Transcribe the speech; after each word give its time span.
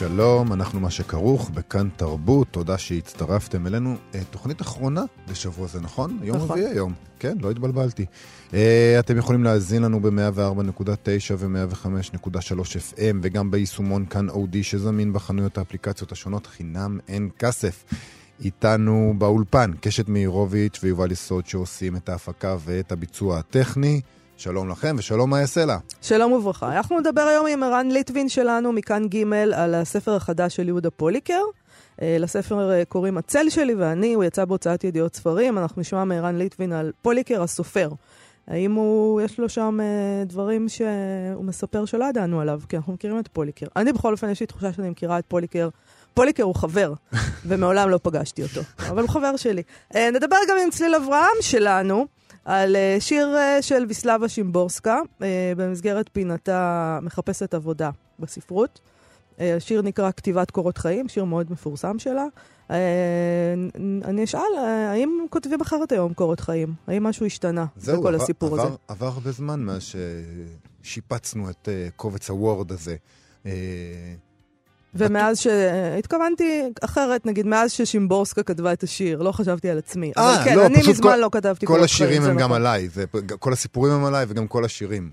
שלום, 0.00 0.52
אנחנו 0.52 0.80
מה 0.80 0.90
שכרוך 0.90 1.50
בכאן 1.50 1.88
תרבות, 1.96 2.48
תודה 2.50 2.78
שהצטרפתם 2.78 3.66
אלינו. 3.66 3.96
אה, 4.14 4.20
תוכנית 4.30 4.60
אחרונה 4.60 5.02
לשבוע 5.28 5.66
זה, 5.66 5.80
נכון? 5.80 6.18
יום 6.22 6.36
נכון. 6.36 6.50
רביעי 6.50 6.66
היום. 6.66 6.94
כן, 7.18 7.36
לא 7.40 7.50
התבלבלתי. 7.50 8.06
Uh, 8.50 8.54
אתם 8.98 9.16
יכולים 9.16 9.44
להאזין 9.44 9.82
לנו 9.82 10.00
ב-104.9 10.00 11.34
ו-105.3 11.38 12.60
FM, 12.94 13.16
וגם 13.22 13.50
ביישומון 13.50 14.06
כאן 14.06 14.28
אודי 14.28 14.62
שזמין 14.62 15.12
בחנויות 15.12 15.58
האפליקציות 15.58 16.12
השונות, 16.12 16.46
חינם 16.46 16.98
אין 17.08 17.28
כסף. 17.38 17.84
איתנו 18.44 19.14
באולפן, 19.18 19.70
קשת 19.80 20.08
מאירוביץ' 20.08 20.80
ויובל 20.82 21.12
יסוד 21.12 21.46
שעושים 21.46 21.96
את 21.96 22.08
ההפקה 22.08 22.56
ואת 22.64 22.92
הביצוע 22.92 23.38
הטכני. 23.38 24.00
שלום 24.40 24.68
לכם 24.68 24.96
ושלום 24.98 25.34
יעשה 25.34 25.64
לה. 25.64 25.78
שלום 26.02 26.32
וברכה. 26.32 26.76
אנחנו 26.76 27.00
נדבר 27.00 27.20
היום 27.20 27.46
עם 27.46 27.62
ערן 27.62 27.88
ליטבין 27.90 28.28
שלנו 28.28 28.72
מכאן 28.72 29.08
ג' 29.08 29.32
על 29.54 29.74
הספר 29.74 30.14
החדש 30.14 30.56
של 30.56 30.68
יהודה 30.68 30.90
פוליקר. 30.90 31.42
אה, 32.02 32.16
לספר 32.20 32.70
אה, 32.70 32.84
קוראים 32.84 33.18
הצל 33.18 33.50
שלי 33.50 33.74
ואני, 33.74 34.14
הוא 34.14 34.24
יצא 34.24 34.44
בהוצאת 34.44 34.84
ידיעות 34.84 35.14
ספרים. 35.14 35.58
אנחנו 35.58 35.80
נשמע 35.80 36.04
מערן 36.04 36.38
ליטבין 36.38 36.72
על 36.72 36.92
פוליקר 37.02 37.42
הסופר. 37.42 37.90
האם 38.48 38.72
הוא, 38.72 39.20
יש 39.20 39.38
לו 39.38 39.48
שם 39.48 39.78
אה, 39.80 40.24
דברים 40.24 40.68
שהוא 40.68 41.44
מספר 41.44 41.84
שלא 41.84 42.04
ידענו 42.04 42.40
עליו, 42.40 42.60
כי 42.68 42.76
אנחנו 42.76 42.92
מכירים 42.92 43.18
את 43.18 43.28
פוליקר. 43.28 43.66
אני 43.76 43.92
בכל 43.92 44.12
אופן, 44.12 44.30
יש 44.30 44.40
לי 44.40 44.46
תחושה 44.46 44.72
שאני 44.72 44.90
מכירה 44.90 45.18
את 45.18 45.24
פוליקר. 45.28 45.68
פוליקר 46.14 46.42
הוא 46.42 46.54
חבר, 46.54 46.92
ומעולם 47.48 47.90
לא 47.90 47.98
פגשתי 48.02 48.42
אותו, 48.42 48.60
אבל 48.78 49.02
הוא 49.02 49.10
חבר 49.10 49.36
שלי. 49.36 49.62
אה, 49.94 50.10
נדבר 50.10 50.36
גם 50.48 50.56
עם 50.64 50.70
צליל 50.70 50.94
אברהם 50.94 51.36
שלנו. 51.40 52.19
על 52.44 52.76
אה, 52.76 52.96
שיר 53.00 53.36
אה, 53.36 53.62
של 53.62 53.84
ויסלבה 53.88 54.28
שימבורסקה, 54.28 54.98
אה, 55.22 55.52
במסגרת 55.56 56.10
פינתה 56.12 56.98
מחפשת 57.02 57.54
עבודה 57.54 57.90
בספרות. 58.18 58.80
השיר 59.38 59.82
נקרא 59.82 60.10
כתיבת 60.10 60.50
קורות 60.50 60.78
חיים, 60.78 61.08
שיר 61.08 61.24
מאוד 61.24 61.52
מפורסם 61.52 61.98
שלה. 61.98 62.24
אני 64.04 64.24
אשאל, 64.24 64.40
האם 64.88 65.26
כותבים 65.30 65.60
אחרת 65.60 65.92
היום 65.92 66.14
קורות 66.14 66.40
חיים? 66.40 66.74
האם 66.86 67.02
משהו 67.04 67.26
השתנה 67.26 67.64
בכל 67.76 67.92
עבר- 68.14 68.22
הסיפור 68.22 68.54
עבר, 68.54 68.66
הזה? 68.66 68.76
עבר 68.88 69.06
הרבה 69.06 69.30
זמן 69.32 69.60
מאז 69.60 69.82
ששיפצנו 70.82 71.50
את 71.50 71.68
קובץ 71.96 72.30
הוורד 72.30 72.72
הזה. 72.72 72.96
ומאז 74.94 75.38
ש... 75.38 75.46
התכוונתי 75.98 76.62
אחרת, 76.80 77.26
נגיד, 77.26 77.46
מאז 77.46 77.72
ששימבורסקה 77.72 78.42
כתבה 78.42 78.72
את 78.72 78.82
השיר, 78.82 79.22
לא 79.22 79.32
חשבתי 79.32 79.70
על 79.70 79.78
עצמי. 79.78 80.12
אה, 80.18 80.34
אבל 80.36 80.44
כן, 80.44 80.56
לא, 80.56 80.66
אני 80.66 80.78
מזמן 80.88 81.10
כל- 81.10 81.16
לא 81.16 81.28
כתבתי 81.32 81.66
כל 81.66 81.84
השירים 81.84 82.22
הם 82.22 82.30
גם 82.30 82.38
נכון. 82.38 82.52
עליי, 82.52 82.88
זה, 82.88 83.04
כל 83.38 83.52
הסיפורים 83.52 83.92
הם 83.92 84.04
עליי 84.04 84.26
וגם 84.28 84.46
כל 84.46 84.64
השירים. 84.64 85.10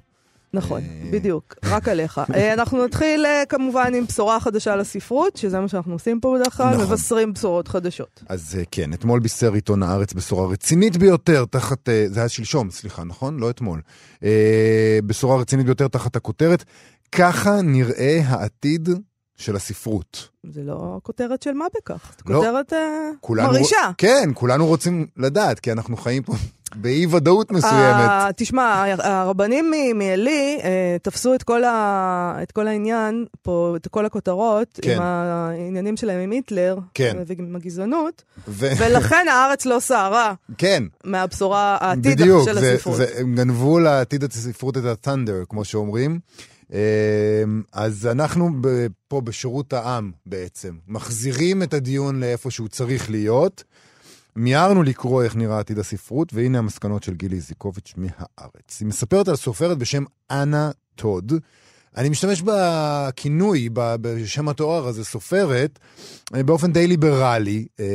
נכון, 0.53 0.81
אה, 0.81 1.09
בדיוק, 1.11 1.56
רק 1.66 1.88
עליך. 1.92 2.22
אה, 2.36 2.53
אנחנו 2.53 2.86
נתחיל 2.86 3.25
אה, 3.25 3.44
כמובן 3.50 3.94
עם 3.95 4.06
בשורה 4.06 4.39
חדשה 4.39 4.75
לספרות, 4.75 5.38
שזה 5.38 5.59
מה 5.59 5.67
שאנחנו 5.67 5.94
עושים 5.94 6.19
פה 6.19 6.36
בדרך 6.39 6.58
כלל, 6.58 6.73
נכון. 6.73 6.86
מבשרים 6.86 7.34
בשורות 7.34 7.67
חדשות. 7.67 8.23
אז 8.30 8.58
כן, 8.72 8.94
אתמול 8.94 9.19
בישר 9.19 9.53
עיתון 9.53 9.84
הארץ 9.84 10.14
בשורה 10.14 10.47
רצינית 10.47 10.97
ביותר 10.97 11.45
תחת, 11.45 11.80
זה 12.08 12.19
היה 12.19 12.30
שלשום, 12.30 12.72
סליחה, 12.72 13.03
נכון? 13.03 13.39
לא 13.39 13.50
אתמול. 13.50 13.81
בשורה 15.06 15.38
רצינית 15.38 15.66
ביותר 15.66 15.88
תחת 15.88 16.16
הכותרת, 16.16 16.64
ככה 17.12 17.62
נראה 17.62 18.19
העתיד 18.25 18.90
של 19.38 19.56
הספרות. 19.56 20.30
זה 20.53 20.62
לא 20.64 21.00
כותרת 21.03 21.42
של 21.42 21.53
מה 21.53 21.66
בכך, 21.78 22.12
זו 22.28 22.34
לא. 22.34 22.38
כותרת 22.40 22.74
אה, 22.74 23.09
כולנו- 23.22 23.48
מרעישה. 23.50 23.92
כן, 23.98 24.30
כולנו 24.34 24.66
רוצים 24.66 25.08
לדעת, 25.18 25.59
כי 25.59 25.72
אנחנו 25.72 25.98
חיים 25.98 26.24
פה 26.24 26.34
באי 26.75 27.06
ודאות 27.06 27.52
מסוימת. 27.52 27.74
אה, 28.09 28.30
תשמע, 28.36 28.86
הרבנים 29.00 29.72
מעלי 29.96 30.59
אה, 30.64 30.98
תפסו 31.02 31.34
את 31.36 31.44
כל, 31.44 31.64
ה, 31.64 32.40
את 32.44 32.52
כל 32.52 32.68
העניין, 32.68 33.25
פה, 33.42 33.74
את 33.75 33.88
כל 33.88 34.06
הכותרות, 34.06 34.80
כן. 34.81 34.96
עם 34.96 35.02
העניינים 35.02 35.98
שלהם 35.98 36.19
עם 36.19 36.31
היטלר, 36.31 36.78
כן. 36.94 37.18
ועם 37.28 37.56
הגזענות, 37.56 38.24
ו- 38.48 38.69
ולכן 38.78 39.25
הארץ 39.31 39.66
לא 39.66 39.80
סערה 39.80 40.34
כן, 40.58 40.84
מהבשורה 41.04 41.78
העתיד 41.81 42.22
בדיוק, 42.22 42.46
של 42.46 42.59
זה, 42.59 42.74
הספרות. 42.74 42.98
זה, 42.98 43.06
הם 43.18 43.36
גנבו 43.36 43.80
לעתיד 43.80 44.24
הספרות 44.24 44.78
את 44.78 44.84
ה-thunder, 44.86 45.46
כמו 45.50 45.66
שאומרים. 45.66 46.19
אמ, 46.73 46.78
אז 47.73 48.07
אנחנו 48.07 48.50
פה 49.07 49.22
בשירות 49.22 49.73
העם 49.73 50.11
בעצם, 50.25 50.78
מחזירים 50.88 51.63
את 51.63 51.73
הדיון 51.73 52.19
לאיפה 52.19 52.51
שהוא 52.51 52.67
צריך 52.67 53.09
להיות. 53.09 53.63
מיהרנו 54.35 54.83
לקרוא 54.83 55.23
איך 55.23 55.35
נראה 55.35 55.59
עתיד 55.59 55.79
הספרות, 55.79 56.33
והנה 56.33 56.57
המסקנות 56.57 57.03
של 57.03 57.13
גילי 57.13 57.35
איזיקוביץ' 57.35 57.94
מהארץ. 57.97 58.79
היא 58.79 58.88
מספרת 58.88 59.27
על 59.27 59.35
סופרת 59.35 59.77
בשם 59.77 60.03
אנה 60.31 60.72
טוד. 60.95 61.33
אני 61.97 62.09
משתמש 62.09 62.41
בכינוי, 62.41 63.69
בשם 63.74 64.50
התואר 64.50 64.88
הזה, 64.88 65.06
סופרת, 65.06 65.80
אה, 66.35 66.44
באופן 66.44 66.74
די 66.74 66.88
ליברלי 66.88 67.66
אה, 67.80 67.85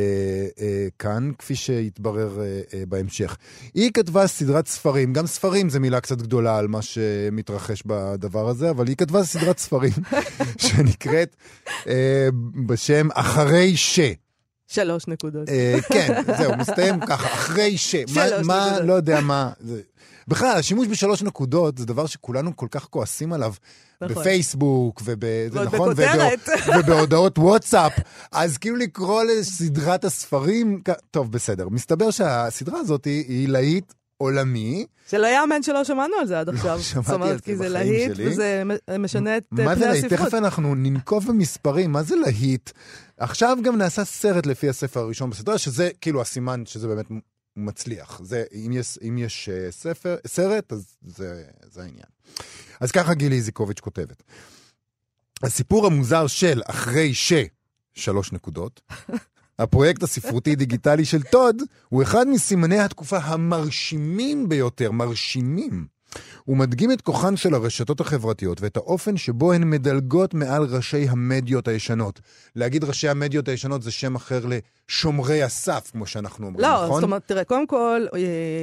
אה, 0.61 0.87
כאן, 0.99 1.31
כפי 1.39 1.55
שיתברר 1.55 2.41
אה, 2.41 2.61
אה, 2.75 2.83
בהמשך. 2.89 3.37
היא 3.75 3.91
כתבה 3.95 4.27
סדרת 4.27 4.69
ספרים, 4.69 5.12
גם 5.12 5.27
ספרים 5.27 5.71
זה 5.71 5.81
מילה 5.81 6.01
קצת 6.01 6.23
גדולה 6.23 6.59
על 6.59 6.69
מה 6.69 6.83
שמתרחש 6.83 7.83
בדבר 7.87 8.49
הזה, 8.49 8.71
אבל 8.71 8.89
היא 8.89 8.97
כתבה 8.97 9.25
סדרת 9.25 9.59
ספרים 9.59 9.93
שנקראת 10.67 11.37
אה, 11.87 12.29
בשם 12.67 13.09
אחרי 13.15 13.77
ש. 13.77 14.01
שלוש 14.69 15.09
נקודות. 15.09 15.49
אה, 15.49 15.77
כן, 15.89 16.23
זהו, 16.39 16.57
מסתיים 16.57 17.01
ככה, 17.01 17.35
אחרי 17.35 17.79
ש. 17.79 17.95
מה, 17.95 18.29
שלוש 18.29 18.47
מה 18.47 18.67
נקודות. 18.67 18.89
לא 18.89 18.93
יודע 18.93 19.21
מה. 19.21 19.51
זה... 19.61 19.81
בכלל, 20.28 20.56
השימוש 20.59 20.88
בשלוש 20.88 21.22
נקודות 21.22 21.78
זה 21.78 21.87
דבר 21.87 22.06
שכולנו 22.06 22.56
כל 22.56 22.66
כך 22.71 22.84
כועסים 22.91 23.33
עליו. 23.33 23.53
נכון. 24.03 24.16
בפייסבוק, 24.22 25.03
וזה 25.05 25.16
ועוד 25.53 25.66
נכון, 25.66 25.91
בכותרת. 25.91 26.49
ובהוד- 26.49 26.78
ובהודעות 26.84 27.38
וואטסאפ, 27.38 27.93
אז 28.32 28.59
כאילו 28.59 28.77
לקרוא 28.77 29.22
לסדרת 29.22 30.05
הספרים, 30.05 30.82
טוב, 31.11 31.32
בסדר. 31.32 31.69
מסתבר 31.69 32.11
שהסדרה 32.11 32.78
הזאת 32.81 33.05
היא 33.05 33.25
היא 33.28 33.49
להיט 33.49 33.93
עולמי. 34.16 34.87
שלא 35.11 35.27
יאמן 35.27 35.62
שלא 35.62 35.84
שמענו 35.84 36.15
על 36.21 36.27
זה 36.27 36.41
עד 36.41 36.49
עכשיו. 36.49 36.77
לא 36.77 36.82
שמעתי 36.82 37.06
זאת 37.06 37.15
אומרת, 37.15 37.31
על 37.31 37.37
זה 37.37 37.43
כי 37.43 37.56
זה 37.56 37.69
בחיים 37.71 37.93
להיט, 37.93 38.15
שלי. 38.15 38.28
וזה 38.28 38.62
משנה 38.99 39.37
את 39.37 39.44
אה, 39.59 39.65
מה 39.65 39.75
זה 39.75 39.81
פני 39.81 39.91
להיט? 39.91 40.05
הספרות. 40.05 40.28
תכף 40.28 40.34
אנחנו 40.38 40.75
ננקוב 40.75 41.28
במספרים, 41.28 41.93
מה 41.93 42.03
זה 42.03 42.16
להיט? 42.16 42.71
עכשיו 43.19 43.56
גם 43.65 43.77
נעשה 43.77 44.05
סרט 44.05 44.47
לפי 44.47 44.69
הספר 44.69 45.00
הראשון 45.00 45.31
בסדרה, 45.31 45.59
שזה 45.59 45.91
כאילו 46.00 46.21
הסימן 46.21 46.62
שזה 46.66 46.88
באמת 46.88 47.06
מ- 47.57 47.67
מצליח. 47.67 48.21
זה, 48.25 48.45
אם 48.53 48.73
יש, 48.73 48.99
אם 49.09 49.19
יש 49.19 49.49
אה, 49.49 49.71
ספר, 49.71 50.17
סרט, 50.27 50.73
אז 50.73 50.97
זה, 51.03 51.45
זה 51.73 51.83
העניין. 51.83 52.07
אז 52.81 52.91
ככה 52.91 53.15
גילי 53.15 53.37
איזיקוביץ' 53.37 53.81
כותבת. 53.81 54.23
הסיפור 55.43 55.87
המוזר 55.87 56.27
של 56.27 56.62
אחרי 56.67 57.15
ש... 57.15 57.33
שלוש 57.95 58.33
נקודות. 58.33 58.81
הפרויקט 59.59 60.03
הספרותי-דיגיטלי 60.03 61.05
של 61.05 61.23
טוד 61.23 61.62
הוא 61.89 62.03
אחד 62.03 62.27
מסימני 62.29 62.79
התקופה 62.79 63.19
המרשימים 63.19 64.49
ביותר, 64.49 64.91
מרשימים. 64.91 65.87
הוא 66.45 66.56
מדגים 66.56 66.93
את 66.93 67.00
כוחן 67.00 67.37
של 67.37 67.55
הרשתות 67.55 68.00
החברתיות 68.00 68.61
ואת 68.61 68.77
האופן 68.77 69.17
שבו 69.17 69.53
הן 69.53 69.71
מדלגות 69.71 70.34
מעל 70.34 70.65
ראשי 70.65 71.09
המדיות 71.09 71.69
הישנות. 71.69 72.21
להגיד 72.56 72.84
ראשי 72.84 73.09
המדיות 73.09 73.49
הישנות 73.49 73.83
זה 73.83 73.91
שם 73.91 74.15
אחר 74.15 74.45
לשומרי 74.47 75.43
הסף, 75.43 75.91
כמו 75.93 76.06
שאנחנו 76.06 76.47
אומרים, 76.47 76.67
לא, 76.67 76.84
נכון? 76.84 77.00
זאת 77.00 77.03
אומרת, 77.03 77.23
תראה, 77.26 77.44
קודם 77.44 77.67
כל, 77.67 78.06
אה, 78.14 78.20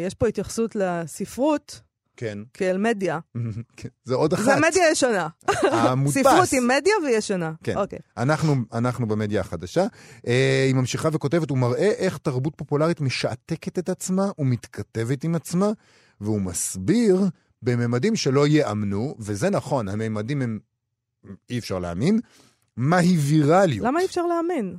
יש 0.07 0.13
פה 0.13 0.27
התייחסות 0.27 0.75
לספרות 0.75 1.81
כן. 2.19 2.37
כאל 2.53 2.77
מדיה. 2.77 3.19
כן. 3.77 3.89
זה 4.03 4.15
עוד 4.15 4.33
אחת. 4.33 4.43
זה 4.43 4.55
מדיה 4.55 4.91
ישנה. 4.91 5.27
המודפס. 5.71 6.21
ספרות 6.21 6.53
עם 6.53 6.67
מדיה 6.67 6.93
והיא 7.03 7.17
ישנה. 7.17 7.51
כן. 7.63 7.77
אוקיי. 7.77 7.99
אנחנו, 8.17 8.55
אנחנו 8.73 9.07
במדיה 9.07 9.41
החדשה. 9.41 9.85
אה, 10.27 10.63
היא 10.67 10.75
ממשיכה 10.75 11.09
וכותבת, 11.11 11.49
הוא 11.49 11.57
מראה 11.57 11.91
איך 11.97 12.17
תרבות 12.17 12.53
פופולרית 12.55 13.01
משעתקת 13.01 13.79
את 13.79 13.89
עצמה 13.89 14.31
ומתכתבת 14.39 15.23
עם 15.23 15.35
עצמה, 15.35 15.71
והוא 16.21 16.41
מסביר 16.41 17.21
בממדים 17.61 18.15
שלא 18.15 18.47
ייאמנו, 18.47 19.15
וזה 19.19 19.49
נכון, 19.49 19.87
הממדים 19.87 20.41
הם, 20.41 20.59
אי 21.49 21.59
אפשר 21.59 21.79
להאמין, 21.79 22.19
מהי 22.77 23.17
ויראליות. 23.17 23.85
למה 23.87 23.99
אי 23.99 24.05
אפשר 24.05 24.25
להאמין? 24.25 24.75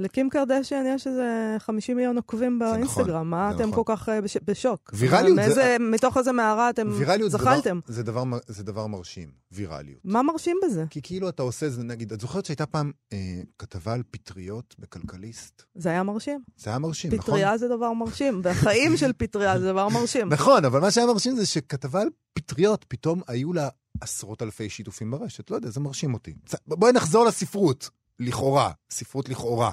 לקים 0.00 0.28
קרדשיאן 0.30 0.84
יש 0.86 1.06
איזה 1.06 1.22
50 1.58 1.96
מיליון 1.96 2.16
עוקבים 2.16 2.58
באינסטגרם, 2.58 3.30
מה 3.30 3.48
זה 3.50 3.56
אתם 3.56 3.70
נכון. 3.70 3.84
כל 3.84 3.96
כך 3.96 4.08
אה, 4.08 4.20
בש- 4.20 4.36
בשוק? 4.44 4.90
ויראליות 4.94 5.36
זה- 5.36 5.42
מאיזה- 5.42 5.76
מתוך 5.80 6.16
איזה 6.16 6.32
מערה 6.32 6.70
אתם 6.70 6.88
ויראליות 6.98 7.30
זה 7.30 7.38
דבר- 7.38 7.50
זחלתם? 7.54 7.80
זה 7.86 8.02
דבר, 8.02 8.24
מ- 8.24 8.38
זה 8.46 8.62
דבר 8.64 8.86
מרשים, 8.86 9.28
ויראליות. 9.52 10.00
מה 10.04 10.22
מרשים 10.22 10.56
בזה? 10.64 10.84
כי 10.90 11.00
כאילו 11.02 11.28
אתה 11.28 11.42
עושה, 11.42 11.70
זה 11.70 11.82
נגיד, 11.82 12.12
את 12.12 12.20
זוכרת 12.20 12.44
שהייתה 12.46 12.66
פעם 12.66 12.90
אה, 13.12 13.18
כתבה 13.58 13.92
על 13.92 14.02
פטריות 14.10 14.74
בכלכליסט? 14.78 15.62
זה 15.74 15.88
היה 15.88 16.02
מרשים. 16.02 16.40
זה 16.56 16.70
היה 16.70 16.78
מרשים, 16.78 17.12
נכון? 17.14 17.24
פטריה 17.34 17.58
זה 17.58 17.68
דבר 17.68 17.92
מרשים, 17.92 18.40
והחיים 18.44 18.96
של 18.96 19.12
פטריה 19.12 19.58
זה 19.60 19.66
דבר 19.66 19.88
מרשים. 19.88 20.28
נכון, 20.34 20.64
אבל 20.64 20.80
מה 20.80 20.90
שהיה 20.90 21.06
מרשים 21.06 21.36
זה 21.36 21.46
שכתבה 21.46 22.00
על 22.02 22.08
פטריות, 22.34 22.84
פתאום 22.88 23.20
היו 23.26 23.52
לה 23.52 23.68
עשרות 24.00 24.42
אלפי 24.42 24.68
שיתופים 24.68 25.10
ברשת. 25.10 25.50
לא 25.50 25.56
יודע, 25.56 25.70
זה 25.70 25.80
מרשים 25.80 26.14
אותי. 26.14 26.34
בואי 26.66 26.92
נחזור 26.92 27.24
לספרות, 27.24 27.90
לכאורה, 28.20 28.70
ספרות 28.90 29.28
לכאורה. 29.28 29.70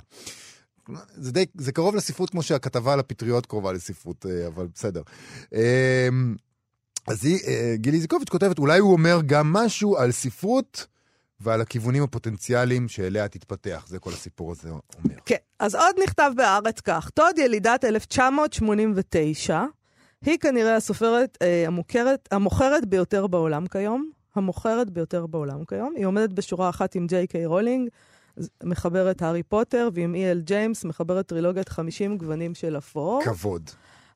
זה 1.15 1.31
די, 1.31 1.45
זה 1.55 1.71
קרוב 1.71 1.95
לספרות 1.95 2.29
כמו 2.29 2.43
שהכתבה 2.43 2.93
על 2.93 2.99
הפטריות 2.99 3.45
קרובה 3.45 3.71
לספרות, 3.71 4.25
אה, 4.25 4.47
אבל 4.47 4.67
בסדר. 4.73 5.01
אה, 5.53 6.09
אז 7.07 7.25
היא, 7.25 7.39
אה, 7.47 7.73
גילי 7.75 7.99
זיקוביץ' 7.99 8.29
כותבת, 8.29 8.59
אולי 8.59 8.79
הוא 8.79 8.93
אומר 8.93 9.19
גם 9.25 9.53
משהו 9.53 9.97
על 9.97 10.11
ספרות 10.11 10.87
ועל 11.39 11.61
הכיוונים 11.61 12.03
הפוטנציאליים 12.03 12.87
שאליה 12.87 13.27
תתפתח. 13.27 13.85
זה 13.87 13.99
כל 13.99 14.13
הסיפור 14.13 14.51
הזה 14.51 14.69
אומר. 14.69 15.15
כן, 15.25 15.35
אז 15.59 15.75
עוד 15.75 15.95
נכתב 16.03 16.31
בהארץ 16.35 16.79
כך, 16.79 17.09
טוד 17.09 17.37
ילידת 17.37 17.85
1989, 17.85 19.63
היא 20.25 20.37
כנראה 20.37 20.75
הסופרת 20.75 21.37
אה, 21.41 21.63
המוכרת, 21.67 22.29
המוכרת 22.31 22.85
ביותר 22.85 23.27
בעולם 23.27 23.67
כיום, 23.67 24.09
המוכרת 24.35 24.89
ביותר 24.89 25.27
בעולם 25.27 25.65
כיום. 25.65 25.93
היא 25.97 26.05
עומדת 26.05 26.29
בשורה 26.29 26.69
אחת 26.69 26.95
עם 26.95 27.07
ג'יי 27.07 27.27
קיי 27.27 27.45
רולינג, 27.45 27.89
ז- 28.37 28.49
מחברת 28.63 29.21
הארי 29.21 29.43
פוטר, 29.43 29.89
ועם 29.93 30.15
אי.אל 30.15 30.39
ג'יימס, 30.39 30.85
מחברת 30.85 31.25
טרילוגיית 31.25 31.69
50 31.69 32.17
גוונים 32.17 32.55
של 32.55 32.77
אפור. 32.77 33.21
כבוד. 33.25 33.69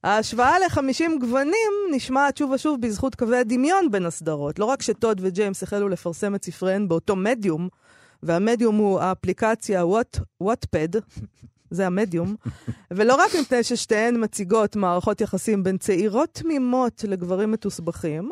ההשוואה 0.03 0.59
ל-50 0.59 1.19
גוונים 1.19 1.71
נשמעת 1.91 2.37
שוב 2.37 2.51
ושוב 2.51 2.81
בזכות 2.81 3.15
קווי 3.15 3.37
הדמיון 3.37 3.91
בין 3.91 4.05
הסדרות. 4.05 4.59
לא 4.59 4.65
רק 4.65 4.81
שטוד 4.81 5.21
וג'יימס 5.23 5.63
החלו 5.63 5.89
לפרסם 5.89 6.35
את 6.35 6.45
ספריהן 6.45 6.87
באותו 6.87 7.15
מדיום, 7.15 7.69
והמדיום 8.23 8.75
הוא 8.75 8.99
האפליקציה 8.99 9.83
וואטפד, 10.41 10.87
זה 11.71 11.85
המדיום, 11.87 12.35
ולא 12.91 13.15
רק 13.15 13.31
מפני 13.41 13.63
ששתיהן 13.63 14.23
מציגות 14.23 14.75
מערכות 14.75 15.21
יחסים 15.21 15.63
בין 15.63 15.77
צעירות 15.77 16.29
תמימות 16.33 17.03
לגברים 17.07 17.51
מתוסבכים, 17.51 18.31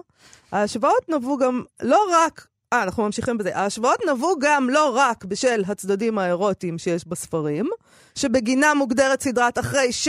ההשוואות 0.52 1.10
נבעו 1.10 1.38
גם 1.38 1.64
לא 1.82 2.00
רק, 2.14 2.48
אה, 2.74 2.84
אנחנו 2.84 3.04
ממשיכים 3.04 3.38
בזה, 3.38 3.58
ההשוואות 3.58 4.00
נבעו 4.10 4.36
גם 4.40 4.70
לא 4.70 4.92
רק 4.96 5.26
בשל 5.26 5.64
הצדדים 5.68 6.18
האירוטיים 6.18 6.78
שיש 6.78 7.08
בספרים, 7.08 7.70
שבגינם 8.16 8.76
מוגדרת 8.78 9.22
סדרת 9.22 9.60
אחרי 9.60 9.92
ש... 9.92 10.08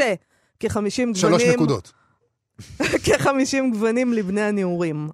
כ-50 0.61 0.71
גוונים... 0.71 1.15
שלוש 1.15 1.43
נקודות. 1.43 1.93
כ-50 3.05 3.31
גוונים 3.73 4.13
לבני 4.13 4.41
הנעורים. 4.43 5.09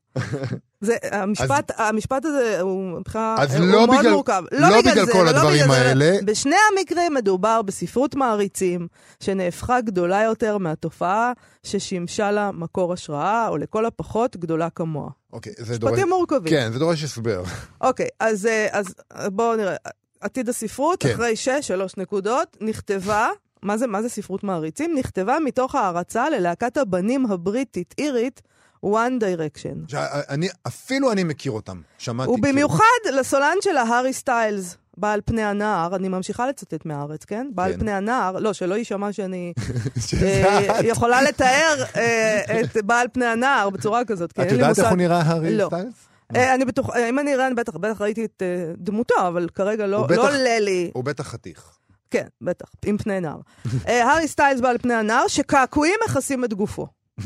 זה, 0.81 0.97
המשפט, 1.13 1.71
המשפט 1.77 2.25
הזה 2.25 2.61
הוא 2.61 2.99
מבחינה, 2.99 3.37
אז 3.39 3.55
הוא 3.55 3.67
לא 3.67 3.87
מאוד 3.87 3.99
בגלל- 4.01 4.13
מורכב. 4.13 4.43
לא 4.53 4.81
בגלל 4.81 5.07
זה, 5.07 5.13
כל 5.13 5.19
ולא 5.19 5.31
הדברים 5.31 5.63
בגלל 5.65 5.75
זה. 5.77 5.89
האלה. 5.89 6.17
בשני 6.25 6.55
המקרים 6.73 7.15
מדובר 7.15 7.63
בספרות 7.63 8.15
מעריצים, 8.15 8.87
שנהפכה 9.23 9.81
גדולה 9.81 10.23
יותר 10.23 10.59
מהתופעה 10.59 11.33
ששימשה 11.63 12.31
לה 12.31 12.51
מקור 12.53 12.93
השראה, 12.93 13.49
או 13.49 13.57
לכל 13.57 13.87
הפחות 13.87 14.37
גדולה 14.37 14.71
כמוה. 14.71 15.09
אוקיי, 15.33 15.53
זה 15.59 15.79
דורש... 15.79 15.93
משפטים 15.93 16.09
מורכבים. 16.09 16.51
כן, 16.53 16.71
זה 16.73 16.79
דורש 16.79 17.05
הסבר. 17.05 17.43
אוקיי, 17.81 18.09
אז, 18.21 18.47
אה, 18.47 18.67
אז 18.73 18.95
בואו 19.27 19.57
נראה. 19.57 19.77
עתיד 20.21 20.49
הספרות, 20.49 21.03
כן. 21.03 21.11
אחרי 21.15 21.37
שש, 21.37 21.59
שלוש 21.61 21.97
נקודות, 21.97 22.57
נכתבה, 22.61 23.29
מה 23.63 23.77
זה, 23.77 23.87
מה 23.87 24.03
זה 24.03 24.09
ספרות 24.09 24.45
מעריצים? 24.45 24.95
נכתבה 24.99 25.39
מתוך 25.45 25.75
הערצה 25.75 26.31
ללהקת 26.31 26.77
הבנים 26.77 27.27
הבריטית-אירית, 27.27 28.43
One 28.85 29.21
Direction. 29.21 29.89
שאני, 29.91 30.49
אפילו 30.67 31.13
אני 31.13 31.25
מכיר 31.25 31.53
אותם. 31.53 31.81
שמעתי. 31.99 32.31
ובמיוחד 32.31 32.83
לסולן 33.13 33.57
שלה, 33.61 33.83
הארי 33.83 34.13
סטיילס, 34.13 34.77
בעל 34.97 35.21
פני 35.25 35.43
הנער, 35.45 35.97
אני 35.97 36.09
ממשיכה 36.09 36.49
לצטט 36.49 36.85
מהארץ, 36.87 37.25
כן? 37.25 37.47
בעל 37.55 37.73
כן. 37.73 37.79
פני 37.79 37.93
הנער, 37.93 38.39
לא, 38.39 38.53
שלא 38.53 38.75
יישמע 38.75 39.13
שאני 39.13 39.53
אה, 40.23 40.81
את. 40.81 40.85
יכולה 40.85 41.23
לתאר 41.23 41.83
אה, 41.97 42.61
את 42.61 42.85
בעל 42.85 43.07
פני 43.13 43.27
הנער 43.27 43.71
בצורה 43.71 44.05
כזאת, 44.05 44.33
כי 44.33 44.43
את 44.43 44.47
אין 44.47 44.55
לי 44.57 44.61
יודעת 44.61 44.71
איך 44.71 44.87
מושג. 44.87 44.91
הוא 44.91 44.99
נראה, 44.99 45.21
הארי 45.23 45.57
לא. 45.57 45.67
סטיילס? 45.67 45.95
אה, 46.37 46.55
אני 46.55 46.65
בטוח, 46.65 46.91
אה, 46.97 47.09
אם 47.09 47.19
אני 47.19 47.35
אראה, 47.35 47.47
אני 47.47 47.55
בטח, 47.55 47.77
בטח 47.77 48.01
ראיתי 48.01 48.25
את 48.25 48.43
אה, 48.43 48.73
דמותו, 48.79 49.15
אבל 49.29 49.49
כרגע 49.55 49.87
לא 49.87 49.97
הוא 49.97 50.07
לא 50.11 50.17
בטח- 50.23 50.23
עולה 50.35 50.59
לי. 50.61 50.91
הוא 50.95 51.05
בטח 51.05 51.27
חתיך. 51.29 51.71
כן, 52.17 52.27
בטח, 52.41 52.69
עם 52.87 52.99
פני 52.99 53.21
נער. 53.21 53.39
אה, 53.89 54.05
הארי 54.05 54.29
סטיילס 54.29 54.61
בעל 54.61 54.79
פני 54.79 54.95
הנער, 54.95 55.29
שקעקועים 55.29 55.95
מכסים 56.05 56.45
את 56.45 56.55
גופו. 56.55 56.87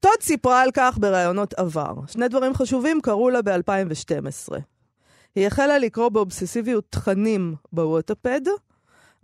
טוד 0.00 0.20
סיפרה 0.20 0.62
על 0.62 0.70
כך 0.74 0.98
בראיונות 1.00 1.54
עבר. 1.54 1.94
שני 2.06 2.28
דברים 2.28 2.54
חשובים 2.54 3.00
קרו 3.00 3.30
לה 3.30 3.42
ב-2012. 3.42 4.54
היא 5.34 5.46
החלה 5.46 5.78
לקרוא 5.78 6.08
באובססיביות 6.08 6.84
תכנים 6.90 7.54
בווטאפד. 7.72 8.40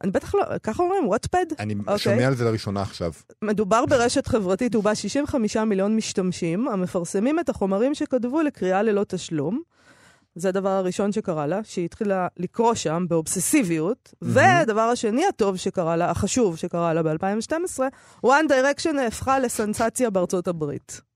אני 0.03 0.11
בטח 0.11 0.35
לא, 0.35 0.43
ככה 0.63 0.83
אומרים, 0.83 1.09
וואטפד? 1.09 1.47
אני 1.59 1.75
אוקיי. 1.81 1.99
שומע 1.99 2.27
על 2.27 2.35
זה 2.35 2.45
לראשונה 2.45 2.83
עכשיו. 2.83 3.13
מדובר 3.43 3.87
ברשת 3.87 4.27
חברתית 4.27 4.75
ובה 4.75 4.95
65 4.95 5.57
מיליון 5.57 5.97
משתמשים 5.97 6.69
המפרסמים 6.69 7.41
את 7.41 7.49
החומרים 7.49 7.95
שכתבו 7.95 8.43
לקריאה 8.43 8.83
ללא 8.83 9.05
תשלום. 9.09 9.63
זה 10.41 10.49
הדבר 10.49 10.69
הראשון 10.69 11.13
שקרה 11.13 11.47
לה, 11.47 11.61
שהיא 11.65 11.85
התחילה 11.85 12.29
לקרוא 12.37 12.75
שם 12.75 13.07
באובססיביות. 13.09 14.15
והדבר 14.23 14.81
השני 14.81 15.27
הטוב 15.27 15.57
שקרה 15.57 15.97
לה, 15.97 16.11
החשוב 16.11 16.57
שקרה 16.57 16.95
לה 16.95 17.03
ב-2012, 17.03 17.81
One 18.25 18.49
Direction 18.49 18.93
נהפכה 18.93 19.39
לסנסציה 19.39 20.11
בארצות 20.11 20.49
הברית. 20.49 21.08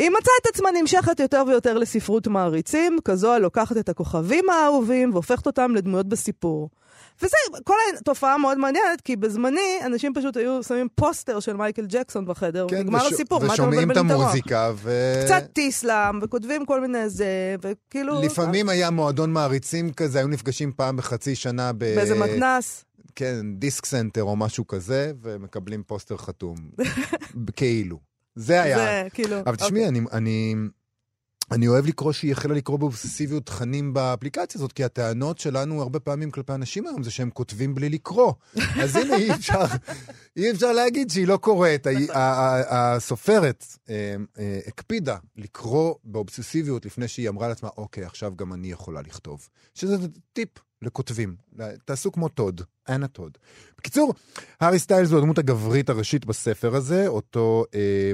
היא 0.00 0.10
מצאה 0.10 0.34
את 0.42 0.46
עצמה 0.46 0.68
נמשכת 0.80 1.20
יותר 1.20 1.42
ויותר 1.48 1.78
לספרות 1.78 2.26
מעריצים, 2.26 2.98
כזו 3.04 3.32
הלוקחת 3.32 3.76
את 3.76 3.88
הכוכבים 3.88 4.50
האהובים 4.50 5.12
והופכת 5.12 5.46
אותם 5.46 5.74
לדמויות 5.74 6.08
בסיפור. 6.08 6.70
וזה 7.22 7.36
כל 7.64 7.74
התופעה 7.98 8.38
מאוד 8.38 8.58
מעניינת, 8.58 9.00
כי 9.04 9.16
בזמני 9.16 9.78
אנשים 9.86 10.14
פשוט 10.14 10.36
היו 10.36 10.62
שמים 10.62 10.88
פוסטר 10.94 11.40
של 11.40 11.52
מייקל 11.56 11.86
ג'קסון 11.88 12.26
בחדר, 12.26 12.66
כן, 12.68 12.76
ונגמר 12.76 12.98
וש- 13.06 13.12
הסיפור, 13.12 13.38
מה 13.38 13.44
אתה 13.44 13.52
ושומעים 13.52 13.80
את 13.80 13.84
מבלבלים 13.84 14.06
את 14.06 14.10
המוח? 14.10 14.24
המוזיקה, 14.26 14.72
ו... 14.76 15.14
קצת 15.24 15.42
טיסלאם, 15.52 16.18
וכותבים 16.22 16.66
כל 16.66 16.80
מיני 16.80 17.08
זה, 17.08 17.56
וכאילו... 17.62 18.22
לפעמים 18.22 18.68
היה 18.68 18.90
מועדון 18.90 19.32
מעריצים 19.32 19.92
כזה, 19.92 20.18
היו 20.18 20.28
נפגשים 20.28 20.72
פעם 20.76 20.96
בחצי 20.96 21.34
שנה 21.34 21.72
ב... 21.72 21.78
באיזה 21.78 22.14
מתנס. 22.14 22.84
כן, 23.14 23.40
דיסק 23.54 23.86
סנטר 23.86 24.22
או 24.22 24.36
משהו 24.36 24.66
כזה, 24.66 25.12
ומקבלים 25.22 25.82
פוסטר 25.86 26.16
חתום. 26.16 26.56
כאילו. 27.56 28.09
זה 28.34 28.62
היה. 28.62 28.76
זה 29.04 29.08
כאילו... 29.14 29.36
אבל 29.46 29.56
תשמעי, 29.56 29.68
אוקיי. 29.86 29.88
אני, 29.88 30.00
אני, 30.12 30.54
אני 31.52 31.68
אוהב 31.68 31.86
לקרוא 31.86 32.12
שהיא 32.12 32.32
החלה 32.32 32.54
לקרוא 32.54 32.78
באובססיביות 32.78 33.46
תכנים 33.46 33.92
באפליקציה 33.92 34.58
הזאת, 34.58 34.72
כי 34.72 34.84
הטענות 34.84 35.38
שלנו 35.38 35.82
הרבה 35.82 36.00
פעמים 36.00 36.30
כלפי 36.30 36.52
אנשים 36.52 36.86
היום 36.86 37.02
זה 37.02 37.10
שהם 37.10 37.30
כותבים 37.30 37.74
בלי 37.74 37.88
לקרוא. 37.88 38.32
אז 38.82 38.96
הנה, 38.96 39.16
אי 39.16 39.32
אפשר, 39.34 39.64
אי 40.36 40.50
אפשר 40.50 40.72
להגיד 40.72 41.10
שהיא 41.10 41.26
לא 41.26 41.36
קוראת. 41.36 41.86
ה- 41.86 42.96
הסופרת 42.96 43.64
אה, 43.90 44.14
אה, 44.38 44.58
הקפידה 44.66 45.16
לקרוא 45.36 45.94
באובססיביות 46.04 46.86
לפני 46.86 47.08
שהיא 47.08 47.28
אמרה 47.28 47.48
לעצמה, 47.48 47.68
אוקיי, 47.76 48.04
עכשיו 48.04 48.36
גם 48.36 48.52
אני 48.52 48.70
יכולה 48.70 49.00
לכתוב. 49.00 49.48
שזה 49.74 49.96
טיפ 50.32 50.48
לכותבים. 50.82 51.36
תעשו 51.84 52.12
כמו 52.12 52.28
טוד, 52.28 52.60
אנה 52.88 53.08
טוד. 53.08 53.38
בקיצור, 53.78 54.14
הארי 54.60 54.78
סטיילס 54.78 55.10
הוא 55.10 55.18
הדמות 55.18 55.38
הגברית 55.38 55.90
הראשית 55.90 56.24
בספר 56.24 56.76
הזה, 56.76 57.08
אותו... 57.08 57.64
אה, 57.74 58.12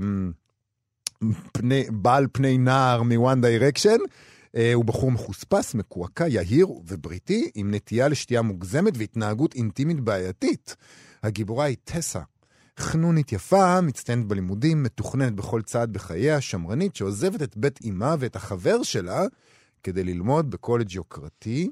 פני, 1.52 1.84
בעל 1.90 2.26
פני 2.32 2.58
נער 2.58 3.02
מ 3.02 3.12
One 3.12 3.40
Direction. 3.40 3.98
אה, 4.56 4.74
הוא 4.74 4.84
בחור 4.84 5.10
מחוספס, 5.10 5.74
מקועקע, 5.74 6.28
יהיר 6.28 6.68
ובריטי, 6.86 7.50
עם 7.54 7.74
נטייה 7.74 8.08
לשתייה 8.08 8.42
מוגזמת 8.42 8.92
והתנהגות 8.96 9.54
אינטימית 9.54 10.00
בעייתית. 10.00 10.76
הגיבורה 11.22 11.64
היא 11.64 11.76
טסה. 11.84 12.20
חנונית 12.78 13.32
יפה, 13.32 13.80
מצטיינת 13.80 14.26
בלימודים, 14.26 14.82
מתוכננת 14.82 15.32
בכל 15.32 15.62
צעד 15.62 15.92
בחייה, 15.92 16.40
שמרנית, 16.40 16.96
שעוזבת 16.96 17.42
את 17.42 17.56
בית 17.56 17.78
אמה 17.88 18.14
ואת 18.18 18.36
החבר 18.36 18.82
שלה 18.82 19.22
כדי 19.82 20.04
ללמוד 20.04 20.50
בקולג' 20.50 20.92
יוקרתי 20.92 21.70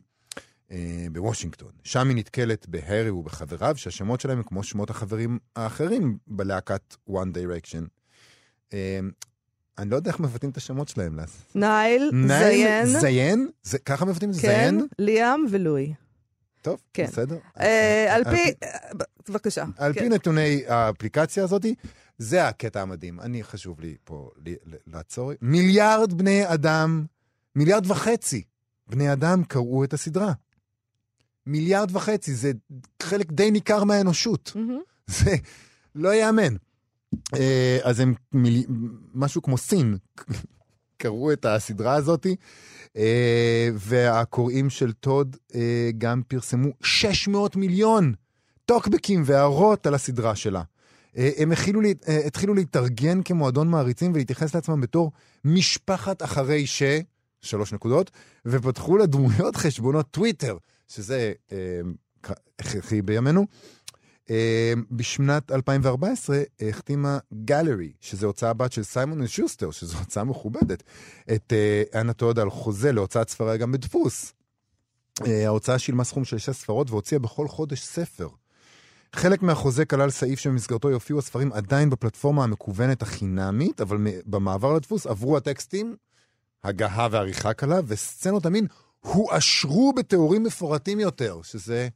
בוושינגטון. 1.12 1.72
שם 1.84 2.08
היא 2.08 2.16
נתקלת 2.16 2.68
בהארי 2.68 3.10
ובחבריו, 3.10 3.76
שהשמות 3.76 4.20
שלהם 4.20 4.36
הם 4.36 4.42
כמו 4.42 4.62
שמות 4.62 4.90
החברים 4.90 5.38
האחרים 5.56 6.18
בלהקת 6.26 6.96
One 7.10 7.12
Direction. 7.12 7.84
אה, 8.72 9.00
אני 9.78 9.90
לא 9.90 9.96
יודע 9.96 10.10
איך 10.10 10.20
מבטאים 10.20 10.50
את 10.50 10.56
השמות 10.56 10.88
שלהם. 10.88 11.18
נייל, 11.54 12.10
זיין, 12.28 12.86
זיין? 12.86 13.48
ככה 13.84 14.04
מבטאים 14.04 14.30
את 14.30 14.34
זה? 14.34 14.42
כן, 14.42 14.48
זיין? 14.48 14.86
ליאם 14.98 15.44
ולואי. 15.50 15.94
טוב, 16.62 16.80
כן. 16.92 17.06
בסדר. 17.06 17.38
אה, 17.60 18.14
על 18.14 18.24
פי... 18.24 18.52
אה, 18.62 18.68
בבקשה. 19.28 19.64
על 19.76 19.92
כן. 19.92 20.00
פי 20.00 20.08
נתוני 20.08 20.62
האפליקציה 20.68 21.44
הזאת, 21.44 21.66
זה 22.18 22.48
הקטע 22.48 22.82
המדהים. 22.82 23.20
אני, 23.20 23.44
חשוב 23.44 23.80
לי 23.80 23.96
פה 24.04 24.30
לעצור. 24.86 25.32
מיליארד 25.42 26.12
בני 26.12 26.52
אדם, 26.54 27.04
מיליארד 27.54 27.90
וחצי 27.90 28.42
בני 28.86 29.12
אדם 29.12 29.44
קראו 29.44 29.84
את 29.84 29.92
הסדרה. 29.92 30.32
מיליארד 31.46 31.96
וחצי, 31.96 32.34
זה 32.34 32.52
חלק 33.02 33.32
די 33.32 33.50
ניכר 33.50 33.84
מהאנושות. 33.84 34.52
מהמם. 34.54 34.80
זה 35.06 35.36
לא 35.94 36.08
ייאמן. 36.08 36.56
אה, 37.34 37.78
אז 37.82 38.00
הם 38.00 38.14
מיל... 38.32 38.64
משהו 39.14 39.42
כמו 39.42 39.58
סין 39.58 39.96
קראו 40.98 41.32
את 41.32 41.44
הסדרה 41.44 41.94
הזאתי, 41.94 42.36
אה, 42.96 43.68
והקוראים 43.74 44.70
של 44.70 44.92
טוד 44.92 45.36
אה, 45.54 45.90
גם 45.98 46.22
פרסמו 46.28 46.68
600 46.82 47.56
מיליון 47.56 48.14
טוקבקים 48.64 49.22
והערות 49.24 49.86
על 49.86 49.94
הסדרה 49.94 50.34
שלה. 50.34 50.62
הם 51.14 51.52
אה, 52.08 52.26
התחילו 52.26 52.54
להתארגן 52.54 53.22
כמועדון 53.22 53.68
מעריצים 53.68 54.12
ולהתייחס 54.14 54.54
לעצמם 54.54 54.80
בתור 54.80 55.12
משפחת 55.44 56.22
אחרי 56.22 56.66
ש... 56.66 56.82
שלוש 57.44 57.72
נקודות, 57.72 58.10
ופתחו 58.46 58.96
לדמויות 58.96 59.56
חשבונות 59.56 60.10
טוויטר, 60.10 60.56
שזה 60.94 61.32
אה, 61.52 61.80
הכרחי 62.58 63.02
בימינו. 63.02 63.46
אה, 64.30 64.72
בשנת 64.90 65.52
2014 65.52 66.42
החתימה 66.68 67.18
גלרי, 67.44 67.92
שזו 68.00 68.26
הוצאה 68.26 68.52
בת 68.52 68.72
של 68.72 68.82
סיימון 68.82 69.20
ושוסטר, 69.20 69.70
שזו 69.70 69.98
הוצאה 69.98 70.24
מכובדת, 70.24 70.82
את 71.34 71.52
אה, 71.52 72.00
אנה 72.00 72.12
טוד 72.12 72.38
על 72.38 72.50
חוזה 72.50 72.92
להוצאת 72.92 73.28
ספריה 73.28 73.56
גם 73.56 73.72
בדפוס. 73.72 74.32
אה, 75.26 75.46
ההוצאה 75.46 75.78
שילמה 75.78 76.04
סכום 76.04 76.24
של 76.24 76.38
שש 76.38 76.50
ספרות 76.50 76.90
והוציאה 76.90 77.18
בכל 77.18 77.48
חודש 77.48 77.82
ספר. 77.82 78.28
חלק 79.12 79.42
מהחוזה 79.42 79.84
כלל 79.84 80.10
סעיף 80.10 80.38
שבמסגרתו 80.38 80.90
יופיעו 80.90 81.18
הספרים 81.18 81.52
עדיין 81.52 81.90
בפלטפורמה 81.90 82.44
המקוונת 82.44 83.02
החינמית, 83.02 83.80
אבל 83.80 83.96
במעבר 84.26 84.74
לדפוס 84.74 85.06
עברו 85.06 85.36
הטקסטים, 85.36 85.96
הגהה 86.64 87.08
ועריכה 87.10 87.52
קלה, 87.52 87.80
וסצנות 87.86 88.46
המין 88.46 88.66
הואשרו 89.04 89.92
בתיאורים 89.92 90.42
מפורטים 90.42 91.00
יותר, 91.00 91.40
שזה 91.42 91.88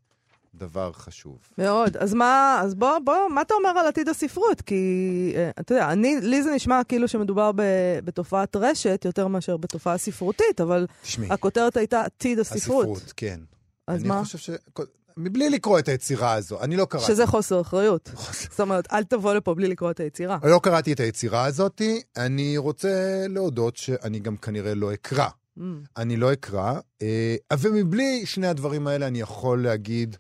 דבר 0.55 0.93
חשוב. 0.93 1.38
מאוד. 1.59 1.97
אז 1.97 2.15
מה, 2.15 2.61
אז 2.62 2.75
בוא, 2.75 2.99
בוא, 3.05 3.15
מה 3.31 3.43
אתה 3.43 3.55
אומר 3.55 3.69
על 3.69 3.87
עתיד 3.87 4.09
הספרות? 4.09 4.61
כי, 4.61 5.33
אה, 5.37 5.50
אתה 5.61 5.75
יודע, 5.75 5.93
אני, 5.93 6.17
לי 6.21 6.43
זה 6.43 6.50
נשמע 6.55 6.81
כאילו 6.85 7.09
שמדובר 7.09 7.53
ב, 7.53 7.62
בתופעת 8.05 8.57
רשת 8.57 9.03
יותר 9.05 9.27
מאשר 9.27 9.57
בתופעה 9.57 9.99
ספרותית, 9.99 10.61
אבל 10.61 10.87
תשמעי, 11.03 11.29
הכותרת 11.31 11.77
הייתה 11.77 12.00
עתיד 12.00 12.38
הספרות. 12.38 12.87
הספרות, 12.87 13.12
כן. 13.17 13.41
אז 13.87 14.00
אני 14.00 14.09
מה? 14.09 14.25
חושב 14.25 14.38
ש... 14.38 14.50
מבלי 15.17 15.50
לקרוא 15.50 15.79
את 15.79 15.88
היצירה 15.88 16.33
הזו, 16.33 16.61
אני 16.61 16.77
לא 16.77 16.85
קראתי. 16.85 17.07
שזה 17.07 17.27
חוסר 17.27 17.61
אחריות. 17.61 18.11
זאת 18.50 18.61
אומרת, 18.61 18.93
אל 18.93 19.05
תבוא 19.05 19.35
לפה 19.35 19.55
בלי 19.55 19.69
לקרוא 19.69 19.91
את 19.91 20.00
היצירה. 20.00 20.38
לא 20.43 20.61
קראתי 20.62 20.93
את 20.93 21.00
היצירה 21.00 21.45
הזאתי, 21.45 22.03
אני 22.17 22.57
רוצה 22.57 23.25
להודות 23.29 23.77
שאני 23.77 24.19
גם 24.19 24.37
כנראה 24.37 24.75
לא 24.75 24.95
אקרא. 24.95 25.29
Mm. 25.59 25.62
אני 25.97 26.17
לא 26.17 26.33
אקרא, 26.33 26.75
אה, 27.03 27.37
ומבלי 27.59 28.27
שני 28.27 28.47
הדברים 28.47 28.87
האלה 28.87 29.07
אני 29.07 29.21
יכול 29.21 29.62
להגיד 29.62 30.17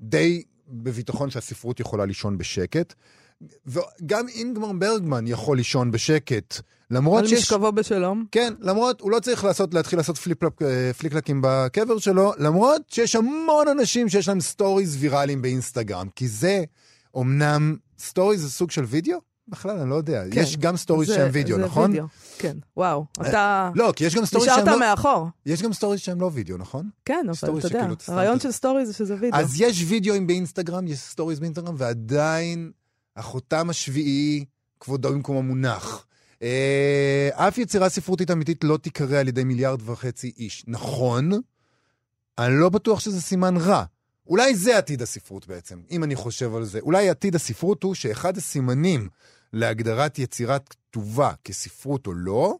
די 0.00 0.42
בביטחון 0.68 1.30
שהספרות 1.30 1.80
יכולה 1.80 2.06
לישון 2.06 2.38
בשקט. 2.38 2.94
וגם 3.66 4.28
אינגמר 4.28 4.72
ברגמן 4.72 5.26
יכול 5.26 5.56
לישון 5.56 5.90
בשקט, 5.90 6.60
למרות 6.90 7.20
על 7.20 7.26
שיש... 7.28 7.38
משכבו 7.38 7.72
בשלום. 7.72 8.24
כן, 8.32 8.54
למרות, 8.60 9.00
הוא 9.00 9.10
לא 9.10 9.20
צריך 9.20 9.44
לעשות, 9.44 9.74
להתחיל 9.74 9.98
לעשות 9.98 10.18
flip-flap, 10.18 10.62
אה, 10.62 10.92
פליקלקים 10.92 11.40
בקבר 11.44 11.98
שלו, 11.98 12.32
למרות 12.38 12.82
שיש 12.88 13.16
המון 13.16 13.68
אנשים 13.68 14.08
שיש 14.08 14.28
להם 14.28 14.40
סטוריז 14.40 14.96
ויראליים 15.00 15.42
באינסטגרם, 15.42 16.08
כי 16.16 16.28
זה, 16.28 16.64
אמנם, 17.16 17.76
סטוריז 17.98 18.42
זה 18.42 18.50
סוג 18.50 18.70
של 18.70 18.84
וידאו? 18.84 19.18
בכלל, 19.48 19.78
אני 19.78 19.90
לא 19.90 19.94
יודע. 19.94 20.24
כן. 20.30 20.40
יש 20.40 20.56
גם 20.56 20.76
סטוריז 20.76 21.08
שהם 21.08 21.30
וידאו, 21.32 21.58
נכון? 21.58 21.90
וידאו, 21.90 22.06
כן. 22.38 22.56
וואו, 22.76 23.06
אתה 23.20 23.70
לא, 23.74 23.92
כי 23.96 24.04
יש 24.04 24.14
גם 24.14 24.24
סטוריז 24.24 24.46
שהם 24.46 24.62
נשארת 24.62 24.68
לא... 24.68 24.80
מאחור. 24.80 25.26
יש 25.46 25.62
גם 25.62 25.72
סטוריז 25.72 26.00
שהם 26.00 26.20
לא 26.20 26.30
וידאו, 26.32 26.56
נכון? 26.56 26.88
כן, 27.04 27.26
אבל 27.28 27.58
אתה 27.58 27.66
יודע, 27.66 27.86
הרעיון 28.08 28.40
של 28.40 28.52
סטורי 28.52 28.86
זה 28.86 28.92
שזה 28.92 29.16
וידאו. 29.20 29.40
אז 29.40 29.60
יש 29.60 29.84
וידאוים 29.88 30.26
באינסטגרם, 30.26 30.86
יש 30.86 30.98
סטוריז 30.98 31.40
באינסטגרם, 31.40 31.74
ועדיין 31.78 32.70
החותם 33.16 33.70
השביעי, 33.70 34.44
כבודו 34.80 35.12
במקומו 35.12 35.42
מונח. 35.42 36.06
אה, 36.42 37.28
אף 37.34 37.58
יצירה 37.58 37.88
ספרותית 37.88 38.30
אמיתית 38.30 38.64
לא 38.64 38.76
תיקרא 38.76 39.16
על 39.16 39.28
ידי 39.28 39.44
מיליארד 39.44 39.80
וחצי 39.84 40.32
איש. 40.38 40.64
נכון, 40.66 41.30
אני 42.38 42.54
לא 42.60 42.68
בטוח 42.68 43.00
שזה 43.00 43.22
סימן 43.22 43.56
רע. 43.56 43.84
אולי 44.26 44.54
זה 44.54 44.78
עתיד 44.78 45.02
הספרות 45.02 45.46
בעצם, 45.46 45.80
אם 45.90 46.04
אני 46.04 46.16
חושב 46.16 46.54
על 46.54 46.64
זה. 46.64 46.80
אולי 46.80 47.10
עתיד 47.10 47.34
הספרות 47.34 47.82
הוא 47.82 47.94
שאחד 47.94 48.36
הסימנים 48.36 49.08
להגדרת 49.52 50.18
יצירת 50.18 50.68
כתובה 50.68 51.32
כספרות 51.44 52.06
או 52.06 52.12
לא, 52.12 52.56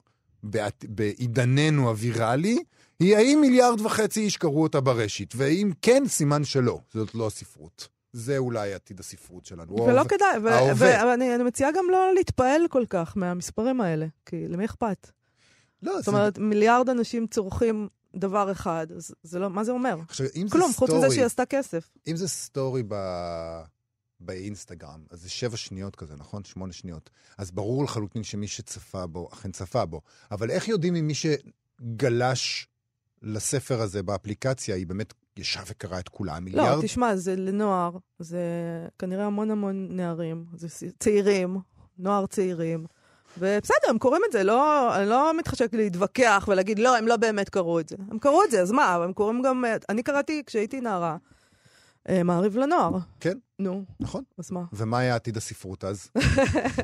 בעידננו 0.88 1.88
הוויראלי, 1.88 2.58
היא 3.00 3.16
האם 3.16 3.38
מיליארד 3.40 3.80
וחצי 3.80 4.20
איש 4.20 4.36
קראו 4.36 4.62
אותה 4.62 4.80
ברשת, 4.80 5.34
ואם 5.36 5.70
כן, 5.82 6.02
סימן 6.06 6.44
שלא, 6.44 6.78
זאת 6.94 7.14
לא 7.14 7.26
הספרות. 7.26 7.88
זה 8.12 8.38
אולי 8.38 8.74
עתיד 8.74 9.00
הספרות 9.00 9.46
שלנו. 9.46 9.74
ולא 9.74 9.86
ההווה. 9.88 10.04
כדאי, 10.04 10.38
ו- 10.42 10.48
ההווה. 10.48 11.06
ואני 11.06 11.34
אני 11.34 11.42
מציעה 11.44 11.70
גם 11.72 11.84
לא 11.92 12.14
להתפעל 12.14 12.60
כל 12.70 12.84
כך 12.90 13.12
מהמספרים 13.16 13.80
האלה, 13.80 14.06
כי 14.26 14.48
למי 14.48 14.64
אכפת? 14.64 15.10
לא, 15.82 15.94
זאת 15.96 16.04
זה- 16.04 16.10
אומרת, 16.10 16.38
מיליארד 16.38 16.88
אנשים 16.88 17.26
צורכים 17.26 17.88
דבר 18.16 18.52
אחד, 18.52 18.86
אז 18.96 19.14
זה 19.22 19.38
לא, 19.38 19.50
מה 19.50 19.64
זה 19.64 19.72
אומר? 19.72 19.96
עכשיו, 20.08 20.26
אם 20.36 20.48
זה 20.48 20.52
כלום, 20.52 20.72
חוץ 20.72 20.90
מזה 20.90 20.98
סטורי, 21.00 21.14
שהיא 21.14 21.24
עשתה 21.24 21.46
כסף. 21.46 21.88
אם 22.08 22.16
זה 22.16 22.28
סטורי 22.28 22.82
ב... 22.88 22.94
באינסטגרם, 24.20 25.00
אז 25.10 25.22
זה 25.22 25.30
שבע 25.30 25.56
שניות 25.56 25.96
כזה, 25.96 26.14
נכון? 26.16 26.44
שמונה 26.44 26.72
שניות. 26.72 27.10
אז 27.38 27.50
ברור 27.50 27.84
לחלוטין 27.84 28.22
שמי 28.22 28.48
שצפה 28.48 29.06
בו, 29.06 29.28
אכן 29.32 29.52
צפה 29.52 29.84
בו. 29.84 30.00
אבל 30.30 30.50
איך 30.50 30.68
יודעים 30.68 30.96
אם 30.96 31.06
מי 31.06 31.14
שגלש 31.14 32.68
לספר 33.22 33.80
הזה 33.80 34.02
באפליקציה, 34.02 34.76
היא 34.76 34.86
באמת 34.86 35.14
ישב 35.36 35.62
וקראה 35.66 35.98
את 35.98 36.08
כולה? 36.08 36.34
לא, 36.34 36.40
מיליארד? 36.40 36.82
תשמע, 36.82 37.16
זה 37.16 37.36
לנוער, 37.36 37.96
זה 38.18 38.40
כנראה 38.98 39.24
המון 39.24 39.50
המון 39.50 39.88
נערים, 39.90 40.44
זה 40.54 40.68
צעירים, 40.98 41.58
נוער 41.98 42.26
צעירים. 42.26 42.86
ובסדר, 43.38 43.90
הם 43.90 43.98
קוראים 43.98 44.22
את 44.26 44.32
זה, 44.32 44.44
לא, 44.44 44.96
אני 44.96 45.08
לא 45.08 45.36
מתחשק 45.38 45.74
להתווכח 45.74 46.44
ולהגיד, 46.48 46.78
לא, 46.78 46.96
הם 46.96 47.06
לא 47.06 47.16
באמת 47.16 47.48
קראו 47.48 47.80
את 47.80 47.88
זה. 47.88 47.96
הם 48.10 48.18
קראו 48.18 48.44
את 48.44 48.50
זה, 48.50 48.62
אז 48.62 48.72
מה, 48.72 48.94
הם 48.94 49.12
קוראים 49.12 49.42
גם... 49.42 49.64
אה, 49.64 49.76
אני 49.88 50.02
קראתי 50.02 50.42
כשהייתי 50.46 50.80
נערה, 50.80 51.16
מעריב 52.24 52.56
לנוער. 52.56 52.98
כן. 53.20 53.38
נו, 53.58 53.84
נכון. 54.00 54.22
אז 54.38 54.50
מה? 54.50 54.62
ומה 54.72 54.98
היה 54.98 55.14
עתיד 55.14 55.36
הספרות 55.36 55.84
אז? 55.84 56.10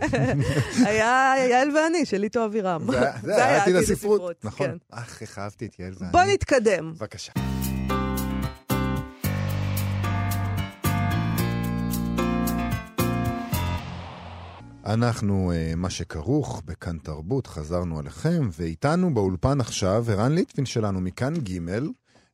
היה 0.86 1.34
יעל 1.50 1.76
ואני, 1.76 2.04
של 2.06 2.18
ליטו 2.18 2.44
אבירם. 2.44 2.86
זה 3.22 3.44
היה- 3.46 3.62
עתיד 3.62 3.76
הספרות. 3.76 4.44
נכון. 4.44 4.66
כן. 4.66 4.76
אך, 4.90 5.22
איך 5.22 5.38
אהבתי 5.38 5.66
את 5.66 5.78
יעל 5.78 5.92
ואני. 5.98 6.12
בוא 6.12 6.20
נתקדם. 6.22 6.92
בבקשה. 6.96 7.32
אנחנו, 14.86 15.52
אה, 15.54 15.72
מה 15.76 15.90
שכרוך, 15.90 16.62
בכאן 16.64 16.98
תרבות, 16.98 17.46
חזרנו 17.46 17.98
עליכם, 17.98 18.48
ואיתנו 18.58 19.14
באולפן 19.14 19.60
עכשיו 19.60 20.04
ערן 20.10 20.32
ליטבין 20.32 20.66
שלנו 20.66 21.00
מכאן 21.00 21.34
ג', 21.34 21.58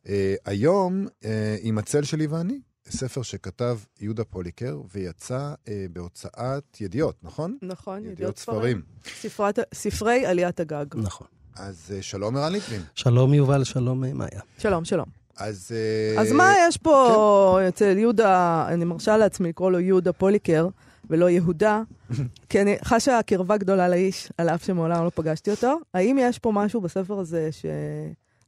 אה, 0.09 0.35
היום 0.45 1.07
אה, 1.25 1.57
עם 1.63 1.79
הצל 1.79 2.03
שלי 2.03 2.27
ואני, 2.27 2.61
ספר 2.91 3.23
שכתב 3.23 3.79
יהודה 4.01 4.25
פוליקר, 4.25 4.81
ויצא 4.95 5.55
אה, 5.69 5.87
בהוצאת 5.93 6.81
ידיעות, 6.81 7.17
נכון? 7.23 7.59
נכון, 7.63 8.05
ידיעות 8.05 8.39
ספרים. 8.39 8.83
ספרת, 9.05 9.59
ספרי 9.75 10.27
עליית 10.27 10.61
הגג. 10.61 10.87
נכון. 10.95 11.27
אז 11.57 11.93
אה, 11.97 12.03
שלום 12.03 12.37
ערן 12.37 12.53
ליטבין. 12.53 12.83
שלום 12.95 13.35
יובל, 13.35 13.65
שלום 13.65 14.05
אה, 14.05 14.13
מאיה. 14.13 14.41
שלום, 14.59 14.85
שלום. 14.85 15.07
אז... 15.37 15.73
אה, 16.17 16.23
אז 16.23 16.33
מה 16.33 16.53
יש 16.69 16.77
פה 16.77 17.59
אצל 17.69 17.99
יהודה, 17.99 18.65
אני 18.69 18.85
מרשה 18.85 19.17
לעצמי 19.17 19.49
לקרוא 19.49 19.71
לו 19.71 19.81
יהודה 19.81 20.13
פוליקר, 20.13 20.69
ולא 21.11 21.31
יהודה, 21.31 21.83
כי 22.49 22.61
אני 22.61 22.77
חשה 22.85 23.21
קרבה 23.27 23.57
גדולה 23.57 23.89
לאיש, 23.89 24.33
על 24.39 24.49
אף 24.49 24.65
שמעולם 24.65 25.05
לא 25.05 25.11
פגשתי 25.15 25.51
אותו. 25.51 25.79
האם 25.95 26.19
יש 26.21 26.39
פה 26.39 26.53
משהו 26.53 26.81
בספר 26.81 27.19
הזה 27.19 27.49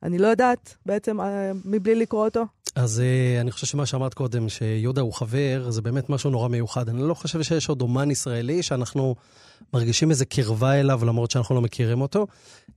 שאני 0.03 0.19
לא 0.19 0.27
יודעת 0.27 0.77
בעצם 0.87 1.21
אה, 1.21 1.53
מבלי 1.65 1.95
לקרוא 1.95 2.25
אותו? 2.25 2.45
אז 2.75 3.01
אה, 3.01 3.41
אני 3.41 3.51
חושב 3.51 3.67
שמה 3.67 3.87
שאמרת 3.87 4.15
קודם, 4.15 4.49
שיהודה 4.49 5.01
הוא 5.01 5.13
חבר, 5.13 5.67
זה 5.71 5.83
באמת 5.83 6.11
משהו 6.11 6.31
נורא 6.31 6.49
מיוחד. 6.49 6.89
אני 6.89 7.03
לא 7.03 7.15
חושב 7.15 7.43
שיש 7.43 7.69
עוד 7.69 7.81
אומן 7.81 8.11
ישראלי 8.11 8.63
שאנחנו 8.63 9.15
מרגישים 9.75 10.11
איזה 10.11 10.25
קרבה 10.25 10.81
אליו, 10.81 11.05
למרות 11.05 11.31
שאנחנו 11.31 11.55
לא 11.55 11.61
מכירים 11.61 12.01
אותו. 12.01 12.27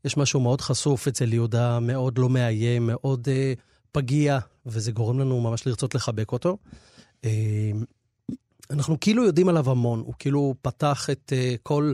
יש 0.05 0.17
משהו 0.17 0.39
מאוד 0.39 0.61
חשוף 0.61 1.07
אצל 1.07 1.33
יהודה, 1.33 1.79
מאוד 1.79 2.17
לא 2.17 2.29
מאיים, 2.29 2.87
מאוד 2.87 3.27
אה, 3.31 3.53
פגיע, 3.91 4.39
וזה 4.65 4.91
גורם 4.91 5.19
לנו 5.19 5.41
ממש 5.41 5.67
לרצות 5.67 5.95
לחבק 5.95 6.31
אותו. 6.31 6.57
אה, 7.25 7.71
אנחנו 8.71 8.99
כאילו 8.99 9.23
יודעים 9.23 9.49
עליו 9.49 9.71
המון, 9.71 9.99
הוא 9.99 10.13
כאילו 10.19 10.55
פתח 10.61 11.09
את 11.09 11.33
אה, 11.35 11.55
כל... 11.63 11.93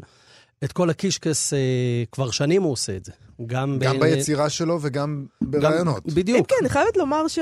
את 0.64 0.72
כל 0.72 0.90
הקישקס, 0.90 1.54
אה, 1.54 2.04
כבר 2.12 2.32
שנים 2.32 2.64
הוא 2.64 2.72
עושה 2.72 2.96
את 2.96 3.06
זה. 3.06 3.12
גם, 3.48 3.78
גם 3.80 3.98
ב- 4.00 4.02
ביצירה 4.02 4.50
שלו 4.50 4.78
וגם 4.82 5.26
גם- 5.44 5.52
ברעיונות. 5.52 6.04
אם 6.10 6.16
בדיוק. 6.16 6.48
כן, 6.50 6.56
אני 6.62 6.70
חייבת 6.70 6.98
לומר 6.98 7.28
ש... 7.28 7.40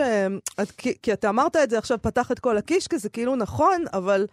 את- 0.62 0.72
כי, 0.72 0.94
כי 1.02 1.14
אתה 1.14 1.30
אמרת 1.30 1.56
את 1.56 1.70
זה 1.70 1.78
עכשיו, 1.78 1.98
פתח 2.02 2.32
את 2.32 2.40
כל 2.40 2.58
הקישקע, 2.58 2.98
זה 2.98 3.10
כאילו 3.10 3.36
נכון, 3.36 3.84
אבל 3.94 4.26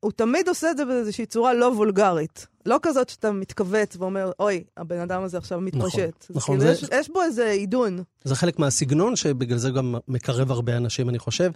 הוא 0.00 0.12
תמיד 0.12 0.48
עושה 0.48 0.70
את 0.70 0.76
זה 0.76 0.84
באיזושהי 0.84 1.26
צורה 1.26 1.54
לא 1.54 1.66
וולגרית. 1.66 2.46
לא 2.66 2.78
כזאת 2.82 3.08
שאתה 3.08 3.32
מתכווץ 3.32 3.96
ואומר, 3.98 4.30
אוי, 4.40 4.64
הבן 4.76 4.98
אדם 5.00 5.22
הזה 5.22 5.38
עכשיו 5.38 5.60
מתפשט. 5.60 6.26
נכון, 6.30 6.58
כאילו 6.60 6.74
זה- 6.74 6.84
יש, 6.86 6.90
יש 7.00 7.08
בו 7.10 7.22
איזה 7.22 7.50
עידון. 7.50 8.02
זה 8.24 8.34
חלק 8.34 8.58
מהסגנון, 8.58 9.16
שבגלל 9.16 9.58
זה 9.58 9.70
גם 9.70 9.94
מקרב 10.08 10.50
הרבה 10.50 10.76
אנשים, 10.76 11.08
אני 11.08 11.18
חושב. 11.18 11.50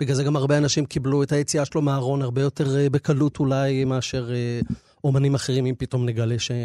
בגלל 0.00 0.16
זה 0.16 0.24
גם 0.24 0.36
הרבה 0.36 0.58
אנשים 0.58 0.86
קיבלו 0.86 1.22
את 1.22 1.32
היציאה 1.32 1.64
שלו 1.64 1.82
מהארון 1.82 2.22
הרבה 2.22 2.40
יותר 2.42 2.76
אה, 2.78 2.90
בקלות 2.90 3.38
אולי 3.38 3.84
מאשר 3.84 4.30
אה, 4.34 4.60
אומנים 5.04 5.34
אחרים, 5.34 5.66
אם 5.66 5.74
פתאום 5.78 6.06
נגלה 6.06 6.38
שהם 6.38 6.56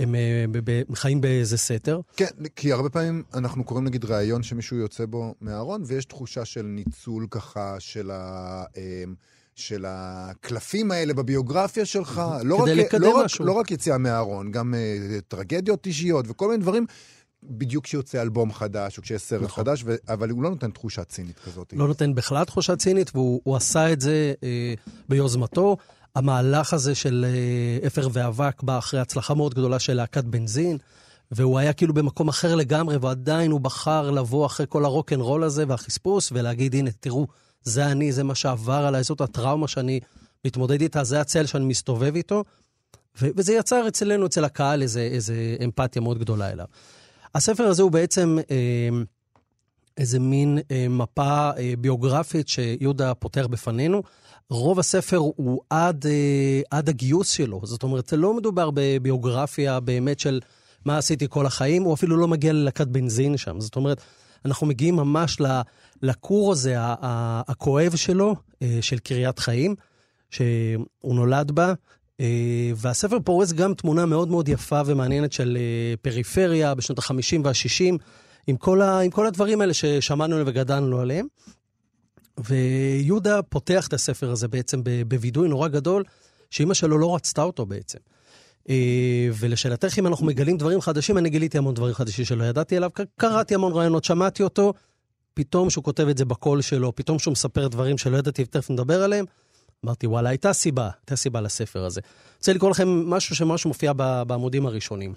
אה, 0.00 0.44
ב- 0.50 0.70
ב- 0.70 0.94
חיים 0.94 1.20
באיזה 1.20 1.58
סתר. 1.58 2.00
כן, 2.16 2.26
כי 2.56 2.72
הרבה 2.72 2.90
פעמים 2.90 3.22
אנחנו 3.34 3.64
קוראים 3.64 3.86
נגיד 3.86 4.04
ראיון 4.04 4.42
שמישהו 4.42 4.76
יוצא 4.76 5.06
בו 5.06 5.34
מהארון, 5.40 5.82
ויש 5.86 6.04
תחושה 6.04 6.44
של 6.44 6.62
ניצול 6.62 7.26
ככה 7.30 7.76
של 7.78 8.10
ה... 8.10 8.64
אמ, 8.76 9.14
של 9.54 9.84
הקלפים 9.88 10.90
האלה 10.90 11.14
בביוגרפיה 11.14 11.84
שלך, 11.84 12.22
לא 12.44 12.58
כדי 12.62 12.84
רק, 12.84 12.94
לא, 12.94 13.10
רק, 13.10 13.24
משהו. 13.24 13.44
לא 13.44 13.52
רק 13.52 13.70
יציאה 13.70 13.98
מהארון, 13.98 14.50
גם 14.50 14.74
uh, 14.74 15.20
טרגדיות 15.28 15.86
אישיות 15.86 16.24
וכל 16.28 16.48
מיני 16.48 16.62
דברים, 16.62 16.86
בדיוק 17.42 17.84
כשיוצא 17.84 18.22
אלבום 18.22 18.52
חדש 18.52 18.98
או 18.98 19.02
כשיש 19.02 19.22
סרט 19.22 19.42
נכון. 19.42 19.64
חדש, 19.64 19.82
ו... 19.86 19.94
אבל 20.08 20.30
הוא 20.30 20.42
לא 20.42 20.50
נותן 20.50 20.70
תחושה 20.70 21.04
צינית 21.04 21.38
כזאת. 21.38 21.72
לא 21.76 21.88
נותן 21.88 22.14
בכלל 22.14 22.44
תחושה 22.44 22.76
צינית, 22.76 23.10
והוא 23.14 23.40
הוא 23.44 23.56
עשה 23.56 23.92
את 23.92 24.00
זה 24.00 24.32
אה, 24.42 24.74
ביוזמתו. 25.08 25.76
המהלך 26.14 26.74
הזה 26.74 26.94
של 26.94 27.26
אה, 27.28 27.86
אפר 27.86 28.08
ואבק 28.12 28.62
בא 28.62 28.78
אחרי 28.78 29.00
הצלחה 29.00 29.34
מאוד 29.34 29.54
גדולה 29.54 29.78
של 29.78 29.94
להקת 29.94 30.24
בנזין, 30.24 30.78
והוא 31.30 31.58
היה 31.58 31.72
כאילו 31.72 31.94
במקום 31.94 32.28
אחר 32.28 32.54
לגמרי, 32.54 32.96
ועדיין 32.96 33.50
הוא 33.50 33.60
בחר 33.60 34.10
לבוא 34.10 34.46
אחרי 34.46 34.66
כל 34.68 34.84
הרוקנרול 34.84 35.44
הזה 35.44 35.64
והחספוס, 35.68 36.32
ולהגיד, 36.32 36.74
הנה, 36.74 36.90
תראו, 37.00 37.26
זה 37.62 37.86
אני, 37.86 38.12
זה 38.12 38.24
מה 38.24 38.34
שעבר 38.34 38.84
עליי, 38.86 39.02
זאת 39.02 39.20
הטראומה 39.20 39.68
שאני 39.68 40.00
מתמודד 40.44 40.80
איתה, 40.80 41.04
זה 41.04 41.20
הצל 41.20 41.46
שאני 41.46 41.64
מסתובב 41.64 42.14
איתו. 42.14 42.44
ו- 43.22 43.28
וזה 43.36 43.52
יצר 43.52 43.88
אצלנו, 43.88 44.26
אצל 44.26 44.44
הקהל, 44.44 44.82
איזה 44.82 45.56
אמפתיה 45.64 46.02
מאוד 46.02 46.18
גדולה 46.18 46.50
אליו. 46.50 46.66
הספר 47.34 47.64
הזה 47.64 47.82
הוא 47.82 47.90
בעצם 47.90 48.38
אה, 48.50 48.88
איזה 50.00 50.18
מין 50.18 50.58
אה, 50.70 50.86
מפה 50.90 51.50
אה, 51.58 51.72
ביוגרפית 51.78 52.48
שיהודה 52.48 53.14
פותח 53.14 53.46
בפנינו. 53.50 54.02
רוב 54.50 54.78
הספר 54.78 55.16
הוא 55.16 55.60
עד, 55.70 56.06
אה, 56.06 56.60
עד 56.70 56.88
הגיוס 56.88 57.30
שלו, 57.30 57.60
זאת 57.64 57.82
אומרת, 57.82 58.12
לא 58.12 58.34
מדובר 58.34 58.70
בביוגרפיה 58.74 59.80
באמת 59.80 60.20
של 60.20 60.40
מה 60.84 60.98
עשיתי 60.98 61.26
כל 61.28 61.46
החיים, 61.46 61.82
הוא 61.82 61.94
אפילו 61.94 62.16
לא 62.16 62.28
מגיע 62.28 62.52
ללהקת 62.52 62.86
בנזין 62.86 63.36
שם. 63.36 63.60
זאת 63.60 63.76
אומרת, 63.76 64.00
אנחנו 64.44 64.66
מגיעים 64.66 64.96
ממש 64.96 65.38
לכור 66.02 66.52
הזה, 66.52 66.74
הכואב 66.78 67.96
שלו, 67.96 68.36
אה, 68.62 68.78
של 68.80 68.98
קריית 68.98 69.38
חיים, 69.38 69.74
שהוא 70.30 71.14
נולד 71.14 71.50
בה. 71.50 71.74
אה, 72.20 72.70
והספר 72.76 73.18
פורס 73.24 73.52
גם 73.52 73.74
תמונה 73.74 74.06
מאוד 74.06 74.28
מאוד 74.28 74.48
יפה 74.48 74.80
ומעניינת 74.86 75.32
של 75.32 75.58
אה, 75.60 75.94
פריפריה 76.02 76.74
בשנות 76.74 76.98
ה-50 76.98 77.40
וה-60, 77.44 77.98
עם 78.46 78.56
כל, 78.56 78.82
ה, 78.82 79.00
עם 79.00 79.10
כל 79.10 79.26
הדברים 79.26 79.60
האלה 79.60 79.74
ששמענו 79.74 80.36
וגדלנו 80.46 81.00
עליהם. 81.00 81.26
ויהודה 82.44 83.42
פותח 83.42 83.88
את 83.88 83.92
הספר 83.92 84.30
הזה 84.30 84.48
בעצם 84.48 84.80
בווידוי 85.08 85.48
נורא 85.48 85.68
גדול, 85.68 86.04
שאימא 86.50 86.74
שלו 86.74 86.98
לא 86.98 87.14
רצתה 87.14 87.42
אותו 87.42 87.66
בעצם. 87.66 87.98
אה, 88.68 89.28
ולשאלתך 89.32 89.98
אם 89.98 90.06
אנחנו 90.06 90.26
מגלים 90.26 90.56
דברים 90.56 90.80
חדשים, 90.80 91.18
אני 91.18 91.30
גיליתי 91.30 91.58
המון 91.58 91.74
דברים 91.74 91.94
חדשים 91.94 92.24
שלא 92.24 92.44
ידעתי 92.44 92.76
עליו, 92.76 92.90
קראתי 93.16 93.54
המון 93.54 93.72
רעיונות, 93.72 94.04
שמעתי 94.04 94.42
אותו, 94.42 94.72
פתאום 95.34 95.70
שהוא 95.70 95.84
כותב 95.84 96.08
את 96.08 96.18
זה 96.18 96.24
בקול 96.24 96.60
שלו, 96.60 96.94
פתאום 96.94 97.18
שהוא 97.18 97.32
מספר 97.32 97.68
דברים 97.68 97.98
שלא 97.98 98.16
ידעתי 98.16 98.42
ותכף 98.42 98.70
נדבר 98.70 99.02
עליהם, 99.02 99.24
אמרתי, 99.84 100.06
וואלה, 100.06 100.28
הייתה 100.28 100.52
סיבה, 100.52 100.90
הייתה 101.00 101.16
סיבה 101.16 101.40
לספר 101.40 101.84
הזה. 101.84 102.00
רוצה 102.36 102.52
לקרוא 102.52 102.70
לכם 102.70 102.88
משהו 102.88 103.36
שממש 103.36 103.66
מופיע 103.66 103.92
בעמודים 104.26 104.66
הראשונים. 104.66 105.14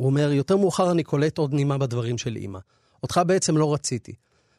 הוא 0.00 0.06
אומר, 0.06 0.32
יותר 0.32 0.56
מאוחר 0.56 0.90
אני 0.90 1.02
קולט 1.02 1.38
עוד 1.38 1.54
נימה 1.54 1.78
בדברים 1.78 2.18
של 2.18 2.36
אימא. 2.36 2.58
אותך 3.02 3.20
בעצם 3.26 3.56
לא 3.56 3.74
רציתי. 3.74 4.12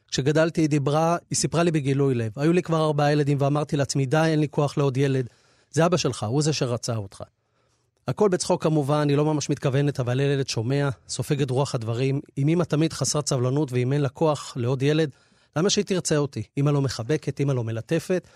כשגדלתי 0.07 0.61
היא 0.61 0.69
דיברה, 0.69 1.17
היא 1.29 1.37
סיפרה 1.37 1.63
לי 1.63 1.71
בגילוי 1.71 2.15
לב. 2.15 2.31
היו 2.35 2.53
לי 2.53 2.61
כבר 2.61 2.85
ארבעה 2.85 3.11
ילדים 3.11 3.37
ואמרתי 3.41 3.77
לעצמי, 3.77 4.05
די, 4.05 4.23
אין 4.25 4.39
לי 4.39 4.47
כוח 4.51 4.77
לעוד 4.77 4.97
ילד. 4.97 5.27
זה 5.71 5.85
אבא 5.85 5.97
שלך, 5.97 6.23
הוא 6.23 6.41
זה 6.41 6.53
שרצה 6.53 6.95
אותך. 6.95 7.23
הכל 8.07 8.29
בצחוק 8.29 8.63
כמובן, 8.63 9.09
היא 9.09 9.17
לא 9.17 9.25
ממש 9.25 9.49
מתכוונת, 9.49 9.99
אבל 9.99 10.19
ילד 10.19 10.47
שומע, 10.47 10.89
סופג 11.09 11.41
את 11.41 11.49
רוח 11.49 11.75
הדברים. 11.75 12.21
אם 12.37 12.47
אמא 12.47 12.63
תמיד 12.63 12.93
חסרת 12.93 13.27
סבלנות 13.29 13.71
ואם 13.71 13.93
אין 13.93 14.01
לה 14.01 14.09
כוח 14.09 14.53
לעוד 14.55 14.83
ילד, 14.83 15.09
למה 15.55 15.69
שהיא 15.69 15.85
תרצה 15.85 16.17
אותי? 16.17 16.43
אמא 16.57 16.69
לא 16.69 16.81
מחבקת, 16.81 17.41
אמא 17.41 17.53
לא 17.53 17.63
מלטפת. 17.63 18.27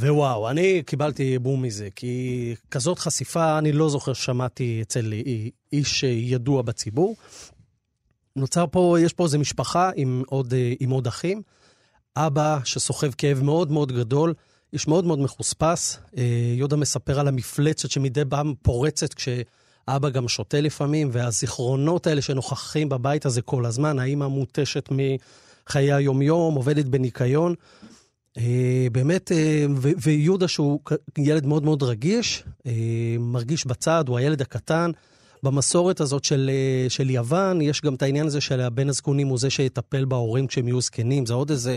ווואו, 0.00 0.50
אני 0.50 0.82
קיבלתי 0.82 1.38
בום 1.38 1.62
מזה, 1.62 1.88
כי 1.96 2.54
כזאת 2.70 2.98
חשיפה 2.98 3.58
אני 3.58 3.72
לא 3.72 3.88
זוכר 3.88 4.12
ששמעתי 4.12 4.78
אצל 4.82 5.12
איש 5.72 6.02
ידוע 6.02 6.62
בציבור. 6.62 7.16
נוצר 8.36 8.64
פה, 8.70 8.96
יש 9.00 9.12
פה 9.12 9.24
איזו 9.24 9.38
משפחה 9.38 9.90
עם 9.96 10.22
עוד, 10.26 10.54
אה, 10.54 10.72
עם 10.80 10.90
עוד 10.90 11.06
אחים. 11.06 11.42
אבא 12.16 12.58
שסוחב 12.64 13.10
כאב 13.18 13.42
מאוד 13.42 13.72
מאוד 13.72 13.92
גדול, 13.92 14.34
איש 14.72 14.88
מאוד 14.88 15.04
מאוד 15.04 15.18
מחוספס. 15.18 15.98
אה, 16.16 16.22
יהודה 16.56 16.76
מספר 16.76 17.20
על 17.20 17.28
המפלצת 17.28 17.90
שמדי 17.90 18.22
פעם 18.28 18.54
פורצת 18.62 19.14
כשאבא 19.14 20.08
גם 20.12 20.28
שותה 20.28 20.60
לפעמים, 20.60 21.08
והזיכרונות 21.12 22.06
האלה 22.06 22.22
שנוכחים 22.22 22.88
בבית 22.88 23.26
הזה 23.26 23.42
כל 23.42 23.66
הזמן, 23.66 23.98
האימא 23.98 24.26
מותשת 24.26 24.88
מחיי 24.90 25.92
היומיום, 25.92 26.54
עובדת 26.54 26.84
בניקיון. 26.84 27.54
אה, 28.40 28.86
באמת, 28.92 29.32
אה, 29.32 29.66
ויהודה 29.80 30.48
שהוא 30.48 30.80
ילד 31.18 31.46
מאוד 31.46 31.64
מאוד 31.64 31.82
רגיש, 31.82 32.44
אה, 32.66 32.72
מרגיש 33.18 33.66
בצד, 33.66 34.04
הוא 34.08 34.18
הילד 34.18 34.40
הקטן. 34.40 34.90
במסורת 35.42 36.00
הזאת 36.00 36.24
של, 36.24 36.50
של 36.88 37.10
יוון, 37.10 37.60
יש 37.60 37.80
גם 37.80 37.94
את 37.94 38.02
העניין 38.02 38.26
הזה 38.26 38.40
של 38.40 38.60
הבן 38.60 38.88
הזקונים 38.88 39.28
הוא 39.28 39.38
זה 39.38 39.50
שיטפל 39.50 40.04
בהורים 40.04 40.46
כשהם 40.46 40.68
יהיו 40.68 40.80
זקנים, 40.80 41.26
זה 41.26 41.34
עוד 41.34 41.50
איזה 41.50 41.76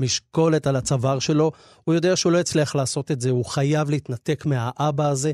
משקולת 0.00 0.66
על 0.66 0.76
הצוואר 0.76 1.18
שלו. 1.18 1.52
הוא 1.84 1.94
יודע 1.94 2.16
שהוא 2.16 2.32
לא 2.32 2.38
יצליח 2.38 2.74
לעשות 2.74 3.10
את 3.10 3.20
זה, 3.20 3.30
הוא 3.30 3.44
חייב 3.44 3.90
להתנתק 3.90 4.46
מהאבא 4.46 5.08
הזה, 5.08 5.32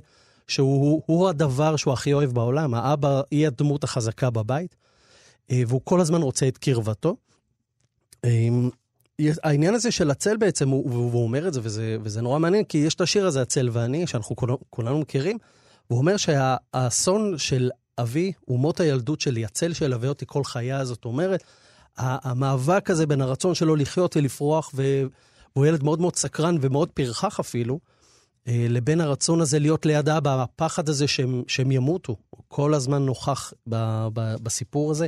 שהוא 0.48 1.02
הוא 1.06 1.28
הדבר 1.28 1.76
שהוא 1.76 1.92
הכי 1.92 2.12
אוהב 2.12 2.30
בעולם. 2.30 2.74
האבא 2.74 3.20
היא 3.30 3.46
הדמות 3.46 3.84
החזקה 3.84 4.30
בבית, 4.30 4.76
והוא 5.50 5.80
כל 5.84 6.00
הזמן 6.00 6.22
רוצה 6.22 6.48
את 6.48 6.58
קרבתו. 6.58 7.16
העניין 9.42 9.74
הזה 9.74 9.90
של 9.90 10.11
הצל 10.11 10.37
בעצם, 10.37 10.68
הוא, 10.68 10.90
והוא 10.90 11.22
אומר 11.22 11.48
את 11.48 11.54
זה, 11.54 11.61
וזה, 11.62 11.96
וזה 12.02 12.22
נורא 12.22 12.38
מעניין, 12.38 12.64
כי 12.64 12.78
יש 12.78 12.94
את 12.94 13.00
השיר 13.00 13.26
הזה, 13.26 13.42
הצל 13.42 13.68
ואני, 13.72 14.07
שאנחנו 14.07 14.37
כולנו, 14.37 14.59
כולנו 14.70 14.98
מכירים, 14.98 15.38
והוא 15.90 16.00
אומר 16.00 16.16
שהאסון 16.16 17.38
של 17.38 17.70
אבי 17.98 18.33
הוא 18.40 18.59
מות 18.59 18.81
הילדות 18.81 19.20
שלי, 19.20 19.44
הצל 19.44 19.72
שילווה 19.72 20.09
אותי 20.09 20.24
כל 20.28 20.44
חיי, 20.44 20.85
זאת 20.85 21.04
אומרת, 21.04 21.42
המאבק 21.96 22.90
הזה 22.90 23.07
בין 23.07 23.20
הרצון 23.20 23.54
שלו 23.54 23.76
לחיות 23.76 24.16
ולפרוח, 24.16 24.70
והוא 24.74 25.66
ילד 25.66 25.83
מאוד 25.83 26.00
מאוד 26.00 26.16
סקרן 26.16 26.57
ומאוד 26.61 26.88
פרחח 26.90 27.40
אפילו, 27.40 27.78
אה, 28.48 28.66
לבין 28.68 29.00
הרצון 29.00 29.40
הזה 29.40 29.59
להיות 29.59 29.87
ליד 29.87 30.09
אבא, 30.09 30.42
הפחד 30.42 30.88
הזה 30.88 31.09
שהם, 31.09 31.42
שהם 31.46 31.72
ימותו. 31.72 32.16
הוא 32.31 32.42
כל 32.48 32.74
הזמן 32.74 33.02
נוכח 33.02 33.52
ב- 33.68 34.09
ב- 34.12 34.37
בסיפור 34.42 34.90
הזה. 34.90 35.07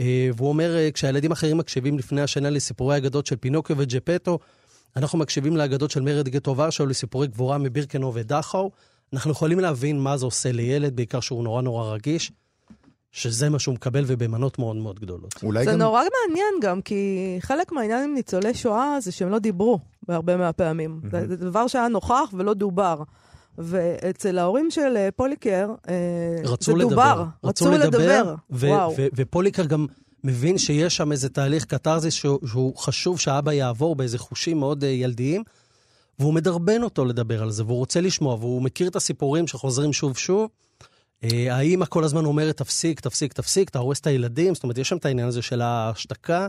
אה, 0.00 0.30
והוא 0.36 0.48
אומר, 0.48 0.76
אה, 0.76 0.90
כשהילדים 0.90 1.32
אחרים 1.32 1.58
מקשיבים 1.58 1.98
לפני 1.98 2.22
השנה 2.22 2.50
לסיפורי 2.50 2.94
האגדות 2.94 3.26
של 3.26 3.36
פינוקיו 3.36 3.76
וג'פטו, 3.78 4.38
אנחנו 4.96 5.18
מקשיבים 5.18 5.56
לאגדות 5.56 5.90
של 5.90 6.00
מרד 6.00 6.28
גטו 6.28 6.56
ורשה 6.56 6.82
או 6.82 6.88
לסיפורי 6.88 7.26
גבורה 7.26 7.58
מבירקנו 7.58 8.14
ודכאו. 8.14 8.70
אנחנו 9.12 9.30
יכולים 9.30 9.60
להבין 9.60 10.00
מה 10.00 10.16
זה 10.16 10.24
עושה 10.24 10.52
לילד, 10.52 10.96
בעיקר 10.96 11.20
שהוא 11.20 11.44
נורא 11.44 11.62
נורא 11.62 11.92
רגיש, 11.92 12.32
שזה 13.12 13.48
מה 13.48 13.58
שהוא 13.58 13.74
מקבל 13.74 14.04
ובמנות 14.06 14.58
מאוד 14.58 14.76
מאוד 14.76 15.00
גדולות. 15.00 15.34
אולי 15.42 15.64
זה 15.64 15.72
גם... 15.72 15.78
נורא 15.78 16.02
מעניין 16.02 16.54
גם, 16.62 16.82
כי 16.82 17.36
חלק 17.40 17.72
מהעניין 17.72 18.04
עם 18.04 18.14
ניצולי 18.14 18.54
שואה 18.54 19.00
זה 19.00 19.12
שהם 19.12 19.30
לא 19.30 19.38
דיברו 19.38 19.78
בהרבה 20.08 20.36
מהפעמים. 20.36 21.00
זה 21.10 21.28
זה 21.28 21.36
דבר 21.36 21.66
שהיה 21.66 21.88
נוכח 21.88 22.30
ולא 22.32 22.54
דובר. 22.54 23.02
ואצל 23.58 24.38
ההורים 24.38 24.70
של 24.70 24.96
אה, 24.96 25.08
פוליקר, 25.16 25.68
אה, 25.88 25.94
רצו 26.44 26.72
זה 26.72 26.78
לדבר. 26.78 26.90
דובר. 26.90 27.24
רצו 27.44 27.70
לדבר. 27.70 28.34
ו- 28.50 28.66
וואו. 28.66 28.94
ו- 28.98 29.06
ופוליקר 29.16 29.64
גם 29.64 29.86
מבין 30.24 30.58
שיש 30.58 30.96
שם 30.96 31.12
איזה 31.12 31.28
תהליך 31.28 31.64
קתרזיס 31.64 32.14
שהוא, 32.14 32.38
שהוא 32.46 32.76
חשוב 32.76 33.20
שהאבא 33.20 33.52
יעבור 33.52 33.96
באיזה 33.96 34.18
חושים 34.18 34.58
מאוד 34.58 34.82
uh, 34.82 34.86
ילדיים, 34.86 35.42
והוא 36.18 36.34
מדרבן 36.34 36.82
אותו 36.82 37.04
לדבר 37.04 37.42
על 37.42 37.50
זה, 37.50 37.64
והוא 37.64 37.78
רוצה 37.78 38.00
לשמוע, 38.00 38.34
והוא 38.34 38.62
מכיר 38.62 38.88
את 38.88 38.96
הסיפורים 38.96 39.46
שחוזרים 39.46 39.92
שוב 39.92 40.16
שוב. 40.16 40.48
האימא 41.22 41.84
כל 41.84 42.04
הזמן 42.04 42.24
אומרת, 42.24 42.56
תפסיק, 42.56 43.00
תפסיק, 43.00 43.32
תפסיק, 43.32 43.68
אתה 43.68 43.78
הורס 43.78 44.00
את 44.00 44.06
הילדים, 44.06 44.54
זאת 44.54 44.62
אומרת, 44.62 44.78
יש 44.78 44.88
שם 44.88 44.96
את 44.96 45.06
העניין 45.06 45.28
הזה 45.28 45.42
של 45.42 45.60
ההשתקה, 45.60 46.46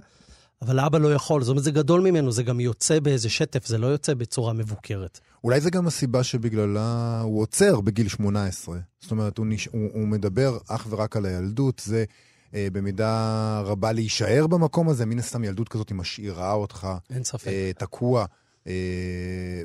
אבל 0.62 0.80
האבא 0.80 0.98
לא 0.98 1.14
יכול, 1.14 1.44
זאת 1.44 1.50
אומרת, 1.50 1.64
זה 1.64 1.72
גדול 1.72 2.02
ממנו, 2.02 2.32
זה 2.32 2.44
גם 2.44 2.60
יוצא 2.60 3.00
באיזה 3.00 3.30
שטף, 3.30 3.66
זה 3.66 3.78
לא 3.78 3.88
יוצא 3.88 4.14
בצורה 4.14 4.54
מבוקרת. 4.54 5.20
אולי 5.44 5.62
זה 5.62 5.70
גם 5.70 5.88
הסיבה 5.88 6.24
שבגללה 6.24 7.22
הוא 7.22 7.42
עוצר 7.42 7.82
בגיל 7.82 8.08
18. 8.08 8.80
זאת 9.02 9.12
אומרת, 9.12 9.38
הוא, 9.38 9.46
נש... 9.46 9.70
הוא, 9.72 9.90
הוא 9.94 10.08
מדבר 10.08 10.58
אך 10.68 10.88
ורק 10.90 11.18
על 11.18 11.26
הילדות, 11.26 11.82
זה 11.86 12.04
אה, 12.54 12.68
במידה 12.74 13.62
רבה 13.66 13.92
להישאר 13.92 14.48
במקום 14.48 14.90
הזה, 14.90 15.06
מן 15.06 15.20
הסתם 15.20 15.44
ילדות 15.44 15.70
כזאת 15.70 15.90
היא 15.90 15.98
משאירה 15.98 16.54
אותך 16.54 16.88
אין 17.10 17.24
ספק. 17.24 17.48
אה, 17.48 17.72
תקוע. 17.78 18.26
אה, 18.68 18.74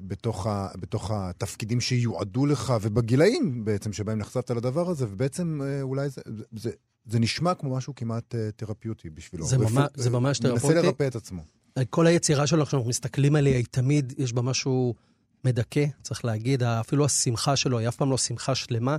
בתוך, 0.03 0.47
ה, 0.47 0.69
בתוך 0.81 1.11
התפקידים 1.11 1.81
שיועדו 1.81 2.47
לך, 2.47 2.75
ובגילאים 2.81 3.65
בעצם 3.65 3.93
שבהם 3.93 4.19
נחשפת 4.19 4.51
לדבר 4.51 4.91
הזה, 4.91 5.07
ובעצם 5.09 5.61
אה, 5.65 5.83
אולי 5.83 6.09
זה, 6.09 6.23
זה, 6.57 6.71
זה 7.07 7.19
נשמע 7.19 7.55
כמו 7.55 7.77
משהו 7.77 7.95
כמעט 7.95 8.35
אה, 8.35 8.51
תרפיוטי 8.57 9.11
בשבילו. 9.11 9.47
זה, 9.47 9.59
ממש, 9.59 9.89
זה 9.95 10.11
ממש 10.11 10.39
תרפוטי. 10.39 10.75
מנסה 10.75 10.87
לרפא 10.87 11.07
את 11.07 11.17
עצמו. 11.17 11.43
כל 11.91 12.07
היצירה 12.07 12.47
שלו, 12.47 12.67
כשאנחנו 12.67 12.89
מסתכלים 12.89 13.37
עליה, 13.37 13.57
היא 13.57 13.65
תמיד, 13.71 14.13
יש 14.19 14.33
בה 14.33 14.43
משהו 14.43 14.95
מדכא, 15.45 15.85
צריך 16.03 16.25
להגיד. 16.25 16.63
אפילו 16.63 17.05
השמחה 17.05 17.57
שלו 17.57 17.79
היא 17.79 17.89
אף 17.89 17.97
פעם 17.97 18.11
לא 18.11 18.19
שמחה 18.19 18.55
שלמה. 18.55 18.97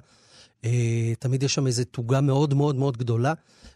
אה, 0.66 1.14
תמיד 1.20 1.44
יש 1.44 1.54
שם 1.54 1.68
איזו 1.68 1.84
תוגה 1.84 2.22
מאוד 2.22 2.54
מאוד 2.54 2.76
מאוד 2.76 2.98
גדולה. 2.98 3.34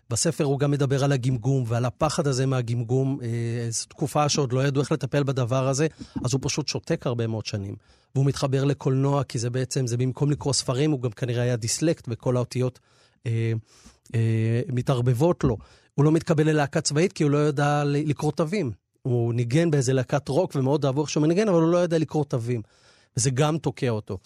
בספר 0.09 0.43
הוא 0.43 0.59
גם 0.59 0.71
מדבר 0.71 1.03
על 1.03 1.11
הגמגום 1.11 1.63
ועל 1.67 1.85
הפחד 1.85 2.27
הזה 2.27 2.45
מהגמגום. 2.45 3.19
אה, 3.23 3.27
זו 3.69 3.85
תקופה 3.85 4.29
שעוד 4.29 4.53
לא 4.53 4.67
ידעו 4.67 4.81
איך 4.81 4.91
לטפל 4.91 5.23
בדבר 5.23 5.67
הזה, 5.67 5.87
אז 6.25 6.33
הוא 6.33 6.39
פשוט 6.43 6.67
שותק 6.67 7.07
הרבה 7.07 7.27
מאוד 7.27 7.45
שנים. 7.45 7.75
והוא 8.15 8.25
מתחבר 8.25 8.63
לקולנוע, 8.63 9.23
כי 9.23 9.39
זה 9.39 9.49
בעצם, 9.49 9.87
זה 9.87 9.97
במקום 9.97 10.31
לקרוא 10.31 10.53
ספרים, 10.53 10.91
הוא 10.91 11.01
גם 11.01 11.11
כנראה 11.11 11.43
היה 11.43 11.55
דיסלקט, 11.55 12.05
וכל 12.07 12.37
האותיות 12.37 12.79
אה, 13.25 13.53
אה, 14.15 14.61
מתערבבות 14.67 15.43
לו. 15.43 15.57
הוא 15.95 16.05
לא 16.05 16.11
מתקבל 16.11 16.49
ללהקה 16.49 16.81
צבאית 16.81 17.13
כי 17.13 17.23
הוא 17.23 17.31
לא 17.31 17.47
ידע 17.47 17.83
לקרוא 17.85 18.31
תווים. 18.31 18.71
הוא 19.01 19.33
ניגן 19.33 19.71
באיזה 19.71 19.93
להקת 19.93 20.27
רוק 20.27 20.55
ומאוד 20.55 20.85
אהבו 20.85 21.01
איך 21.01 21.09
שהוא 21.09 21.21
מנגן, 21.21 21.47
אבל 21.47 21.61
הוא 21.61 21.71
לא 21.71 21.77
יודע 21.77 21.97
לקרוא 21.97 22.23
תווים. 22.23 22.61
וזה 23.17 23.29
גם 23.29 23.57
תוקע 23.57 23.89
אותו. 23.89 24.17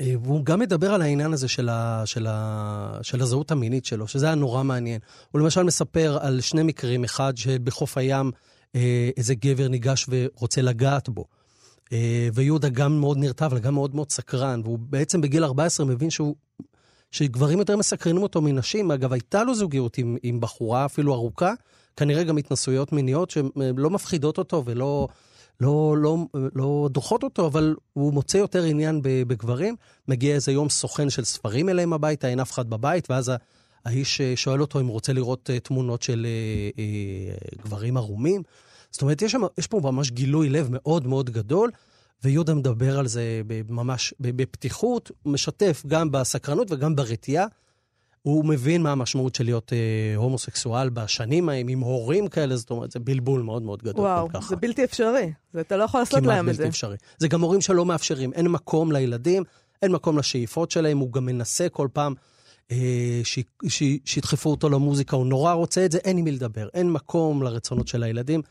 אה, 0.00 0.14
והוא 0.22 0.44
גם 0.44 0.60
מדבר 0.60 0.94
על 0.94 1.02
העניין 1.02 1.32
הזה 1.32 1.48
של, 1.48 1.68
ה, 1.68 2.02
של, 2.06 2.26
ה, 2.28 2.98
של 3.02 3.22
הזהות 3.22 3.50
המינית 3.50 3.84
שלו, 3.84 4.08
שזה 4.08 4.26
היה 4.26 4.34
נורא 4.34 4.62
מעניין. 4.62 5.00
הוא 5.30 5.40
למשל 5.40 5.62
מספר 5.62 6.18
על 6.20 6.40
שני 6.40 6.62
מקרים, 6.62 7.04
אחד 7.04 7.36
שבחוף 7.36 7.98
הים 7.98 8.30
אה, 8.74 9.10
איזה 9.16 9.34
גבר 9.34 9.68
ניגש 9.68 10.06
ורוצה 10.08 10.62
לגעת 10.62 11.08
בו. 11.08 11.24
אה, 11.92 12.28
ויהודה 12.34 12.68
גם 12.68 13.00
מאוד 13.00 13.18
נרתע, 13.18 13.46
אבל 13.46 13.58
גם 13.58 13.74
מאוד 13.74 13.94
מאוד 13.94 14.10
סקרן, 14.10 14.60
והוא 14.64 14.78
בעצם 14.78 15.20
בגיל 15.20 15.44
14 15.44 15.86
מבין 15.86 16.10
שהוא, 16.10 16.34
שגברים 17.10 17.58
יותר 17.58 17.76
מסקרנים 17.76 18.22
אותו 18.22 18.40
מנשים. 18.40 18.90
אגב, 18.90 19.12
הייתה 19.12 19.44
לו 19.44 19.54
זוגיות 19.54 19.98
עם, 19.98 20.16
עם 20.22 20.40
בחורה 20.40 20.84
אפילו 20.84 21.14
ארוכה, 21.14 21.52
כנראה 21.96 22.24
גם 22.24 22.36
התנסויות 22.36 22.92
מיניות 22.92 23.30
שלא 23.30 23.90
מפחידות 23.90 24.38
אותו 24.38 24.62
ולא... 24.66 25.08
לא, 25.60 25.94
לא, 25.98 26.16
לא 26.54 26.88
דוחות 26.92 27.22
אותו, 27.22 27.46
אבל 27.46 27.74
הוא 27.92 28.12
מוצא 28.12 28.38
יותר 28.38 28.62
עניין 28.62 29.00
בגברים. 29.02 29.76
מגיע 30.08 30.34
איזה 30.34 30.52
יום 30.52 30.68
סוכן 30.68 31.10
של 31.10 31.24
ספרים 31.24 31.68
אליהם 31.68 31.92
הביתה, 31.92 32.28
אין 32.28 32.40
אף 32.40 32.52
אחד 32.52 32.70
בבית, 32.70 33.10
ואז 33.10 33.32
האיש 33.84 34.20
אה, 34.20 34.32
שואל 34.36 34.60
אותו 34.60 34.80
אם 34.80 34.86
הוא 34.86 34.92
רוצה 34.92 35.12
לראות 35.12 35.50
אה, 35.50 35.60
תמונות 35.60 36.02
של 36.02 36.26
אה, 36.26 36.82
אה, 36.82 37.34
גברים 37.64 37.96
ערומים. 37.96 38.42
זאת 38.90 39.02
אומרת, 39.02 39.22
יש, 39.22 39.32
שם, 39.32 39.40
יש 39.58 39.66
פה 39.66 39.80
ממש 39.82 40.10
גילוי 40.10 40.48
לב 40.48 40.68
מאוד 40.70 41.06
מאוד 41.06 41.30
גדול, 41.30 41.70
ויהודה 42.24 42.54
מדבר 42.54 42.98
על 42.98 43.06
זה 43.06 43.42
ממש 43.68 44.14
בפתיחות, 44.20 45.10
משתף 45.26 45.82
גם 45.86 46.10
בסקרנות 46.10 46.72
וגם 46.72 46.96
ברתיעה. 46.96 47.46
הוא 48.22 48.44
מבין 48.44 48.82
מה 48.82 48.92
המשמעות 48.92 49.34
של 49.34 49.44
להיות 49.44 49.72
אה, 49.72 50.16
הומוסקסואל 50.16 50.88
בשנים 50.88 51.48
ההם, 51.48 51.68
עם 51.68 51.80
הורים 51.80 52.28
כאלה, 52.28 52.56
זאת 52.56 52.70
אומרת, 52.70 52.90
זה 52.90 52.98
בלבול 52.98 53.42
מאוד 53.42 53.62
מאוד 53.62 53.82
גדול. 53.82 54.04
וואו, 54.04 54.28
זה 54.48 54.56
בלתי 54.56 54.84
אפשרי. 54.84 55.32
זה, 55.52 55.60
אתה 55.60 55.76
לא 55.76 55.84
יכול 55.84 56.00
לעשות 56.00 56.22
להם 56.22 56.48
את 56.48 56.54
זה. 56.54 56.58
כמעט 56.58 56.66
בלתי 56.66 56.68
אפשרי. 56.68 56.96
זה 57.18 57.28
גם 57.28 57.40
הורים 57.40 57.60
שלא 57.60 57.84
מאפשרים, 57.84 58.32
אין 58.32 58.48
מקום 58.48 58.92
לילדים, 58.92 59.42
אין 59.82 59.92
מקום 59.92 60.18
לשאיפות 60.18 60.70
שלהם, 60.70 60.98
הוא 60.98 61.12
גם 61.12 61.26
מנסה 61.26 61.68
כל 61.68 61.88
פעם 61.92 62.14
אה, 62.70 63.20
ש, 63.24 63.38
ש, 63.68 63.82
שידחפו 64.04 64.50
אותו 64.50 64.68
למוזיקה, 64.68 65.16
הוא 65.16 65.26
נורא 65.26 65.52
רוצה 65.52 65.84
את 65.84 65.92
זה, 65.92 65.98
אין 65.98 66.18
עם 66.18 66.24
מי 66.24 66.30
לדבר, 66.30 66.68
אין 66.74 66.92
מקום 66.92 67.42
לרצונות 67.42 67.88
של 67.88 68.02
הילדים. 68.02 68.42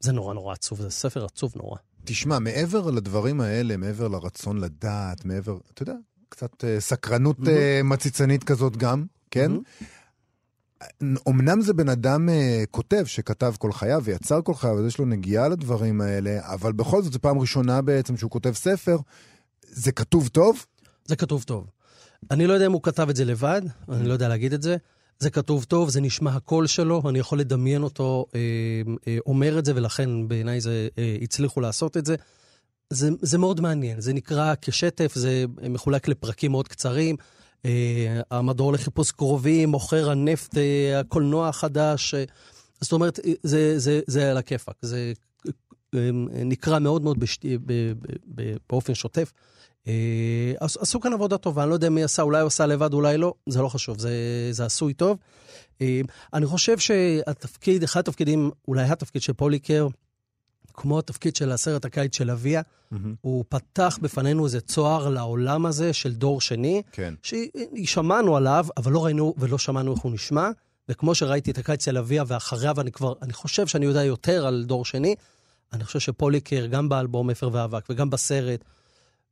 זה 0.00 0.12
נורא 0.12 0.34
נורא 0.34 0.52
עצוב, 0.52 0.80
זה 0.80 0.90
ספר 0.90 1.24
עצוב 1.24 1.52
נורא. 1.56 1.78
תשמע, 2.04 2.38
מעבר 2.38 2.90
לדברים 2.90 3.40
האלה, 3.40 3.76
מעבר 3.76 4.08
לרצון 4.08 4.58
לדעת, 4.58 5.24
מעבר, 5.24 5.58
אתה 5.74 5.82
יודע, 5.82 5.94
קצת 6.28 6.64
uh, 6.64 6.80
סקרנות 6.80 7.38
mm-hmm. 7.38 7.42
uh, 7.42 7.82
מציצנית 7.84 8.44
כזאת 8.44 8.76
גם, 8.76 9.04
כן? 9.30 9.52
אמנם 11.28 11.60
זה 11.60 11.74
בן 11.74 11.88
אדם 11.88 12.28
uh, 12.28 12.32
כותב 12.70 13.04
שכתב 13.06 13.54
כל 13.58 13.72
חייו 13.72 14.02
ויצר 14.04 14.42
כל 14.42 14.54
חייו, 14.54 14.78
אז 14.78 14.86
יש 14.86 14.98
לו 14.98 15.04
נגיעה 15.04 15.48
לדברים 15.48 16.00
האלה, 16.00 16.38
אבל 16.42 16.72
בכל 16.72 17.02
זאת 17.02 17.12
זו 17.12 17.18
פעם 17.20 17.38
ראשונה 17.38 17.82
בעצם 17.82 18.16
שהוא 18.16 18.30
כותב 18.30 18.52
ספר. 18.52 18.98
זה 19.62 19.92
כתוב 19.92 20.28
טוב? 20.28 20.64
זה 21.04 21.16
כתוב 21.16 21.42
טוב. 21.42 21.66
אני 22.30 22.46
לא 22.46 22.52
יודע 22.52 22.66
אם 22.66 22.72
הוא 22.72 22.82
כתב 22.82 23.08
את 23.10 23.16
זה 23.16 23.24
לבד, 23.24 23.62
אני 23.88 24.08
לא 24.08 24.12
יודע 24.12 24.28
להגיד 24.28 24.52
את 24.52 24.62
זה. 24.62 24.76
זה 25.18 25.30
כתוב 25.30 25.64
טוב, 25.64 25.88
זה 25.88 26.00
נשמע 26.00 26.30
הקול 26.30 26.66
שלו, 26.66 27.02
אני 27.08 27.18
יכול 27.18 27.40
לדמיין 27.40 27.82
אותו 27.82 28.26
אה, 28.34 28.40
אה, 29.08 29.18
אומר 29.26 29.58
את 29.58 29.64
זה, 29.64 29.72
ולכן 29.76 30.28
בעיניי 30.28 30.60
זה, 30.60 30.88
אה, 30.98 31.16
הצליחו 31.22 31.60
לעשות 31.60 31.96
את 31.96 32.06
זה. 32.06 32.16
זה, 32.90 33.10
זה 33.22 33.38
מאוד 33.38 33.60
מעניין, 33.60 34.00
זה 34.00 34.12
נקרא 34.12 34.54
כשטף, 34.62 35.12
זה 35.14 35.44
מחולק 35.70 36.08
לפרקים 36.08 36.50
מאוד 36.50 36.68
קצרים. 36.68 37.16
Uh, 37.58 37.70
המדור 38.30 38.72
לחיפוש 38.72 39.10
קרובים, 39.12 39.68
מוכר 39.68 40.10
הנפט, 40.10 40.54
uh, 40.54 40.58
הקולנוע 41.00 41.48
החדש. 41.48 42.14
Uh, 42.14 42.18
זאת 42.80 42.92
אומרת, 42.92 43.20
זה, 43.42 43.78
זה, 43.78 44.00
זה 44.06 44.30
על 44.30 44.36
הכיפאק. 44.36 44.76
זה 44.82 45.12
uh, 45.46 45.98
נקרא 46.32 46.78
מאוד 46.78 47.02
מאוד 47.02 47.20
בשת, 47.20 47.44
ב, 47.44 47.58
ב, 47.66 47.92
ב, 48.34 48.56
באופן 48.70 48.94
שוטף. 48.94 49.32
Uh, 49.88 49.90
עשו 50.60 51.00
כאן 51.00 51.12
עבודה 51.12 51.38
טובה, 51.38 51.62
אני 51.62 51.70
לא 51.70 51.74
יודע 51.74 51.90
מי 51.90 52.04
עשה, 52.04 52.22
אולי 52.22 52.40
הוא 52.40 52.46
עשה 52.46 52.66
לבד, 52.66 52.92
אולי 52.92 53.18
לא, 53.18 53.34
זה 53.48 53.62
לא 53.62 53.68
חשוב, 53.68 53.98
זה, 53.98 54.12
זה 54.50 54.64
עשוי 54.64 54.94
טוב. 54.94 55.18
Uh, 55.78 55.82
אני 56.34 56.46
חושב 56.46 56.78
שהתפקיד, 56.78 57.82
אחד 57.82 58.00
התפקידים, 58.00 58.50
אולי 58.68 58.82
התפקיד 58.84 59.22
של 59.22 59.32
פוליקר, 59.32 59.88
כמו 60.74 60.98
התפקיד 60.98 61.36
של 61.36 61.52
הסרט 61.52 61.84
הקיץ 61.84 62.16
של 62.16 62.30
אביה, 62.30 62.60
mm-hmm. 62.60 62.96
הוא 63.20 63.44
פתח 63.48 63.98
בפנינו 64.02 64.44
איזה 64.44 64.60
צוהר 64.60 65.08
לעולם 65.08 65.66
הזה 65.66 65.92
של 65.92 66.14
דור 66.14 66.40
שני, 66.40 66.82
כן. 66.92 67.14
ששמענו 67.22 68.36
עליו, 68.36 68.66
אבל 68.76 68.92
לא 68.92 69.04
ראינו 69.04 69.34
ולא 69.38 69.58
שמענו 69.58 69.94
איך 69.94 70.00
הוא 70.00 70.12
נשמע. 70.12 70.50
וכמו 70.88 71.14
שראיתי 71.14 71.50
את 71.50 71.58
הקיץ 71.58 71.84
של 71.84 71.98
אביה, 71.98 72.24
ואחריה, 72.26 72.72
ואני 72.76 72.92
כבר, 72.92 73.12
אני 73.22 73.32
חושב 73.32 73.66
שאני 73.66 73.86
יודע 73.86 74.04
יותר 74.04 74.46
על 74.46 74.64
דור 74.66 74.84
שני, 74.84 75.14
אני 75.72 75.84
חושב 75.84 75.98
שפוליקר, 75.98 76.66
גם 76.66 76.88
באלבום 76.88 77.30
אפר 77.30 77.48
ואבק 77.52 77.84
וגם 77.90 78.10
בסרט, 78.10 78.64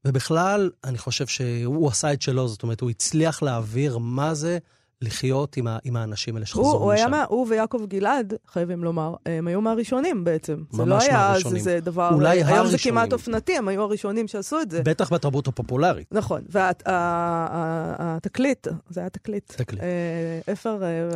ובכלל, 0.07 0.71
אני 0.85 0.99
חושב 0.99 1.27
שהוא 1.27 1.89
עשה 1.89 2.13
את 2.13 2.23
שלו, 2.23 2.49
זאת 2.49 2.63
אומרת, 2.63 2.81
הוא 2.81 2.91
הצליח 2.91 3.43
להעביר 3.43 3.99
מה 3.99 4.35
זה 4.35 4.59
לחיות 5.03 5.57
עם, 5.57 5.67
ה, 5.67 5.79
עם 5.85 5.97
האנשים 5.97 6.35
האלה 6.35 6.47
שחזרו 6.47 6.73
הוא, 6.73 6.95
משם. 6.95 7.09
הוא, 7.09 7.15
היה, 7.15 7.25
הוא 7.29 7.47
ויעקב 7.49 7.81
גלעד, 7.89 8.35
חייבים 8.47 8.85
לומר, 8.85 9.15
הם 9.27 9.47
היו 9.47 9.61
מהראשונים 9.61 10.25
בעצם. 10.25 10.63
ממש 10.73 10.79
מהראשונים. 10.79 11.09
זה 11.09 11.11
לא 11.11 11.19
היה 11.19 11.29
מהראשונים. 11.29 11.63
זה 11.63 11.81
דבר... 11.81 12.11
אולי 12.15 12.29
היום 12.29 12.49
הראשונים. 12.49 12.79
זה 12.79 12.79
כמעט 12.79 13.13
אופנתי, 13.13 13.57
הם 13.57 13.69
היו 13.69 13.83
הראשונים 13.83 14.29
שעשו 14.29 14.61
את 14.61 14.71
זה. 14.71 14.83
בטח 14.83 15.13
בתרבות 15.13 15.49
הפופולרית. 15.49 16.09
נכון, 16.13 16.43
והתקליט, 16.87 18.67
זה 18.91 19.01
היה 19.01 19.09
תקליט. 19.09 19.53
תקליט. 19.53 19.83
אה, 19.83 20.53
אפר 20.53 20.83
אה, 20.83 21.09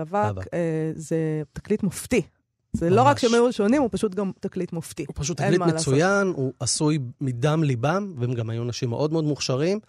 אה, 0.55 0.92
זה 0.94 1.42
תקליט 1.53 1.83
מופתי. 1.83 2.22
זה 2.72 2.87
ממש. 2.87 2.96
לא 2.96 3.02
רק 3.02 3.18
שהם 3.18 3.35
היו 3.35 3.44
ראשונים, 3.44 3.83
הוא 3.83 3.88
פשוט 3.92 4.14
גם 4.14 4.30
תקליט 4.40 4.72
מופתי. 4.72 5.04
הוא 5.09 5.14
פשוט 5.18 5.40
תקליט 5.40 5.61
מצוין, 5.61 6.33
הוא 6.37 6.52
עשוי 6.61 6.98
מדם 7.20 7.64
ליבם, 7.64 8.14
והם 8.18 8.35
גם 8.35 8.50
היו 8.50 8.62
אנשים 8.62 8.90
מאוד 8.90 9.12
מאוד 9.12 9.24
מוכשרים. 9.24 9.80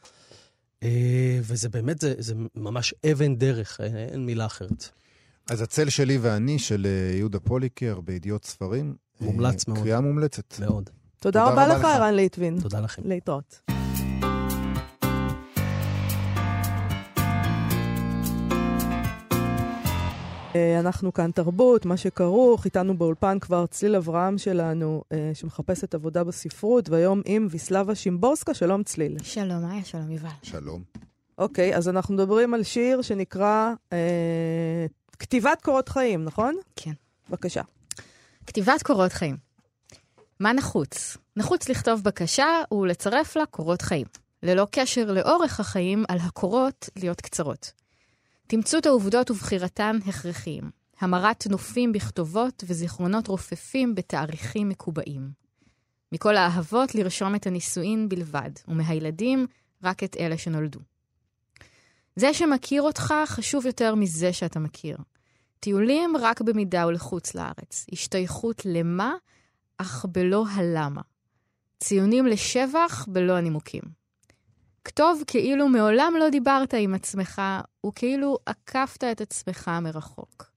אה, 0.83 1.39
וזה 1.41 1.69
באמת, 1.69 2.01
זה, 2.01 2.13
זה 2.17 2.33
ממש 2.55 2.93
אבן 3.11 3.35
דרך, 3.35 3.81
אין, 3.81 3.95
אה, 3.95 4.03
אין 4.03 4.25
מילה 4.25 4.45
אחרת. 4.45 4.89
אז 5.49 5.61
הצל 5.61 5.89
שלי 5.89 6.17
ואני 6.17 6.59
של 6.59 6.85
אה, 6.85 7.17
יהודה 7.17 7.39
פוליקר 7.39 7.99
בידיעות 8.01 8.45
ספרים. 8.45 8.95
מומלץ 9.21 9.67
מאוד. 9.67 9.79
קריאה 9.79 10.01
מומלצת. 10.01 10.59
מאוד. 10.59 10.89
תודה, 11.19 11.39
תודה 11.39 11.51
רבה 11.51 11.67
לך, 11.67 11.85
ערן 11.85 12.13
ליטבין. 12.13 12.59
תודה 12.61 12.79
לכם. 12.79 13.01
להתראות. 13.05 13.71
אנחנו 20.55 21.13
כאן 21.13 21.31
תרבות, 21.31 21.85
מה 21.85 21.97
שכרוך, 21.97 22.65
איתנו 22.65 22.97
באולפן 22.97 23.39
כבר 23.39 23.65
צליל 23.65 23.95
אברהם 23.95 24.37
שלנו, 24.37 25.03
אה, 25.11 25.31
שמחפשת 25.33 25.93
עבודה 25.93 26.23
בספרות, 26.23 26.89
והיום 26.89 27.21
עם 27.25 27.47
ויסלבה 27.49 27.95
שימבורסקה, 27.95 28.53
שלום 28.53 28.83
צליל. 28.83 29.17
שלום, 29.23 29.71
איה, 29.71 29.83
שלום 29.83 30.11
יובל. 30.11 30.29
שלום. 30.43 30.83
אוקיי, 31.37 31.75
אז 31.75 31.89
אנחנו 31.89 32.13
מדברים 32.13 32.53
על 32.53 32.63
שיר 32.63 33.01
שנקרא 33.01 33.73
אה, 33.93 34.85
כתיבת 35.19 35.61
קורות 35.61 35.89
חיים, 35.89 36.23
נכון? 36.23 36.55
כן. 36.75 36.93
בבקשה. 37.29 37.61
כתיבת 38.47 38.83
קורות 38.83 39.13
חיים. 39.13 39.37
מה 40.39 40.53
נחוץ? 40.53 41.17
נחוץ 41.35 41.69
לכתוב 41.69 42.03
בקשה 42.03 42.47
ולצרף 42.71 43.35
לה 43.35 43.45
קורות 43.45 43.81
חיים. 43.81 44.05
ללא 44.43 44.67
קשר 44.71 45.11
לאורך 45.11 45.59
החיים, 45.59 46.03
על 46.07 46.17
הקורות 46.21 46.89
להיות 46.95 47.21
קצרות. 47.21 47.80
תמצות 48.51 48.85
העובדות 48.85 49.31
ובחירתן 49.31 49.97
הכרחיים. 50.07 50.71
המרת 50.99 51.47
נופים 51.47 51.91
בכתובות 51.91 52.63
וזיכרונות 52.67 53.27
רופפים 53.27 53.95
בתאריכים 53.95 54.69
מקובעים. 54.69 55.31
מכל 56.11 56.37
האהבות 56.37 56.95
לרשום 56.95 57.35
את 57.35 57.47
הנישואין 57.47 58.09
בלבד, 58.09 58.49
ומהילדים 58.67 59.47
רק 59.83 60.03
את 60.03 60.17
אלה 60.19 60.37
שנולדו. 60.37 60.79
זה 62.15 62.33
שמכיר 62.33 62.81
אותך 62.81 63.13
חשוב 63.25 63.65
יותר 63.65 63.95
מזה 63.95 64.33
שאתה 64.33 64.59
מכיר. 64.59 64.97
טיולים 65.59 66.13
רק 66.19 66.41
במידה 66.41 66.87
ולחוץ 66.87 67.35
לארץ. 67.35 67.85
השתייכות 67.91 68.61
למה, 68.65 69.13
אך 69.77 70.05
בלא 70.11 70.45
הלמה. 70.47 71.01
ציונים 71.79 72.25
לשבח 72.25 73.05
בלא 73.07 73.37
הנימוקים. 73.37 74.00
כתוב 74.83 75.23
כאילו 75.27 75.67
מעולם 75.67 76.13
לא 76.19 76.29
דיברת 76.29 76.73
עם 76.73 76.93
עצמך, 76.93 77.41
וכאילו 77.85 78.37
עקפת 78.45 79.03
את 79.03 79.21
עצמך 79.21 79.71
מרחוק. 79.81 80.51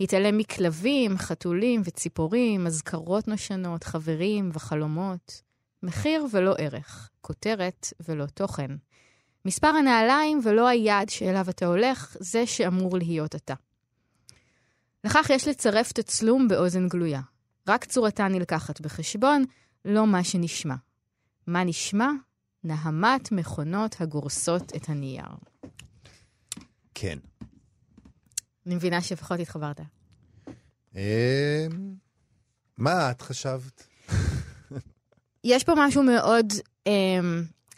התעלם 0.00 0.38
מכלבים, 0.38 1.18
חתולים 1.18 1.82
וציפורים, 1.84 2.66
אזכרות 2.66 3.28
נושנות, 3.28 3.84
חברים 3.84 4.50
וחלומות. 4.52 5.42
מחיר 5.82 6.26
ולא 6.32 6.54
ערך, 6.58 7.10
כותרת 7.20 7.86
ולא 8.08 8.26
תוכן. 8.26 8.70
מספר 9.44 9.68
הנעליים 9.68 10.40
ולא 10.44 10.68
היעד 10.68 11.08
שאליו 11.08 11.50
אתה 11.50 11.66
הולך, 11.66 12.16
זה 12.20 12.46
שאמור 12.46 12.96
להיות 12.96 13.34
אתה. 13.34 13.54
לכך 15.04 15.30
יש 15.30 15.48
לצרף 15.48 15.92
תצלום 15.92 16.48
באוזן 16.48 16.88
גלויה. 16.88 17.20
רק 17.68 17.84
צורתה 17.84 18.28
נלקחת 18.28 18.80
בחשבון, 18.80 19.44
לא 19.84 20.06
מה 20.06 20.24
שנשמע. 20.24 20.74
מה 21.46 21.64
נשמע? 21.64 22.10
נהמת 22.64 23.32
מכונות 23.32 24.00
הגורסות 24.00 24.76
את 24.76 24.88
הנייר. 24.88 25.26
כן. 26.94 27.18
אני 28.66 28.74
מבינה 28.74 29.02
שפחות 29.02 29.40
התחברת. 29.40 29.80
אה, 30.96 31.66
מה 32.76 33.10
את 33.10 33.22
חשבת? 33.22 33.86
יש 35.44 35.64
פה 35.64 35.72
משהו 35.76 36.02
מאוד 36.02 36.46
אה, 36.86 37.20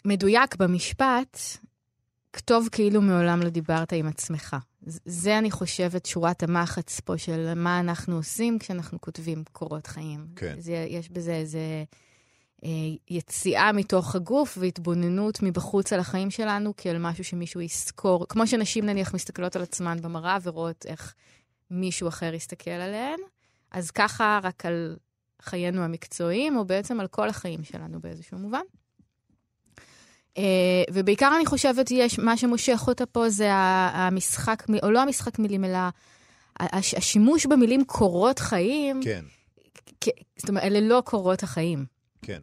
מדויק 0.05 0.55
במשפט, 0.55 1.37
כתוב 2.33 2.69
כאילו 2.71 3.01
מעולם 3.01 3.41
לא 3.41 3.49
דיברת 3.49 3.93
עם 3.93 4.07
עצמך. 4.07 4.55
זה, 5.05 5.37
אני 5.37 5.51
חושבת, 5.51 6.05
שורת 6.05 6.43
המחץ 6.43 6.99
פה 6.99 7.17
של 7.17 7.53
מה 7.53 7.79
אנחנו 7.79 8.15
עושים 8.15 8.59
כשאנחנו 8.59 9.01
כותבים 9.01 9.43
קורות 9.51 9.87
חיים. 9.87 10.27
כן. 10.35 10.55
זה, 10.59 10.85
יש 10.89 11.09
בזה 11.09 11.33
איזה 11.33 11.83
יציאה 13.09 13.71
מתוך 13.71 14.15
הגוף 14.15 14.57
והתבוננות 14.61 15.43
מבחוץ 15.43 15.93
על 15.93 15.99
החיים 15.99 16.31
שלנו 16.31 16.73
כאל 16.77 16.97
משהו 16.99 17.23
שמישהו 17.23 17.61
יזכור. 17.61 18.25
כמו 18.29 18.47
שנשים 18.47 18.85
נניח 18.85 19.13
מסתכלות 19.13 19.55
על 19.55 19.61
עצמן 19.61 19.97
במראה 20.01 20.37
ורואות 20.43 20.85
איך 20.85 21.13
מישהו 21.71 22.07
אחר 22.07 22.33
יסתכל 22.33 22.71
עליהן, 22.71 23.19
אז 23.71 23.91
ככה 23.91 24.39
רק 24.43 24.65
על 24.65 24.97
חיינו 25.41 25.83
המקצועיים, 25.83 26.57
או 26.57 26.65
בעצם 26.65 26.99
על 26.99 27.07
כל 27.07 27.29
החיים 27.29 27.63
שלנו 27.63 28.01
באיזשהו 28.01 28.37
מובן. 28.37 28.61
Uh, 30.37 30.41
ובעיקר 30.93 31.31
אני 31.35 31.45
חושבת, 31.45 31.91
יש, 31.91 32.19
מה 32.19 32.37
שמושך 32.37 32.83
אותה 32.87 33.05
פה 33.05 33.29
זה 33.29 33.49
המשחק, 33.53 34.63
או 34.83 34.91
לא 34.91 35.01
המשחק 35.01 35.39
מילים, 35.39 35.65
אלא 35.65 35.79
הש, 36.59 36.93
השימוש 36.93 37.45
במילים 37.45 37.85
קורות 37.85 38.39
חיים. 38.39 39.01
כן. 39.03 39.25
זאת 40.37 40.49
אומרת, 40.49 40.63
אלה 40.63 40.79
לא 40.79 41.01
קורות 41.05 41.43
החיים. 41.43 41.85
כן. 42.21 42.39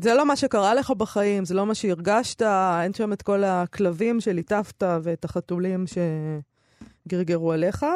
זה 0.00 0.14
לא 0.14 0.26
מה 0.26 0.36
שקרה 0.36 0.74
לך 0.74 0.90
בחיים, 0.90 1.44
זה 1.44 1.54
לא 1.54 1.66
מה 1.66 1.74
שהרגשת, 1.74 2.42
אין 2.82 2.94
שם 2.94 3.12
את 3.12 3.22
כל 3.22 3.44
הכלבים 3.44 4.20
שליטפת 4.20 4.82
ואת 5.02 5.24
החתולים 5.24 5.86
ש... 5.86 5.98
גרגרו 7.08 7.52
עליך, 7.52 7.86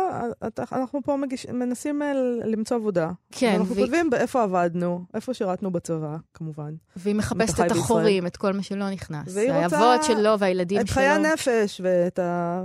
אנחנו 0.73 1.01
פה 1.05 1.17
מגיש, 1.17 1.47
מנסים 1.47 2.03
אה, 2.03 2.13
למצוא 2.45 2.77
עבודה. 2.77 3.11
כן. 3.31 3.57
אנחנו 3.59 3.77
ו... 3.77 3.79
כותבים 3.79 4.11
באיפה 4.11 4.43
עבדנו, 4.43 5.05
איפה 5.15 5.35
שירתנו 5.35 5.71
בצבא, 5.71 6.17
כמובן. 6.35 6.75
והיא 6.97 7.15
מחפשת 7.15 7.61
את 7.61 7.71
החורים, 7.71 8.27
את 8.27 8.37
כל 8.37 8.53
מה 8.53 8.63
שלא 8.63 8.91
נכנס. 8.91 9.35
והיא 9.35 9.53
רוצה... 9.53 9.79
האבות 9.79 10.05
שלו 10.05 10.39
והילדים 10.39 10.81
את 10.81 10.87
שלו. 10.87 10.93
את 10.93 10.99
חיי 10.99 11.09
הנפש 11.09 11.81
ואת 11.85 12.19
ה... 12.19 12.63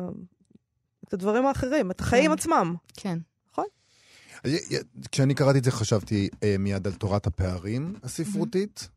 את 1.08 1.14
הדברים 1.14 1.46
האחרים, 1.46 1.92
את 1.92 2.00
החיים 2.00 2.32
כן. 2.32 2.32
עצמם. 2.32 2.76
כן. 2.94 3.18
נכון? 3.52 3.66
כשאני 5.12 5.34
קראתי 5.34 5.60
את 5.60 5.64
זה 5.64 5.72
חשבתי 5.72 6.30
אה, 6.44 6.56
מיד 6.60 6.88
על 6.88 6.94
תורת 6.94 7.28
הפערים 7.28 7.94
הספרותית, 8.04 8.90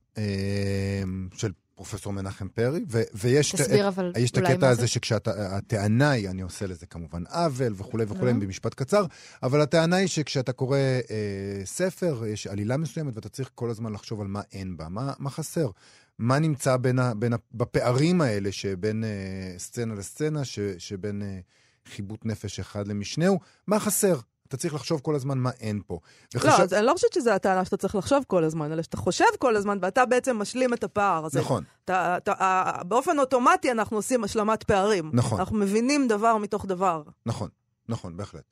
של 1.33 1.53
פרופסור 1.79 2.13
מנחם 2.13 2.49
פרי, 2.49 2.85
ו- 2.89 3.03
ויש 3.15 3.53
תסביר 3.53 3.89
אבל 3.89 4.13
יש 4.19 4.31
את 4.31 4.37
הקטע 4.37 4.69
הזה 4.69 4.87
שכשהטענה 4.87 6.11
היא, 6.11 6.29
אני 6.29 6.43
עושה 6.43 6.67
לזה 6.67 6.87
כמובן 6.87 7.27
עוול 7.27 7.75
וכולי 7.77 8.05
וכולי, 8.09 8.31
mm-hmm. 8.31 8.35
במשפט 8.35 8.75
קצר, 8.75 9.05
אבל 9.43 9.61
הטענה 9.61 9.97
היא 9.97 10.09
שכשאתה 10.09 10.53
קורא 10.53 10.79
אה, 10.79 11.61
ספר, 11.65 12.27
יש 12.27 12.47
עלילה 12.47 12.77
מסוימת 12.77 13.17
ואתה 13.17 13.29
צריך 13.29 13.51
כל 13.55 13.71
הזמן 13.71 13.93
לחשוב 13.93 14.21
על 14.21 14.27
מה 14.27 14.41
אין 14.53 14.77
בה, 14.77 14.89
מה, 14.89 15.13
מה 15.19 15.31
חסר. 15.31 15.71
מה 16.19 16.39
נמצא 16.39 16.77
בין 16.77 16.99
ה, 16.99 17.15
בין 17.15 17.33
ה, 17.33 17.37
בפערים 17.55 18.21
האלה 18.21 18.53
שבין 18.53 19.05
אה, 19.05 19.59
סצנה 19.59 19.95
לסצנה, 19.95 20.45
ש, 20.45 20.59
שבין 20.79 21.23
אה, 21.23 21.39
חיבוט 21.87 22.27
נפש 22.27 22.61
אחד 22.61 22.89
למשנהו, 22.89 23.41
מה 23.67 23.81
חסר? 23.81 24.19
אתה 24.49 24.57
צריך 24.57 24.75
לחשוב 24.75 25.01
כל 25.01 25.15
הזמן 25.15 25.39
מה 25.39 25.51
אין 25.61 25.81
פה. 25.87 25.99
וחשב... 26.35 26.49
לא, 26.49 26.63
אז 26.63 26.73
אני 26.73 26.87
לא 26.87 26.93
חושבת 26.93 27.13
שזו 27.13 27.31
הטענה 27.31 27.65
שאתה 27.65 27.77
צריך 27.77 27.95
לחשוב 27.95 28.25
כל 28.27 28.45
הזמן, 28.45 28.73
אלא 28.73 28.83
שאתה 28.83 28.97
חושב 28.97 29.25
כל 29.39 29.57
הזמן, 29.57 29.79
ואתה 29.83 30.07
בעצם 30.07 30.39
משלים 30.39 30.75
את 30.75 30.85
הפער 30.85 31.25
הזה. 31.25 31.41
נכון. 31.41 31.65
אתה, 31.85 32.17
אתה, 32.17 32.73
באופן 32.87 33.19
אוטומטי 33.19 33.71
אנחנו 33.71 33.97
עושים 33.97 34.25
השלמת 34.25 34.63
פערים. 34.63 35.11
נכון. 35.15 35.39
אנחנו 35.39 35.57
מבינים 35.57 36.09
דבר 36.09 36.37
מתוך 36.37 36.67
דבר. 36.67 37.03
נכון, 37.27 37.49
נכון, 37.89 38.17
בהחלט. 38.17 38.45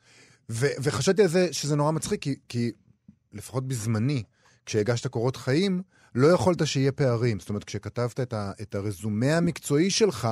ו- 0.50 0.74
וחשבתי 0.82 1.22
על 1.22 1.28
זה 1.28 1.52
שזה 1.52 1.76
נורא 1.76 1.90
מצחיק, 1.90 2.22
כי, 2.22 2.34
כי 2.48 2.72
לפחות 3.32 3.68
בזמני, 3.68 4.22
כשהגשת 4.66 5.06
קורות 5.06 5.36
חיים, 5.36 5.82
לא 6.16 6.28
יכולת 6.28 6.66
שיהיה 6.66 6.92
פערים. 6.92 7.40
זאת 7.40 7.48
אומרת, 7.48 7.64
כשכתבת 7.64 8.20
את, 8.20 8.32
ה, 8.32 8.50
את 8.62 8.74
הרזומה 8.74 9.36
המקצועי 9.36 9.90
שלך, 9.90 10.28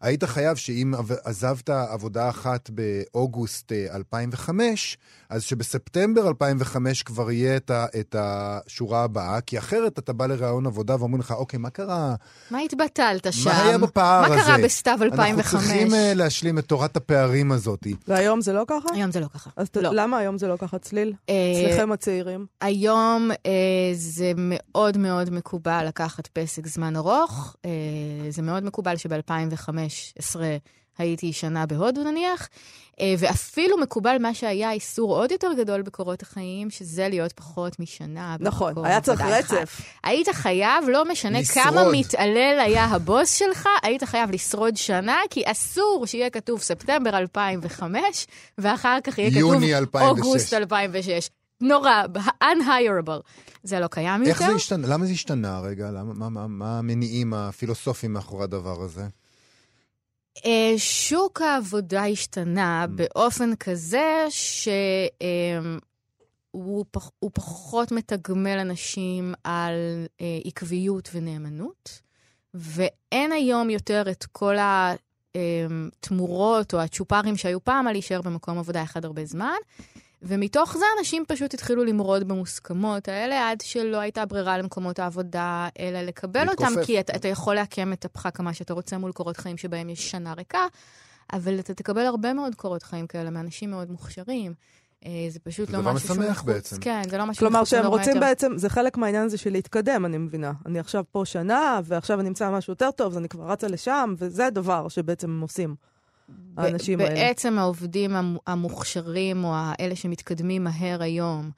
היית 0.00 0.24
חייב 0.24 0.56
שאם 0.56 0.94
עזבת 1.24 1.70
עבודה 1.70 2.28
אחת 2.28 2.70
באוגוסט 2.70 3.72
2005, 3.94 4.98
אה, 5.30 5.36
אז 5.36 5.42
שבספטמבר 5.42 6.28
2005 6.28 7.02
כבר 7.02 7.30
יהיה 7.30 7.56
את, 7.56 7.70
ה, 7.70 7.86
את 8.00 8.16
השורה 8.18 9.04
הבאה, 9.04 9.40
כי 9.40 9.58
אחרת 9.58 9.98
אתה 9.98 10.12
בא 10.12 10.26
לראיון 10.26 10.66
עבודה 10.66 10.96
ואומרים 10.98 11.20
לך, 11.20 11.30
אוקיי, 11.30 11.58
מה 11.58 11.70
קרה? 11.70 12.14
מה 12.50 12.58
התבטלת 12.58 13.26
שם? 13.32 13.50
מה 13.50 13.62
היה 13.62 13.78
בפער 13.78 14.20
מה 14.20 14.26
הזה? 14.26 14.36
מה 14.36 14.42
קרה 14.42 14.64
בסתיו 14.64 14.98
2005? 15.02 15.38
אנחנו 15.38 15.58
צריכים 15.58 15.88
uh, 15.88 16.14
להשלים 16.14 16.58
את 16.58 16.64
תורת 16.64 16.96
הפערים 16.96 17.52
הזאת. 17.52 17.86
והיום 18.08 18.40
זה 18.40 18.52
לא 18.52 18.64
ככה? 18.68 18.88
היום 18.94 19.12
זה 19.12 19.20
לא 19.20 19.26
ככה. 19.34 19.50
אז 19.56 19.66
לא. 19.76 19.90
למה 19.94 20.18
היום 20.18 20.38
זה 20.38 20.48
לא 20.48 20.56
ככה, 20.56 20.78
צליל? 20.78 21.12
אה, 21.28 21.34
אצלכם 21.66 21.92
הצעירים. 21.92 22.46
היום 22.60 23.30
אה, 23.46 23.90
זה 23.94 24.32
מאוד 24.36 24.98
מאוד 24.98 25.25
מקובל 25.30 25.84
לקחת 25.86 26.26
פסק 26.26 26.66
זמן 26.66 26.96
ארוך. 26.96 27.56
אה, 27.64 27.70
זה 28.30 28.42
מאוד 28.42 28.64
מקובל 28.64 28.96
שב-2015 28.96 30.36
הייתי 30.98 31.32
שנה 31.32 31.66
בהודו 31.66 32.02
נניח, 32.02 32.48
אה, 33.00 33.14
ואפילו 33.18 33.78
מקובל 33.78 34.16
מה 34.20 34.34
שהיה 34.34 34.72
איסור 34.72 35.16
עוד 35.16 35.30
יותר 35.30 35.48
גדול 35.58 35.82
בקורות 35.82 36.22
החיים, 36.22 36.70
שזה 36.70 37.08
להיות 37.08 37.32
פחות 37.32 37.80
משנה. 37.80 38.36
נכון, 38.40 38.74
היה 38.84 39.00
צריך 39.00 39.20
רצף. 39.20 39.80
היית 40.04 40.28
חייב, 40.28 40.88
לא 40.88 41.04
משנה 41.04 41.40
לשרוד. 41.40 41.64
כמה 41.64 41.82
מתעלל 41.92 42.58
היה 42.60 42.84
הבוס 42.84 43.32
שלך, 43.32 43.68
היית 43.82 44.04
חייב 44.04 44.30
לשרוד 44.30 44.76
שנה, 44.76 45.16
כי 45.30 45.42
אסור 45.46 46.04
שיהיה 46.06 46.30
כתוב 46.30 46.60
ספטמבר 46.60 47.18
2005, 47.18 48.26
ואחר 48.58 48.98
כך 49.04 49.18
יהיה 49.18 49.30
כתוב 49.30 49.62
2006. 49.62 50.26
אוגוסט 50.26 50.54
2006. 50.54 51.30
נורא, 51.60 52.02
unhireable. 52.42 53.22
זה 53.62 53.80
לא 53.80 53.86
קיים 53.86 54.22
איך 54.22 54.40
יותר. 54.40 54.50
זה 54.50 54.56
השתנה? 54.56 54.86
למה 54.88 55.06
זה 55.06 55.12
השתנה 55.12 55.60
רגע? 55.60 55.90
למה, 55.90 56.14
מה, 56.14 56.28
מה, 56.28 56.46
מה 56.46 56.78
המניעים 56.78 57.34
הפילוסופיים 57.34 58.12
מאחורי 58.12 58.44
הדבר 58.44 58.82
הזה? 58.82 59.06
אה, 60.44 60.74
שוק 60.76 61.40
העבודה 61.40 62.04
השתנה 62.04 62.84
Mm. 62.84 62.86
באופן 62.96 63.56
כזה 63.56 64.26
שהוא 64.30 64.84
פח, 66.90 67.10
הוא 67.18 67.30
פחות 67.34 67.92
מתגמל 67.92 68.58
אנשים 68.58 69.34
על 69.44 70.06
אה, 70.20 70.38
עקביות 70.44 71.08
ונאמנות, 71.14 72.00
ואין 72.54 73.32
היום 73.32 73.70
יותר 73.70 74.04
את 74.10 74.24
כל 74.32 74.56
התמורות 75.34 76.74
או 76.74 76.80
הצ'ופרים 76.80 77.36
שהיו 77.36 77.64
פעם 77.64 77.86
על 77.86 77.92
להישאר 77.92 78.22
במקום 78.22 78.58
עבודה 78.58 78.82
אחד 78.82 79.04
הרבה 79.04 79.24
זמן. 79.24 79.56
ומתוך 80.22 80.76
זה 80.76 80.84
אנשים 80.98 81.24
פשוט 81.28 81.54
התחילו 81.54 81.84
למרוד 81.84 82.28
במוסכמות 82.28 83.08
האלה, 83.08 83.50
עד 83.50 83.60
שלא 83.60 83.96
הייתה 83.96 84.26
ברירה 84.26 84.58
למקומות 84.58 84.98
העבודה, 84.98 85.68
אלא 85.78 86.02
לקבל 86.02 86.44
להתכופף. 86.44 86.70
אותם, 86.70 86.84
כי 86.84 87.00
אתה, 87.00 87.16
אתה 87.16 87.28
יכול 87.28 87.54
לעקם 87.54 87.92
את 87.92 88.04
אפך 88.04 88.28
כמה 88.34 88.54
שאתה 88.54 88.74
רוצה 88.74 88.98
מול 88.98 89.12
קורות 89.12 89.36
חיים 89.36 89.56
שבהם 89.56 89.88
יש 89.88 90.10
שנה 90.10 90.32
ריקה, 90.32 90.66
אבל 91.32 91.58
אתה 91.58 91.74
תקבל 91.74 92.06
הרבה 92.06 92.32
מאוד 92.32 92.54
קורות 92.54 92.82
חיים 92.82 93.06
כאלה 93.06 93.30
מאנשים 93.30 93.70
מאוד 93.70 93.90
מוכשרים. 93.90 94.54
אה, 95.06 95.26
זה 95.28 95.38
פשוט 95.38 95.68
זה 95.68 95.76
לא 95.76 95.82
משהו 95.82 96.08
שהוא 96.08 96.16
משמח 96.18 96.30
מחוץ. 96.30 96.46
בעצם. 96.46 96.76
כן, 96.80 97.02
זה 97.10 97.18
לא 97.18 97.24
משהו 97.24 97.40
כלומר, 97.40 97.58
מחוץ 97.58 97.70
שהם 97.70 97.80
לנורמה 97.80 97.98
רוצים 97.98 98.14
יותר. 98.14 98.26
בעצם, 98.26 98.58
זה 98.58 98.68
חלק 98.68 98.96
מהעניין 98.96 99.24
הזה 99.24 99.38
של 99.38 99.52
להתקדם, 99.52 100.04
אני 100.04 100.18
מבינה. 100.18 100.52
אני 100.66 100.78
עכשיו 100.78 101.04
פה 101.12 101.22
שנה, 101.24 101.80
ועכשיו 101.84 102.20
אני 102.20 102.28
אמצא 102.28 102.50
משהו 102.50 102.70
יותר 102.70 102.90
טוב, 102.90 103.12
אז 103.12 103.18
אני 103.18 103.28
כבר 103.28 103.44
רצה 103.50 103.68
לשם, 103.68 104.14
וזה 104.18 104.46
הדבר 104.46 104.88
שבעצם 104.88 105.30
הם 105.30 105.40
עושים, 105.40 105.74
האנשים 106.56 107.00
האלה. 107.00 107.14
בעצם 107.14 107.58
העובדים 107.58 108.16
המ- 108.16 108.36
המוכשרים, 108.46 109.44
או 109.44 109.52
האלה 109.54 109.96
שמתקדמים 109.96 110.64
מהר 110.64 111.02
היום, 111.02 111.50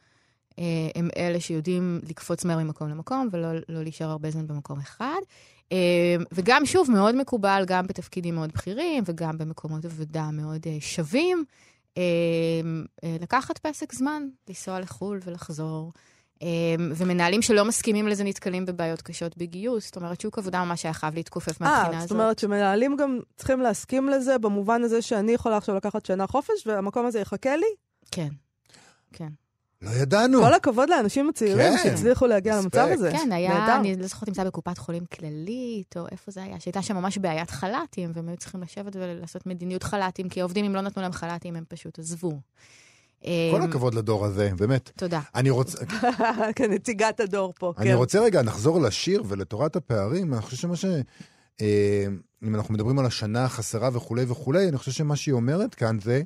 אה, 0.58 0.64
הם 0.94 1.08
אלה 1.16 1.40
שיודעים 1.40 2.00
לקפוץ 2.08 2.44
מהר 2.44 2.58
ממקום 2.58 2.88
למקום, 2.88 3.28
ולא 3.32 3.48
לא 3.68 3.82
להישאר 3.82 4.10
הרבה 4.10 4.30
זמן 4.30 4.46
במקום 4.46 4.78
אחד. 4.78 5.18
אה, 5.72 5.76
וגם, 6.32 6.66
שוב, 6.66 6.90
מאוד 6.90 7.14
מקובל, 7.16 7.64
גם 7.66 7.86
בתפקידים 7.86 8.34
מאוד 8.34 8.52
בכירים, 8.52 9.04
וגם 9.06 9.38
במקומות 9.38 9.84
עבודה 9.84 10.30
מאוד 10.30 10.60
אה, 10.66 10.76
שווים, 10.80 11.44
לקחת 13.22 13.58
פסק 13.58 13.92
זמן, 13.94 14.22
לנסוע 14.48 14.80
לחו"ל 14.80 15.20
ולחזור. 15.24 15.92
אמ, 16.42 16.92
ומנהלים 16.96 17.42
שלא 17.42 17.64
מסכימים 17.64 18.08
לזה 18.08 18.24
נתקלים 18.24 18.66
בבעיות 18.66 19.02
קשות 19.02 19.38
בגיוס. 19.38 19.84
זאת 19.84 19.96
אומרת, 19.96 20.20
שוק 20.20 20.38
עבודה 20.38 20.64
ממש 20.64 20.84
היה 20.84 20.92
חייב 20.92 21.14
להתכופף 21.14 21.60
מהבחינה 21.60 21.92
אה, 21.92 21.98
הזאת. 21.98 22.08
זאת 22.08 22.10
אומרת 22.10 22.38
שמנהלים 22.38 22.96
גם 22.96 23.18
צריכים 23.36 23.60
להסכים 23.60 24.08
לזה, 24.08 24.38
במובן 24.38 24.82
הזה 24.82 25.02
שאני 25.02 25.32
יכולה 25.32 25.56
עכשיו 25.56 25.74
לקחת 25.74 26.06
שנה 26.06 26.26
חופש, 26.26 26.66
והמקום 26.66 27.06
הזה 27.06 27.20
יחכה 27.20 27.56
לי? 27.56 27.66
כן, 28.10 28.28
כן. 29.12 29.28
לא 29.82 29.90
ידענו. 29.90 30.40
כל 30.42 30.54
הכבוד 30.54 30.90
לאנשים 30.90 31.28
הצעירים 31.28 31.76
כן. 31.76 31.82
שהצליחו 31.82 32.26
להגיע 32.26 32.58
רספקט. 32.58 32.74
למצב 32.74 32.92
הזה. 32.92 33.10
כן, 33.12 33.32
היה, 33.32 33.58
נהדר. 33.58 33.76
אני 33.76 33.96
לא 33.96 34.06
זוכרת 34.06 34.28
אם 34.28 34.34
זה 34.34 34.40
היה 34.40 34.50
בקופת 34.50 34.78
חולים 34.78 35.04
כללית, 35.04 35.96
או 35.96 36.06
איפה 36.12 36.30
זה 36.30 36.42
היה, 36.42 36.60
שהייתה 36.60 36.82
שם 36.82 36.96
ממש 36.96 37.18
בעיית 37.18 37.50
חל"תים, 37.50 38.10
והם 38.14 38.28
היו 38.28 38.36
צריכים 38.36 38.62
לשבת 38.62 38.96
ולעשות 38.96 39.46
מדיניות 39.46 39.82
חל"תים, 39.82 40.28
כי 40.28 40.40
העובדים, 40.40 40.64
אם 40.64 40.74
לא 40.74 40.80
נתנו 40.80 41.02
להם 41.02 41.12
חל"תים, 41.12 41.56
הם 41.56 41.64
פשוט 41.68 41.98
עזבו. 41.98 42.32
כל 43.22 43.28
אמ, 43.62 43.62
הכבוד 43.62 43.94
לדור 43.94 44.24
הזה, 44.24 44.50
באמת. 44.56 44.90
תודה. 44.96 45.20
אני 45.34 45.50
רוצה, 45.50 45.78
כנציגת 46.56 47.20
הדור 47.20 47.54
פה, 47.58 47.72
אני 47.78 47.88
כן. 47.90 47.94
רוצה 47.94 48.20
רגע 48.20 48.42
לחזור 48.42 48.80
לשיר 48.80 49.22
ולתורת 49.28 49.76
הפערים. 49.76 50.34
אני 50.34 50.42
חושב 50.42 50.56
שמה 50.56 50.76
ש... 50.76 50.84
אה, 51.60 52.06
אם 52.42 52.54
אנחנו 52.54 52.74
מדברים 52.74 52.98
על 52.98 53.06
השנה 53.06 53.44
החסרה 53.44 53.90
וכולי 53.92 54.24
וכולי, 54.28 54.68
אני 54.68 54.78
חושב 54.78 54.92
שמה 54.92 55.16
שהיא 55.16 55.32
אומרת 55.32 55.74
כאן 55.74 55.98
זה, 56.00 56.22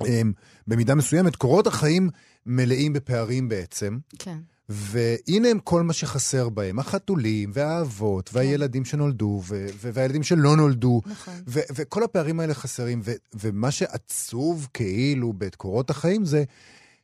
אה, 0.00 0.22
במידה 0.66 0.94
מסוימת, 0.94 1.36
קורות 1.36 1.66
החיים 1.66 2.10
מלאים 2.46 2.92
בפערים 2.92 3.48
בעצם, 3.48 3.98
כן. 4.18 4.38
והנה 4.68 5.48
הם 5.48 5.58
כל 5.58 5.82
מה 5.82 5.92
שחסר 5.92 6.48
בהם, 6.48 6.78
החתולים 6.78 7.50
והאהבות 7.54 8.30
והילדים 8.32 8.84
שנולדו 8.84 9.40
ו- 9.44 9.66
ו- 9.80 9.90
והילדים 9.92 10.22
שלא 10.22 10.56
נולדו, 10.56 11.00
נכון. 11.06 11.34
ו- 11.48 11.60
וכל 11.74 12.02
הפערים 12.04 12.40
האלה 12.40 12.54
חסרים, 12.54 13.00
ו- 13.04 13.12
ומה 13.34 13.70
שעצוב 13.70 14.68
כאילו 14.74 15.32
בית 15.32 15.54
קורות 15.54 15.90
החיים 15.90 16.24
זה 16.24 16.44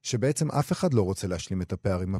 שבעצם 0.03 0.51
אף 0.51 0.73
אחד 0.73 0.94
לא 0.94 1.03
רוצה 1.03 1.27
להשלים 1.27 1.62
את 1.62 1.73
הפערים, 1.73 2.14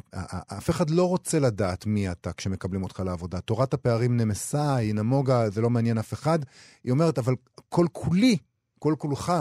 אף 0.57 0.69
אחד 0.69 0.89
לא 0.89 1.03
רוצה 1.07 1.39
לדעת 1.39 1.85
מי 1.85 2.11
אתה 2.11 2.33
כשמקבלים 2.33 2.83
אותך 2.83 2.99
לעבודה. 3.05 3.39
תורת 3.41 3.73
הפערים 3.73 4.17
נמסה, 4.17 4.75
היא 4.75 4.93
נמוגה, 4.93 5.49
זה 5.49 5.61
לא 5.61 5.69
מעניין 5.69 5.97
אף 5.97 6.13
אחד. 6.13 6.39
היא 6.83 6.91
אומרת, 6.91 7.17
אבל 7.17 7.33
כל 7.69 7.85
כולי, 7.91 8.37
כל 8.79 8.95
כולך, 8.97 9.33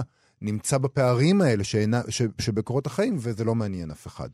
נמצא 0.43 0.79
בפערים 0.79 1.41
האלה 1.41 1.65
שאינה, 1.65 2.03
ש- 2.09 2.23
שבקורות 2.39 2.87
החיים, 2.87 3.17
וזה 3.21 3.45
לא 3.45 3.55
מעניין 3.55 3.91
אף 3.91 4.07
אחד. 4.07 4.29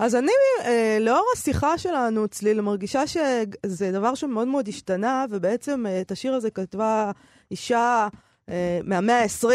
אז 0.00 0.14
אני, 0.14 0.32
אה, 0.64 0.98
לאור 1.00 1.26
השיחה 1.36 1.78
שלנו, 1.78 2.28
צליל, 2.28 2.60
מרגישה 2.60 3.06
שזה 3.06 3.92
דבר 3.92 4.14
שמאוד 4.14 4.48
מאוד 4.48 4.68
השתנה, 4.68 5.24
ובעצם 5.30 5.86
אה, 5.86 6.00
את 6.00 6.10
השיר 6.10 6.34
הזה 6.34 6.50
כתבה 6.50 7.10
אישה 7.50 8.08
אה, 8.48 8.80
מהמאה 8.84 9.22
ה-20, 9.22 9.46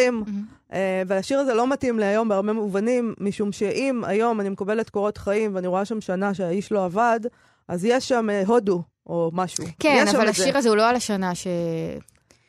אה, 0.74 1.04
והשיר 1.08 1.40
הזה 1.40 1.54
לא 1.54 1.68
מתאים 1.68 2.00
להיום 2.00 2.30
בהרבה 2.30 2.54
מובנים, 2.54 3.14
משום 3.20 3.52
שאם 3.52 4.04
היום 4.08 4.42
אני 4.42 4.50
מקבלת 4.50 4.90
קורות 4.90 5.18
חיים 5.18 5.56
ואני 5.56 5.68
רואה 5.68 5.86
שם 5.86 6.02
שנה 6.02 6.34
שהאיש 6.34 6.72
לא 6.72 6.86
עבד, 6.86 7.20
אז 7.68 7.86
יש 7.86 8.08
שם 8.08 8.30
אה, 8.30 8.44
הודו 8.48 8.84
או 9.08 9.32
משהו. 9.34 9.64
כן, 9.80 10.06
אבל. 10.08 10.28
השיר 10.28 10.58
הזה 10.58 10.70
הוא 10.70 10.78
לא 10.78 10.90
על 10.90 10.96
השנה 10.96 11.36
ש... 11.36 11.48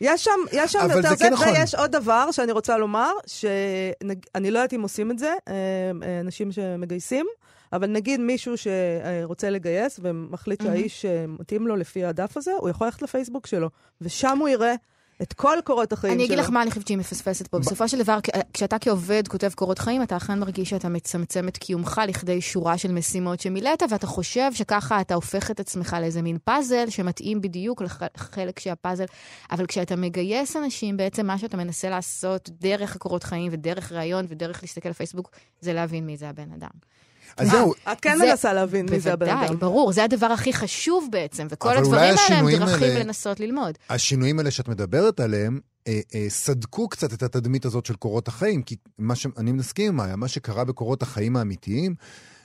יש 0.00 0.24
שם, 0.24 0.30
יש 0.52 0.72
שם 0.72 0.78
אבל 0.78 0.96
יותר 0.96 1.08
זה 1.08 1.16
כן 1.16 1.32
נכון. 1.32 1.48
ויש 1.48 1.74
עוד 1.74 1.90
דבר 1.92 2.30
שאני 2.30 2.52
רוצה 2.52 2.78
לומר, 2.78 3.10
שאני 3.26 4.50
לא 4.50 4.58
יודעת 4.58 4.72
אם 4.72 4.82
עושים 4.82 5.10
את 5.10 5.18
זה, 5.18 5.34
אה, 5.48 5.54
אה, 6.02 6.20
אנשים 6.20 6.52
שמגייסים, 6.52 7.26
אבל 7.72 7.90
נגיד 7.90 8.20
מישהו 8.20 8.54
שרוצה 8.56 9.50
לגייס 9.50 10.00
ומחליט. 10.02 10.62
שהאיש 10.62 11.04
אה, 11.04 11.24
מתאים 11.26 11.66
לו 11.66 11.76
לפי 11.76 12.04
הדף 12.04 12.36
הזה, 12.36 12.50
הוא 12.58 12.68
יכול 12.68 12.86
ללכת 12.86 13.02
לפייסבוק 13.02 13.46
שלו, 13.46 13.68
ושם 14.00 14.38
הוא 14.38 14.48
יראה 14.48 14.74
את 15.22 15.32
כל 15.32 15.58
קורות 15.64 15.92
החיים 15.92 16.14
אני 16.14 16.26
שלו. 16.26 16.34
אגיד 16.34 16.44
לך 16.44 16.50
מה 16.50 16.62
אני 16.62 16.70
חושבת 16.70 16.86
שהיא 16.86 16.98
מפספסת 16.98 17.46
פה. 17.48 17.58
בסופו 17.58 17.88
של 17.88 17.98
דבר, 17.98 18.18
כ- 18.22 18.30
כשאתה 18.52 18.78
כעובד 18.78 19.28
כותב 19.28 19.50
קורות 19.54 19.78
חיים, 19.78 20.02
אתה 20.02 20.16
אכן 20.16 20.38
מרגיש 20.38 20.70
שאתה 20.70 20.88
מצמצם 20.88 21.48
את 21.48 21.56
קיומך 21.56 22.00
לכדי 22.08 22.40
שורה 22.40 22.78
של 22.78 22.92
משימות 22.92 23.40
שמילאת, 23.40 23.82
ואתה 23.90 24.06
חושב 24.06 24.52
שככה 24.52 25.00
אתה 25.00 25.14
הופך 25.14 25.50
את 25.50 25.60
עצמך 25.60 25.96
לאיזה 26.00 26.22
מין 26.22 26.38
פאזל 26.44 26.90
שמתאים 26.90 27.40
בדיוק 27.40 27.82
לחלק 27.82 28.58
שהפאזל. 28.58 29.04
אבל 29.50 29.66
כשאתה 29.66 29.96
מגייס 29.96 30.56
אנשים, 30.56 30.96
בעצם 30.96 31.26
מה 31.26 31.38
שאתה 31.38 31.56
מנסה 31.56 31.90
לעשות 31.90 32.50
דרך 32.60 32.96
הקורות 32.96 33.24
חיים 33.24 33.52
ודרך 33.52 33.92
ראיון 33.92 34.24
ודרך 34.28 34.62
להסתכל 34.62 34.88
לפייסבוק, 34.88 35.30
זה 35.60 35.72
להבין 35.72 36.06
מי 36.06 36.16
זה 36.16 36.28
הבן 36.28 36.52
אדם. 36.52 36.70
אז 37.36 37.50
זהו, 37.50 37.74
את 37.92 38.00
כן 38.00 38.18
זה- 38.18 38.24
מנסה 38.26 38.52
להבין 38.52 38.86
מי 38.90 39.00
זה 39.00 39.12
הבן 39.12 39.26
בוודאי, 39.26 39.46
אדם. 39.48 39.58
ברור, 39.58 39.92
זה 39.92 40.04
הדבר 40.04 40.26
הכי 40.26 40.52
חשוב 40.52 41.08
בעצם, 41.12 41.46
וכל 41.50 41.76
הדברים 41.76 42.00
האלה 42.28 42.38
הם 42.38 42.50
דרכים 42.58 42.96
לנסות 42.96 43.40
ללמוד. 43.40 43.74
השינויים 43.90 44.38
האלה 44.38 44.50
שאת 44.50 44.68
מדברת 44.68 45.20
עליהם, 45.20 45.60
אה, 45.88 46.00
אה, 46.14 46.26
סדקו 46.28 46.88
קצת 46.88 47.12
את 47.12 47.22
התדמית 47.22 47.64
הזאת 47.64 47.86
של 47.86 47.94
קורות 47.96 48.28
החיים, 48.28 48.62
כי 48.62 48.76
מה 48.98 49.14
שאני 49.14 49.52
מסכים 49.52 49.88
עם 49.88 49.96
מאיה, 49.96 50.16
מה 50.16 50.28
שקרה 50.28 50.64
בקורות 50.64 51.02
החיים 51.02 51.36
האמיתיים, 51.36 51.94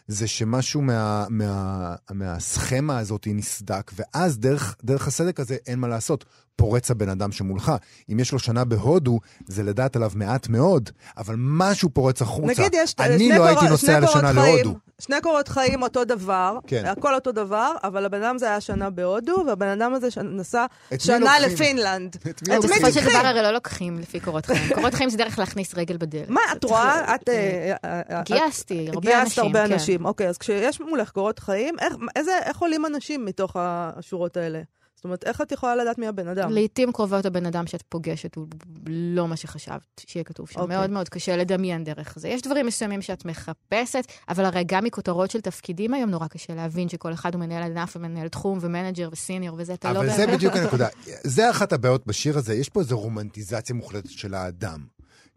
זה 0.08 0.28
שמשהו 0.28 0.82
מה, 0.82 1.26
מה, 1.30 1.96
מהסכמה 2.12 2.98
הזאת 3.00 3.28
נסדק, 3.32 3.92
ואז 3.96 4.40
דרך, 4.40 4.76
דרך 4.84 5.08
הסדק 5.08 5.40
הזה 5.40 5.58
אין 5.68 5.80
מה 5.80 5.88
לעשות. 5.88 6.26
פורץ 6.56 6.92
הבן 6.92 7.10
אדם 7.10 7.32
שמולך. 7.32 7.72
אם 8.12 8.20
יש 8.20 8.32
לו 8.32 8.40
שנה 8.40 8.64
בהודו, 8.66 9.20
זה 9.48 9.64
לדעת 9.64 9.96
עליו 9.96 10.12
מעט 10.16 10.48
מאוד, 10.50 10.90
אבל 11.18 11.36
משהו 11.38 11.90
פורץ 11.90 12.22
החוצה. 12.22 12.48
נגיד 12.62 12.74
יש 12.76 12.96
אני 13.00 13.30
לא 13.30 13.36
קורות- 13.36 13.50
הייתי 13.50 13.66
נוסע 13.70 14.00
לשנה 14.00 14.34
חיים- 14.34 14.56
להודו. 14.66 14.78
שני 15.02 15.16
קורות 15.24 15.48
חיים 15.48 15.84
אותו 15.84 16.06
דבר, 16.06 16.58
כן. 16.68 16.86
הכל 16.86 17.16
אותו 17.16 17.32
דבר, 17.32 17.74
אבל 17.84 18.06
הבן 18.06 18.24
אדם 18.24 18.38
זה 18.38 18.46
היה 18.50 18.62
שנה 18.62 18.90
בהודו, 18.90 19.44
והבן 19.48 19.68
אדם 19.68 19.94
הזה 19.94 20.12
ש- 20.12 20.18
נסע 20.18 20.66
שנה? 21.00 21.40
לפינלנד. 21.40 22.16
את 22.16 22.48
מי 22.48 22.56
לוקחים? 22.56 22.82
בסופו 22.82 22.92
של? 22.92 23.10
דבר 23.10 23.28
הרי 23.28 23.42
לא 23.42 23.52
לוקחים 23.52 24.00
לפי 24.00 24.20
קורות 24.20 24.46
חיים. 24.46 24.60
קורות 24.76 24.94
חיים 24.94 25.10
זה 25.10 25.18
דרך 25.18 25.40
להכניס 25.40 25.76
רגל 25.76 25.98
בדלת. 25.98 26.30
מה, 26.30 26.42
את 26.58 26.64
רואה? 26.64 27.00
את... 27.16 27.30
אה, 27.30 27.74
אה, 27.86 28.02
אה, 28.12 28.22
גייסתי 28.24 28.88
הרבה 28.90 29.02
גייסת 29.02 29.22
אנשים, 29.26 29.44
הרבה 29.44 29.68
כן. 29.68 29.74
אנשים. 29.74 30.06
אוקיי, 30.06 30.28
אז 30.30 30.38
כשיש 30.38 30.82
מולך 30.82 31.10
קורות 31.12 31.40
חיים, 31.40 31.76
איך- 31.80 31.94
איזה- 32.16 32.40
איך 32.46 32.58
עולים 32.60 32.86
אנשים 32.86 33.26
מתוך 33.26 33.56
השורות 33.60 34.38
האלה? 34.38 34.62
זאת 35.02 35.06
אומרת, 35.06 35.24
איך 35.24 35.42
את 35.42 35.52
יכולה 35.52 35.76
לדעת 35.76 35.98
מי 35.98 36.08
הבן 36.08 36.28
אדם? 36.28 36.52
לעתים 36.52 36.92
קרובות 36.92 37.26
הבן 37.26 37.46
אדם 37.46 37.68
שאת 37.68 37.82
פוגשת 37.90 38.36
הוא 38.36 38.48
לא 38.88 39.28
מה 39.28 39.36
שחשבת 39.36 40.02
שיהיה 40.06 40.24
כתוב 40.24 40.50
שם. 40.50 40.60
אוקיי. 40.60 40.78
מאוד 40.78 40.90
מאוד 40.90 41.10
קשה 41.10 41.38
לדמיין 41.38 41.84
דרך 41.84 42.14
זה. 42.18 42.28
יש 42.28 42.42
דברים 42.42 42.66
מסוימים 42.66 43.02
שאת 43.02 43.26
מחפשת, 43.26 44.04
אבל 44.30 44.46
הרי 44.46 44.64
גם 44.66 44.84
מכותרות 44.84 45.32
של 45.32 45.42
תפקידים 45.42 45.94
היום 45.94 46.10
נורא 46.10 46.28
קשה 46.28 46.56
להבין 46.56 46.90
שכל 46.90 47.14
אחד 47.14 47.34
הוא 47.34 47.40
מנהל 47.40 47.64
ענף 47.64 47.96
ומנהל 47.96 48.28
תחום 48.28 48.58
ו 48.62 48.68
manager 48.68 49.10
ו 49.12 49.18
senior 49.18 49.56
וזה, 49.60 49.74
אתה 49.74 49.94
לא 49.94 50.00
אבל 50.00 50.08
באמת... 50.08 50.18
זה 50.18 50.28
בדיוק 50.28 50.56
הנקודה. 50.56 50.88
זה 51.24 51.50
אחת 51.50 51.74
הבעיות 51.74 52.08
בשיר 52.08 52.38
הזה, 52.38 52.54
יש 52.54 52.70
פה 52.70 52.80
איזו 52.80 53.00
רומנטיזציה 53.00 53.76
מוחלטת 53.76 54.10
של 54.10 54.34
האדם, 54.34 54.80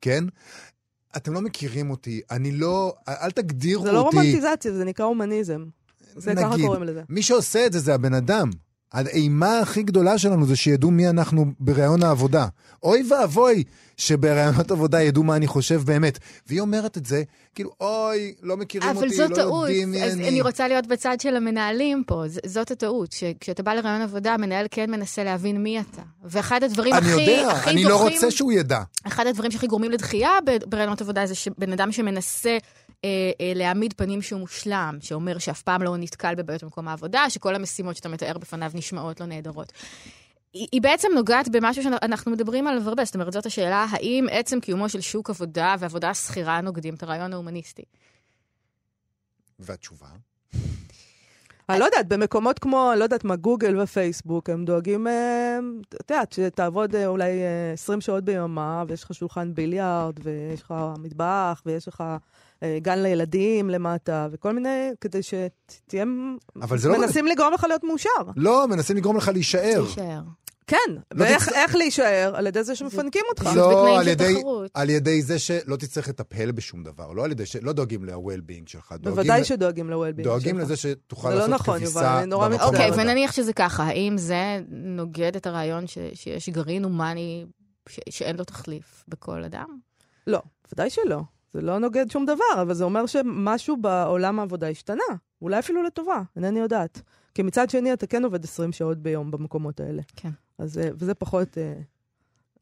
כן? 0.00 0.24
אתם 1.16 1.32
לא 1.32 1.40
מכירים 1.40 1.90
אותי, 1.90 2.20
אני 2.30 2.52
לא... 2.52 2.94
אל 3.08 3.30
תגדירו 3.30 3.82
אותי. 3.82 3.90
זה 3.90 3.96
לא 3.96 4.02
רומנטיזציה, 4.02 4.72
זה 4.72 4.84
נקרא 4.84 5.04
הומניזם. 5.04 5.64
זה 6.16 6.34
ככה 6.34 6.48
נגיד. 6.48 6.66
קוראים 6.66 6.82
לזה. 6.82 7.02
מי 7.08 7.22
שעושה 7.22 7.66
את 7.66 7.72
זה 7.72 7.78
זה 7.78 7.94
הבן 7.94 8.14
אדם. 8.14 8.50
האימה 8.94 9.58
הכי 9.58 9.82
גדולה 9.82 10.18
שלנו 10.18 10.46
זה 10.46 10.56
שידעו 10.56 10.90
מי 10.90 11.08
אנחנו 11.08 11.44
בראיון 11.60 12.02
העבודה. 12.02 12.46
אוי 12.82 13.02
ואבוי 13.10 13.64
שבראיונות 13.96 14.70
עבודה 14.70 15.02
ידעו 15.02 15.22
מה 15.22 15.36
אני 15.36 15.46
חושב 15.46 15.82
באמת. 15.84 16.18
והיא 16.46 16.60
אומרת 16.60 16.96
את 16.98 17.06
זה, 17.06 17.22
כאילו, 17.54 17.70
אוי, 17.80 18.34
לא 18.42 18.56
מכירים 18.56 18.88
אבל 18.88 19.04
אותי, 19.04 19.16
זו 19.16 19.28
לא 19.28 19.34
טעות. 19.34 19.68
יודעים 19.68 19.90
מי 19.90 20.02
אז 20.04 20.12
אני. 20.14 20.28
אני 20.28 20.40
רוצה 20.40 20.68
להיות 20.68 20.86
בצד 20.86 21.16
של 21.20 21.36
המנהלים 21.36 22.02
פה. 22.06 22.22
ז- 22.26 22.38
זאת 22.46 22.70
הטעות, 22.70 23.12
שכשאתה 23.12 23.62
בא 23.62 23.74
לרעיון 23.74 24.00
עבודה, 24.02 24.34
המנהל 24.34 24.66
כן 24.70 24.90
מנסה 24.90 25.24
להבין 25.24 25.62
מי 25.62 25.80
אתה. 25.80 26.02
ואחד 26.24 26.62
הדברים 26.62 26.94
אני 26.94 27.12
הכי, 27.12 27.20
יודע, 27.20 27.50
הכי 27.50 27.70
אני 27.70 27.84
לא 27.84 27.90
דוחים... 27.90 28.12
רוצה 28.14 28.30
שהוא 28.30 28.52
ידע. 28.52 28.80
אחד 29.06 29.26
הדברים 29.26 29.50
שהכי 29.50 29.66
גורמים 29.66 29.90
לדחייה 29.90 30.30
ב- 30.46 30.70
ברעיונות 30.70 31.00
עבודה 31.00 31.26
זה 31.26 31.34
שבן 31.34 31.72
אדם 31.72 31.92
שמנסה 31.92 32.56
להעמיד 33.54 33.92
פנים 33.96 34.22
שהוא 34.22 34.40
מושלם, 34.40 34.98
שאומר 35.00 35.38
שאף 35.38 35.62
פעם 35.62 35.82
לא 35.82 35.96
נתקל 35.96 36.34
בבעיות 36.34 36.62
במקום 36.62 36.88
העבודה, 36.88 37.30
שכל 37.30 37.54
המשימות 37.54 37.96
שאתה 37.96 38.08
מתאר 38.08 38.38
בפניו 38.38 38.70
נשמעות 38.74 39.20
לא 39.20 39.26
נהדרות. 39.26 39.72
היא 40.52 40.82
בעצם 40.82 41.08
נוגעת 41.14 41.48
במשהו 41.48 41.82
שאנחנו 41.82 42.32
מדברים 42.32 42.66
עליו 42.66 42.88
הרבה, 42.88 43.04
זאת 43.04 43.14
אומרת, 43.14 43.32
זאת 43.32 43.46
השאלה, 43.46 43.86
האם 43.90 44.26
עצם 44.30 44.60
קיומו 44.60 44.88
של 44.88 45.00
שוק 45.00 45.30
עבודה 45.30 45.74
ועבודה 45.78 46.14
שכירה 46.14 46.60
נוגדים 46.60 46.94
את 46.94 47.02
הרעיון 47.02 47.32
ההומניסטי? 47.32 47.84
והתשובה? 49.58 50.08
אני 51.68 51.80
לא 51.80 51.84
יודעת, 51.84 52.08
במקומות 52.08 52.58
כמו, 52.58 52.90
אני 52.92 52.98
לא 52.98 53.04
יודעת 53.04 53.24
מה, 53.24 53.36
גוגל 53.36 53.80
ופייסבוק, 53.80 54.50
הם 54.50 54.64
דואגים, 54.64 55.06
אה, 55.06 55.58
את 56.00 56.10
יודעת, 56.10 56.32
שתעבוד 56.32 56.94
אה, 56.94 57.06
אולי 57.06 57.30
אה, 57.30 57.72
20 57.72 58.00
שעות 58.00 58.24
ביממה, 58.24 58.84
ויש 58.88 59.04
לך 59.04 59.14
שולחן 59.14 59.54
ביליארד, 59.54 60.14
ויש 60.22 60.62
לך 60.62 60.74
מטבח, 60.98 61.62
ויש 61.66 61.88
לך 61.88 62.04
אה, 62.62 62.78
גן 62.82 62.98
לילדים 62.98 63.70
למטה, 63.70 64.28
וכל 64.32 64.52
מיני, 64.52 64.90
כדי 65.00 65.20
שתהיה... 65.22 66.04
אבל 66.62 66.78
זה 66.78 66.88
לא... 66.88 66.98
מנסים 66.98 67.26
לגרום 67.26 67.54
לך 67.54 67.64
להיות 67.68 67.84
מאושר. 67.84 68.10
לא, 68.36 68.68
מנסים 68.68 68.96
לגרום 68.96 69.16
לך 69.16 69.28
להישאר. 69.28 69.80
להישאר. 69.80 70.20
כן, 70.66 70.76
לא 71.14 71.24
ואיך 71.24 71.74
להישאר? 71.74 72.32
על 72.36 72.46
ידי 72.46 72.64
זה 72.64 72.74
שמפנקים 72.76 73.22
אותך. 73.28 73.48
לא, 73.56 73.98
על 74.00 74.08
ידי, 74.08 74.34
תחרות. 74.38 74.70
על 74.74 74.90
ידי 74.90 75.22
זה 75.22 75.38
שלא 75.38 75.76
תצטרך 75.76 76.08
לטפל 76.08 76.52
בשום 76.52 76.82
דבר, 76.82 77.12
לא 77.12 77.24
על 77.24 77.30
ידי 77.32 77.46
ש... 77.46 77.56
לא 77.56 77.72
דואגים 77.72 78.04
ל-well-being 78.04 78.66
שלך. 78.70 78.92
דואגים 78.92 79.10
בוודאי 79.10 79.40
ל- 79.40 79.44
שדואגים 79.44 79.90
ל-well-being 79.90 80.22
דואגים 80.22 80.56
שלך. 80.56 80.64
לזה 80.64 80.76
שתוכל 80.76 81.28
זה 81.28 81.34
לא 81.34 81.40
לעשות 81.40 81.54
נכון, 81.54 81.78
כביסה 81.78 82.00
יובל, 82.00 82.16
אני 82.18 82.26
נורא 82.26 82.48
במקום 82.48 82.68
מצטערת. 82.74 82.90
אוקיי. 82.92 83.04
ונניח 83.04 83.32
שזה 83.32 83.52
ככה, 83.52 83.82
האם 83.84 84.18
זה 84.18 84.60
נוגד 84.70 85.36
את 85.36 85.46
הרעיון 85.46 85.86
ש, 85.86 85.98
שיש 86.14 86.48
גרעין 86.48 86.84
הומני 86.84 87.46
ש, 87.88 88.00
שאין 88.10 88.36
לו 88.36 88.44
תחליף 88.44 89.04
בכל 89.08 89.44
אדם? 89.44 89.66
לא, 90.26 90.42
ודאי 90.72 90.90
שלא. 90.90 91.20
זה 91.54 91.60
לא 91.60 91.78
נוגד 91.78 92.10
שום 92.10 92.26
דבר, 92.26 92.62
אבל 92.62 92.74
זה 92.74 92.84
אומר 92.84 93.06
שמשהו 93.06 93.76
בעולם 93.76 94.38
העבודה 94.38 94.68
השתנה. 94.68 95.02
אולי 95.42 95.58
אפילו 95.58 95.82
לטובה, 95.82 96.22
אינני 96.36 96.60
יודעת. 96.60 97.02
כי 97.34 97.42
מצד 97.42 97.70
שני, 97.70 97.92
אתה 97.92 98.06
כן 98.06 98.24
עובד 98.24 98.44
20 98.44 98.72
שעות 98.72 98.98
ביום 98.98 99.30
במקומות 99.30 99.80
האלה. 99.80 100.02
כן. 100.16 100.30
אז, 100.58 100.78
אה, 100.78 100.88
וזה 100.94 101.14
פחות 101.14 101.58
אה, 101.58 101.74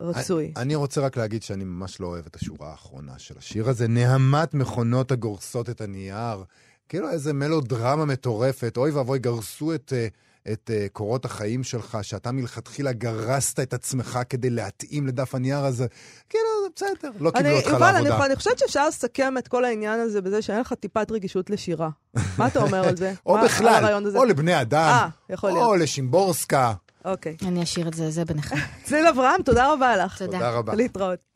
רצוי. 0.00 0.44
אני, 0.44 0.62
אני 0.62 0.74
רוצה 0.74 1.00
רק 1.00 1.16
להגיד 1.16 1.42
שאני 1.42 1.64
ממש 1.64 2.00
לא 2.00 2.06
אוהב 2.06 2.26
את 2.26 2.36
השורה 2.36 2.70
האחרונה 2.70 3.18
של 3.18 3.38
השיר 3.38 3.68
הזה, 3.68 3.88
נהמת 3.88 4.54
מכונות 4.54 5.12
הגורסות 5.12 5.70
את 5.70 5.80
הנייר. 5.80 6.44
כאילו 6.88 7.10
איזה 7.10 7.32
מלודרמה 7.32 8.04
מטורפת, 8.04 8.76
אוי 8.76 8.90
ואבוי, 8.90 9.18
גרסו 9.18 9.74
את... 9.74 9.92
אה, 9.96 10.08
את 10.52 10.70
uh, 10.70 10.88
קורות 10.92 11.24
החיים 11.24 11.62
שלך, 11.62 11.98
שאתה 12.02 12.32
מלכתחילה 12.32 12.92
גרסת 12.92 13.60
את 13.60 13.74
עצמך 13.74 14.18
כדי 14.28 14.50
להתאים 14.50 15.06
לדף 15.06 15.34
הנייר 15.34 15.64
הזה. 15.64 15.86
כאילו, 16.28 16.44
זה 16.64 16.68
בסדר, 16.76 17.10
לא 17.20 17.30
קיבלו 17.30 17.56
אותך 17.56 17.66
יובל, 17.66 17.92
לעבודה. 17.92 18.16
אני, 18.16 18.26
אני 18.26 18.36
חושבת 18.36 18.58
שאפשר 18.58 18.88
לסכם 18.88 19.38
את 19.38 19.48
כל 19.48 19.64
העניין 19.64 20.00
הזה 20.00 20.20
בזה 20.20 20.42
שאין 20.42 20.60
לך 20.60 20.72
טיפת 20.72 21.10
רגישות 21.10 21.50
לשירה. 21.50 21.88
מה 22.38 22.46
אתה 22.46 22.58
אומר 22.62 22.88
על 22.88 22.96
זה? 22.96 23.12
או 23.26 23.36
מה- 23.36 23.44
בכלל? 23.44 24.00
או 24.16 24.24
לבני 24.24 24.60
אדם, 24.60 24.92
אה, 24.92 25.08
יכול 25.34 25.50
להיות. 25.50 25.62
או 25.66 25.76
לשימבורסקה. 25.76 26.72
אוקיי. 27.04 27.36
אני 27.46 27.62
אשאיר 27.62 27.88
את 27.88 27.94
זה, 27.94 28.10
זה 28.10 28.24
ביניכם. 28.24 28.56
צליל 28.84 29.06
אברהם, 29.06 29.42
תודה 29.42 29.72
רבה 29.72 29.96
לך. 29.96 30.18
תודה. 30.18 30.32
תודה 30.32 30.50
רבה. 30.50 30.74
להתראות. 30.74 31.31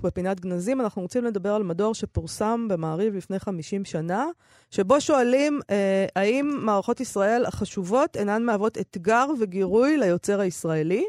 בפינת 0.00 0.40
גנזים 0.40 0.80
אנחנו 0.80 1.02
רוצים 1.02 1.24
לדבר 1.24 1.54
על 1.54 1.62
מדור 1.62 1.94
שפורסם 1.94 2.66
במעריב 2.68 3.14
לפני 3.14 3.38
50 3.38 3.84
שנה, 3.84 4.26
שבו 4.70 5.00
שואלים 5.00 5.60
אה, 5.70 6.06
האם 6.16 6.58
מערכות 6.62 7.00
ישראל 7.00 7.46
החשובות 7.46 8.16
אינן 8.16 8.42
מהוות 8.42 8.78
אתגר 8.78 9.26
וגירוי 9.40 9.96
ליוצר 9.96 10.40
הישראלי. 10.40 11.04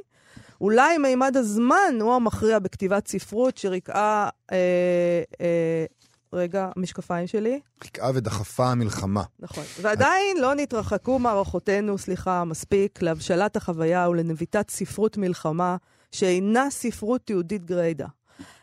אולי 0.61 0.97
מימד 0.97 1.37
הזמן 1.37 1.97
הוא 2.01 2.13
המכריע 2.13 2.59
בכתיבת 2.59 3.07
ספרות 3.07 3.57
שריכאה... 3.57 4.29
אה, 4.51 4.57
אה, 5.41 5.85
רגע, 6.33 6.69
המשקפיים 6.75 7.27
שלי. 7.27 7.59
חיכאה 7.83 8.11
ודחפה 8.15 8.71
המלחמה. 8.71 9.23
נכון. 9.39 9.63
ועדיין 9.81 10.37
לא 10.41 10.55
נתרחקו 10.55 11.19
מערכותינו, 11.19 11.97
סליחה, 11.97 12.43
מספיק, 12.43 13.01
להבשלת 13.01 13.55
החוויה 13.55 14.09
ולנביטת 14.09 14.69
ספרות 14.69 15.17
מלחמה, 15.17 15.77
שאינה 16.11 16.69
ספרות 16.69 17.29
יהודית 17.29 17.65
גריידא. 17.65 18.05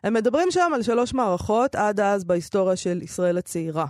הם 0.04 0.14
מדברים 0.14 0.50
שם 0.50 0.70
על 0.74 0.82
שלוש 0.82 1.14
מערכות 1.14 1.74
עד 1.74 2.00
אז 2.00 2.24
בהיסטוריה 2.24 2.76
של 2.76 3.02
ישראל 3.02 3.38
הצעירה. 3.38 3.86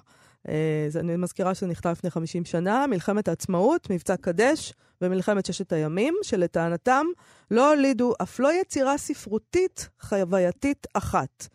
אז 0.87 0.97
אני 0.97 1.17
מזכירה 1.17 1.55
שזה 1.55 1.67
נכתב 1.67 1.89
לפני 1.89 2.11
50 2.11 2.45
שנה, 2.45 2.87
מלחמת 2.87 3.29
העצמאות, 3.29 3.91
מבצע 3.91 4.17
קדש 4.17 4.73
ומלחמת 5.01 5.47
ששת 5.47 5.73
הימים, 5.73 6.15
שלטענתם 6.23 7.07
לא 7.51 7.73
הולידו 7.73 8.13
אף 8.23 8.41
לא 8.41 8.61
יצירה 8.61 8.99
ספרותית 8.99 9.89
חווייתית 10.01 10.87
אחת. 10.95 11.49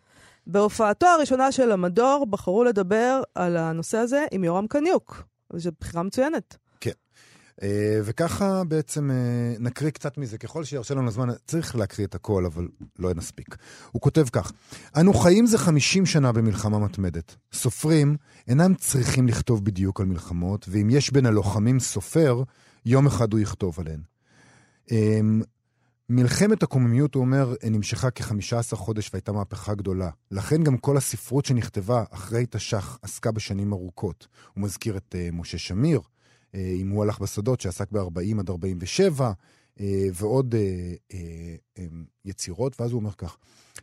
בהופעתו 0.46 1.06
הראשונה 1.06 1.52
של 1.52 1.72
המדור 1.72 2.26
בחרו 2.30 2.64
לדבר 2.64 3.22
על 3.34 3.56
הנושא 3.56 3.98
הזה 3.98 4.26
עם 4.30 4.44
יורם 4.44 4.66
קניוק, 4.66 5.22
וזו 5.52 5.70
בחירה 5.80 6.02
מצוינת. 6.02 6.56
אה, 7.62 8.00
וככה 8.04 8.64
בעצם 8.64 9.10
אה, 9.10 9.54
נקריא 9.58 9.90
קצת 9.90 10.18
מזה, 10.18 10.38
ככל 10.38 10.64
שירשה 10.64 10.94
לנו 10.94 11.08
הזמן, 11.08 11.28
צריך 11.46 11.76
להקריא 11.76 12.06
את 12.06 12.14
הכל, 12.14 12.46
אבל 12.46 12.68
לא 12.98 13.14
נספיק. 13.14 13.56
הוא 13.90 14.00
כותב 14.02 14.26
כך: 14.32 14.52
אנו 14.96 15.14
חיים 15.14 15.46
זה 15.46 15.58
50 15.58 16.06
שנה 16.06 16.32
במלחמה 16.32 16.78
מתמדת. 16.78 17.36
סופרים 17.52 18.16
אינם 18.48 18.74
צריכים 18.74 19.28
לכתוב 19.28 19.64
בדיוק 19.64 20.00
על 20.00 20.06
מלחמות, 20.06 20.66
ואם 20.68 20.90
יש 20.90 21.12
בין 21.12 21.26
הלוחמים 21.26 21.80
סופר, 21.80 22.42
יום 22.86 23.06
אחד 23.06 23.32
הוא 23.32 23.40
יכתוב 23.40 23.80
עליהן. 23.80 24.00
אמ, 24.90 25.42
מלחמת 26.08 26.62
הקוממיות, 26.62 27.14
הוא 27.14 27.20
אומר, 27.20 27.54
נמשכה 27.70 28.10
כ-15 28.10 28.76
חודש 28.76 29.10
והייתה 29.12 29.32
מהפכה 29.32 29.74
גדולה. 29.74 30.10
לכן 30.30 30.62
גם 30.62 30.76
כל 30.76 30.96
הספרות 30.96 31.44
שנכתבה 31.44 32.04
אחרי 32.10 32.46
תש"ח 32.50 32.98
עסקה 33.02 33.32
בשנים 33.32 33.72
ארוכות. 33.72 34.26
הוא 34.54 34.64
מזכיר 34.64 34.96
את 34.96 35.14
uh, 35.14 35.34
משה 35.34 35.58
שמיר, 35.58 36.00
אם 36.54 36.88
הוא 36.88 37.02
הלך 37.02 37.18
בשדות, 37.18 37.60
שעסק 37.60 37.92
ב-40 37.92 38.38
עד 38.38 38.50
47, 38.50 39.32
uh, 39.78 39.82
ועוד 40.14 40.54
um, 41.74 41.80
יצירות, 42.24 42.80
ואז 42.80 42.92
הוא 42.92 43.00
אומר 43.00 43.12
כך: 43.12 43.36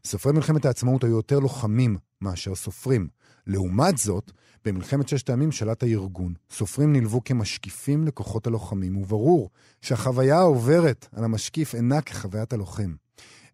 סופרי 0.06 0.34
מלחמת 0.34 0.66
העצמאות 0.66 1.04
היו 1.04 1.16
יותר 1.16 1.40
לוחמים 1.40 1.98
מאשר 2.22 2.56
סופרים. 2.56 3.08
לעומת 3.48 3.98
זאת, 3.98 4.32
במלחמת 4.66 5.08
ששת 5.08 5.30
הימים 5.30 5.52
שלט 5.52 5.84
הארגון. 5.84 6.34
סופרים 6.52 6.94
נלוו 6.94 7.24
כמשקיפים 7.24 8.08
לכוחות 8.08 8.48
הלוחמים, 8.48 8.98
וברור 8.98 9.50
שהחוויה 9.82 10.38
העוברת 10.38 11.08
על 11.16 11.24
המשקיף 11.24 11.76
אינה 11.76 12.02
כחוויית 12.02 12.54
הלוחם. 12.54 12.96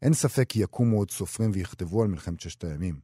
אין 0.02 0.14
ספק 0.14 0.50
כי 0.50 0.64
יקומו 0.64 0.98
עוד 0.98 1.12
סופרים 1.12 1.52
ויכתבו 1.54 2.02
על 2.02 2.08
מלחמת 2.08 2.40
ששת 2.40 2.64
הימים. 2.64 3.00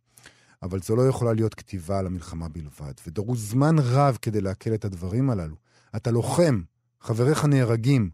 אבל 0.63 0.79
זו 0.81 0.95
לא 0.95 1.07
יכולה 1.07 1.33
להיות 1.33 1.53
כתיבה 1.53 1.99
על 1.99 2.05
המלחמה 2.05 2.49
בלבד, 2.49 2.93
ודרוש 3.07 3.39
זמן 3.39 3.75
רב 3.79 4.17
כדי 4.21 4.41
לעכל 4.41 4.73
את 4.73 4.85
הדברים 4.85 5.29
הללו. 5.29 5.55
אתה 5.95 6.11
לוחם, 6.11 6.61
חבריך 7.01 7.45
נהרגים. 7.45 8.09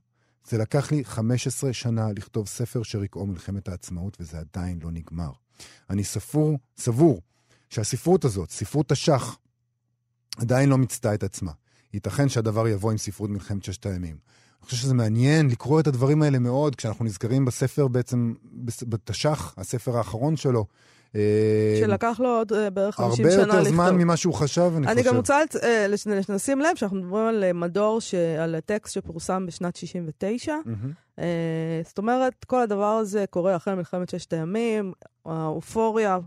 זה 0.49 0.57
לקח 0.57 0.91
לי 0.91 1.05
15 1.05 1.73
שנה 1.73 2.11
לכתוב 2.11 2.47
ספר 2.47 2.83
שרקעו 2.83 3.25
מלחמת 3.25 3.67
העצמאות, 3.67 4.17
וזה 4.19 4.39
עדיין 4.39 4.79
לא 4.83 4.91
נגמר. 4.91 5.31
אני 5.89 6.03
ספור, 6.03 6.59
סבור 6.77 7.21
שהספרות 7.69 8.25
הזאת, 8.25 8.51
ספרות 8.51 8.89
תש"ח, 8.89 9.37
עדיין 10.37 10.69
לא 10.69 10.77
מיצתה 10.77 11.13
את 11.13 11.23
עצמה. 11.23 11.51
ייתכן 11.93 12.29
שהדבר 12.29 12.67
יבוא 12.67 12.91
עם 12.91 12.97
ספרות 12.97 13.29
מלחמת 13.29 13.63
ששת 13.63 13.85
הימים. 13.85 14.17
אני 14.59 14.65
חושב 14.65 14.77
שזה 14.77 14.93
מעניין 14.93 15.49
לקרוא 15.49 15.79
את 15.79 15.87
הדברים 15.87 16.21
האלה 16.21 16.39
מאוד, 16.39 16.75
כשאנחנו 16.75 17.05
נזכרים 17.05 17.45
בספר 17.45 17.87
בעצם, 17.87 18.33
בתש"ח, 18.87 19.53
הספר 19.57 19.97
האחרון 19.97 20.35
שלו. 20.35 20.65
אה, 21.17 21.79
שלקח 21.79 22.19
לו 22.23 22.29
עוד 22.37 22.53
אה, 22.53 22.69
בערך 22.69 22.95
50 22.95 23.25
הרבה 23.25 23.35
שנה 23.35 23.43
יותר 23.43 23.59
לכתוב. 23.61 23.73
זמן 23.75 23.95
ממה 23.95 24.17
שהוא 24.17 24.33
חשב, 24.33 24.71
אני, 24.77 24.87
אני 24.87 24.95
חושב. 24.95 25.09
גם 25.09 25.15
רוצה 25.15 25.39
אה, 25.63 25.87
לש- 25.87 26.07
לש- 26.07 26.29
לשים 26.29 26.59
לב 26.61 26.75
שאנחנו 26.75 26.97
מדברים 26.97 27.25
על 27.25 27.53
מדור, 27.53 28.01
ש- 28.01 28.13
על 28.39 28.55
הטקסט 28.55 28.93
שפורסם 28.93 29.45
בשנת 29.45 29.75
69. 29.75 30.55
מהמם. 30.65 30.91
אה, 31.19 31.25
זאת 31.85 31.97
אומרת, 31.97 32.45
כל 32.45 32.61
הדבר 32.61 32.85
הזה 32.97 33.25
קורה 33.29 33.55
אחרי 33.55 33.75
מלחמת 33.75 34.09
ששת 34.09 34.33
הימים, 34.33 34.93
האופוריה, 35.25 36.17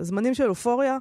זמנים 0.00 0.34
של 0.34 0.48
אופוריה. 0.48 0.98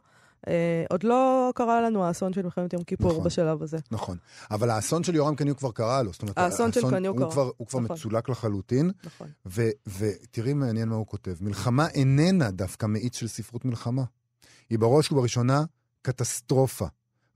אה, 0.48 0.84
עוד 0.90 1.04
לא 1.04 1.52
קרה 1.56 1.82
לנו 1.82 2.04
האסון 2.04 2.34
של 2.34 2.42
מלחמת 2.42 2.74
יום 2.74 2.84
כיפור 2.84 3.12
נכון. 3.12 3.24
בשלב 3.24 3.64
הזה. 3.64 3.78
נכון. 3.92 4.18
אבל 4.52 4.70
האסון 4.70 5.04
של 5.04 5.16
יורם 5.16 5.36
קניוק 5.36 5.58
כבר 5.58 5.72
קרה 5.72 6.04
לו. 6.04 6.12
זאת 6.12 6.22
אומרת, 6.22 6.38
האסון 6.38 6.72
של 6.72 6.90
קניוק 6.90 7.18
הוא 7.18 7.26
קרה. 7.26 7.32
כבר, 7.32 7.52
הוא 7.58 7.68
כבר 7.68 7.80
נכון. 7.80 7.96
מצולק 7.96 8.30
לחלוטין. 8.30 8.92
נכון. 9.04 9.28
ותראי 9.86 10.54
מעניין 10.54 10.90
מה 10.90 10.96
הוא 10.96 11.08
כותב. 11.08 11.36
מלחמה 11.42 11.88
איננה 11.88 12.52
דווקא 12.52 12.86
מאיץ 12.86 13.16
של 13.16 13.28
ספרות 13.28 13.66
מלחמה. 13.66 14.04
היא 14.70 14.80
בראש 14.80 15.12
ובראשונה 15.12 15.64
קטסטרופה. 16.02 16.86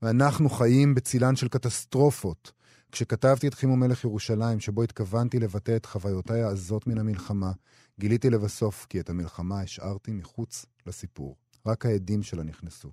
ואנחנו 0.02 0.50
חיים 0.50 0.94
בצילן 0.94 1.36
של 1.36 1.48
קטסטרופות. 1.48 2.52
כשכתבתי 2.92 3.48
את 3.48 3.54
חימו 3.54 3.76
מלך 3.76 4.04
ירושלים, 4.04 4.60
שבו 4.60 4.82
התכוונתי 4.82 5.38
לבטא 5.38 5.76
את 5.76 5.86
חוויותיי 5.86 6.42
העזות 6.42 6.86
מן 6.86 6.98
המלחמה, 6.98 7.52
גיליתי 8.00 8.30
לבסוף 8.30 8.86
כי 8.88 9.00
את 9.00 9.10
המלחמה 9.10 9.60
השארתי 9.60 10.12
מחוץ 10.12 10.66
לסיפור. 10.86 11.36
רק 11.66 11.86
העדים 11.86 12.22
שלה 12.22 12.42
נכנסו. 12.42 12.90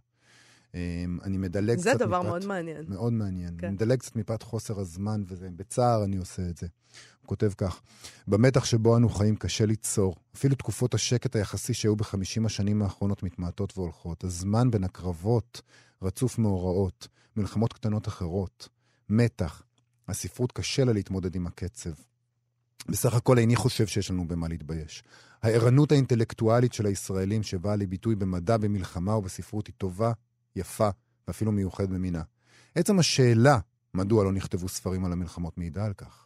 אמ, 0.73 0.79
אני 1.23 1.37
מדלג 1.37 1.77
זה 1.79 1.89
קצת 1.89 1.99
דבר 1.99 2.19
מפאת- 2.21 2.25
מאוד 2.29 2.45
מעניין. 2.45 2.85
מאוד 2.87 3.13
מעניין. 3.13 3.55
כן. 3.57 3.67
אני 3.67 3.75
מדלג 3.75 3.99
קצת 3.99 4.15
מפאת 4.15 4.43
חוסר 4.43 4.79
הזמן, 4.79 5.23
וזה 5.27 5.49
בצער 5.55 6.03
אני 6.03 6.17
עושה 6.17 6.49
את 6.49 6.57
זה. 6.57 6.67
הוא 7.21 7.27
כותב 7.27 7.51
כך: 7.57 7.81
במתח 8.27 8.65
שבו 8.65 8.97
אנו 8.97 9.09
חיים 9.09 9.35
קשה 9.35 9.65
ליצור. 9.65 10.15
אפילו 10.35 10.55
תקופות 10.55 10.93
השקט 10.93 11.35
היחסי 11.35 11.73
שהיו 11.73 11.95
בחמישים 11.95 12.45
השנים 12.45 12.81
האחרונות 12.81 13.23
מתמעטות 13.23 13.77
והולכות. 13.77 14.23
הזמן 14.23 14.71
בין 14.71 14.83
הקרבות 14.83 15.61
רצוף 16.01 16.37
מאורעות, 16.37 17.07
מלחמות 17.35 17.73
קטנות 17.73 18.07
אחרות, 18.07 18.69
מתח. 19.09 19.63
הספרות 20.07 20.51
קשה 20.51 20.83
לה 20.85 20.93
להתמודד 20.93 21.35
עם 21.35 21.47
הקצב. 21.47 21.91
בסך 22.89 23.13
הכל 23.13 23.37
איני 23.37 23.55
חושב 23.55 23.87
שיש 23.87 24.11
לנו 24.11 24.27
במה 24.27 24.47
להתבייש. 24.47 25.03
הערנות 25.41 25.91
האינטלקטואלית 25.91 26.73
של 26.73 26.85
הישראלים 26.85 27.43
שבאה 27.43 27.75
לביטוי 27.75 28.15
במדע, 28.15 28.57
במלחמה 28.57 29.17
ובספרות 29.17 29.67
היא 29.67 29.73
טובה, 29.77 30.11
יפה 30.55 30.89
ואפילו 31.27 31.51
מיוחד 31.51 31.89
במינה. 31.89 32.21
עצם 32.75 32.99
השאלה 32.99 33.59
מדוע 33.93 34.23
לא 34.23 34.31
נכתבו 34.31 34.69
ספרים 34.69 35.05
על 35.05 35.11
המלחמות 35.11 35.57
מעידה 35.57 35.85
על 35.85 35.93
כך. 35.93 36.25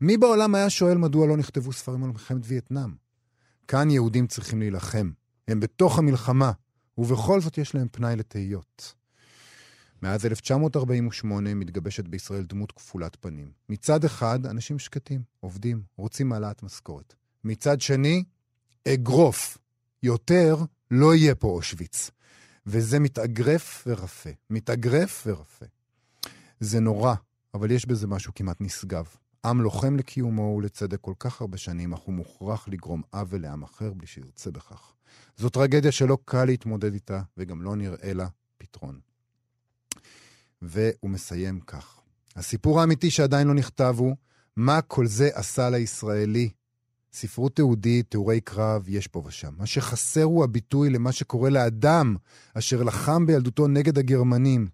מי 0.00 0.16
בעולם 0.16 0.54
היה 0.54 0.70
שואל 0.70 0.98
מדוע 0.98 1.26
לא 1.26 1.36
נכתבו 1.36 1.72
ספרים 1.72 2.04
על 2.04 2.10
מלחמת 2.10 2.42
וייטנאם? 2.44 2.94
כאן 3.68 3.90
יהודים 3.90 4.26
צריכים 4.26 4.58
להילחם. 4.58 5.10
הם 5.48 5.60
בתוך 5.60 5.98
המלחמה, 5.98 6.52
ובכל 6.98 7.40
זאת 7.40 7.58
יש 7.58 7.74
להם 7.74 7.88
פנאי 7.92 8.16
לתהיות. 8.16 8.94
מאז 10.02 10.26
1948 10.26 11.54
מתגבשת 11.54 12.08
בישראל 12.08 12.44
דמות 12.44 12.72
כפולת 12.72 13.16
פנים. 13.20 13.50
מצד 13.68 14.04
אחד, 14.04 14.46
אנשים 14.46 14.78
שקטים, 14.78 15.22
עובדים, 15.40 15.82
רוצים 15.96 16.32
העלאת 16.32 16.62
משכורת. 16.62 17.14
מצד 17.44 17.80
שני, 17.80 18.24
אגרוף. 18.88 19.58
יותר 20.02 20.56
לא 20.90 21.14
יהיה 21.14 21.34
פה 21.34 21.48
אושוויץ. 21.48 22.10
וזה 22.66 22.98
מתאגרף 22.98 23.84
ורפה. 23.86 24.30
מתאגרף 24.50 25.22
ורפה. 25.26 25.66
זה 26.60 26.80
נורא, 26.80 27.14
אבל 27.54 27.70
יש 27.70 27.86
בזה 27.86 28.06
משהו 28.06 28.32
כמעט 28.34 28.56
נשגב. 28.60 29.06
עם 29.44 29.60
לוחם 29.60 29.96
לקיומו 29.96 30.54
ולצדק 30.58 31.00
כל 31.00 31.14
כך 31.18 31.40
הרבה 31.40 31.58
שנים, 31.58 31.92
אך 31.92 31.98
הוא 31.98 32.14
מוכרח 32.14 32.68
לגרום 32.68 33.02
עוול 33.12 33.42
לעם 33.42 33.62
אחר 33.62 33.92
בלי 33.92 34.06
שירצה 34.06 34.50
בכך. 34.50 34.92
זו 35.36 35.48
טרגדיה 35.48 35.92
שלא 35.92 36.18
קל 36.24 36.44
להתמודד 36.44 36.92
איתה, 36.92 37.22
וגם 37.36 37.62
לא 37.62 37.76
נראה 37.76 38.12
לה 38.12 38.28
פתרון. 38.58 39.07
והוא 40.62 41.10
מסיים 41.10 41.60
כך: 41.60 42.00
הסיפור 42.36 42.80
האמיתי 42.80 43.10
שעדיין 43.10 43.48
לא 43.48 43.54
נכתב 43.54 43.94
הוא, 43.98 44.16
מה 44.56 44.82
כל 44.82 45.06
זה 45.06 45.30
עשה 45.34 45.70
לישראלי? 45.70 46.50
ספרות 47.12 47.56
תיעודית, 47.56 48.10
תיאורי 48.10 48.40
קרב, 48.40 48.84
יש 48.88 49.06
פה 49.06 49.22
ושם. 49.26 49.52
מה 49.58 49.66
שחסר 49.66 50.22
הוא 50.22 50.44
הביטוי 50.44 50.90
למה 50.90 51.12
שקורה 51.12 51.50
לאדם 51.50 52.16
אשר 52.54 52.82
לחם 52.82 53.26
בילדותו 53.26 53.68
נגד 53.68 53.98
הגרמנים, 53.98 54.68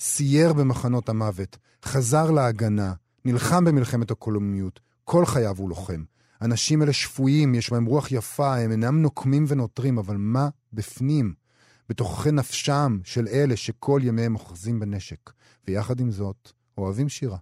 סייר 0.00 0.52
במחנות 0.52 1.08
המוות, 1.08 1.58
חזר 1.84 2.30
להגנה, 2.30 2.92
נלחם 3.24 3.64
במלחמת 3.64 4.10
הקולומיות, 4.10 4.80
כל 5.04 5.26
חייו 5.26 5.56
הוא 5.58 5.68
לוחם. 5.68 6.04
אנשים 6.42 6.82
אלה 6.82 6.92
שפויים, 6.92 7.54
יש 7.54 7.70
בהם 7.70 7.84
רוח 7.84 8.12
יפה, 8.12 8.56
הם 8.56 8.70
אינם 8.70 9.02
נוקמים 9.02 9.44
ונוטרים, 9.48 9.98
אבל 9.98 10.16
מה 10.16 10.48
בפנים? 10.72 11.34
בתוככי 11.92 12.30
נפשם 12.30 12.98
של 13.04 13.28
אלה 13.28 13.56
שכל 13.56 14.00
ימיהם 14.04 14.34
אוחזים 14.34 14.80
בנשק. 14.80 15.30
ויחד 15.68 16.00
עם 16.00 16.10
זאת, 16.10 16.52
אוהבים 16.78 17.08
שירה, 17.08 17.36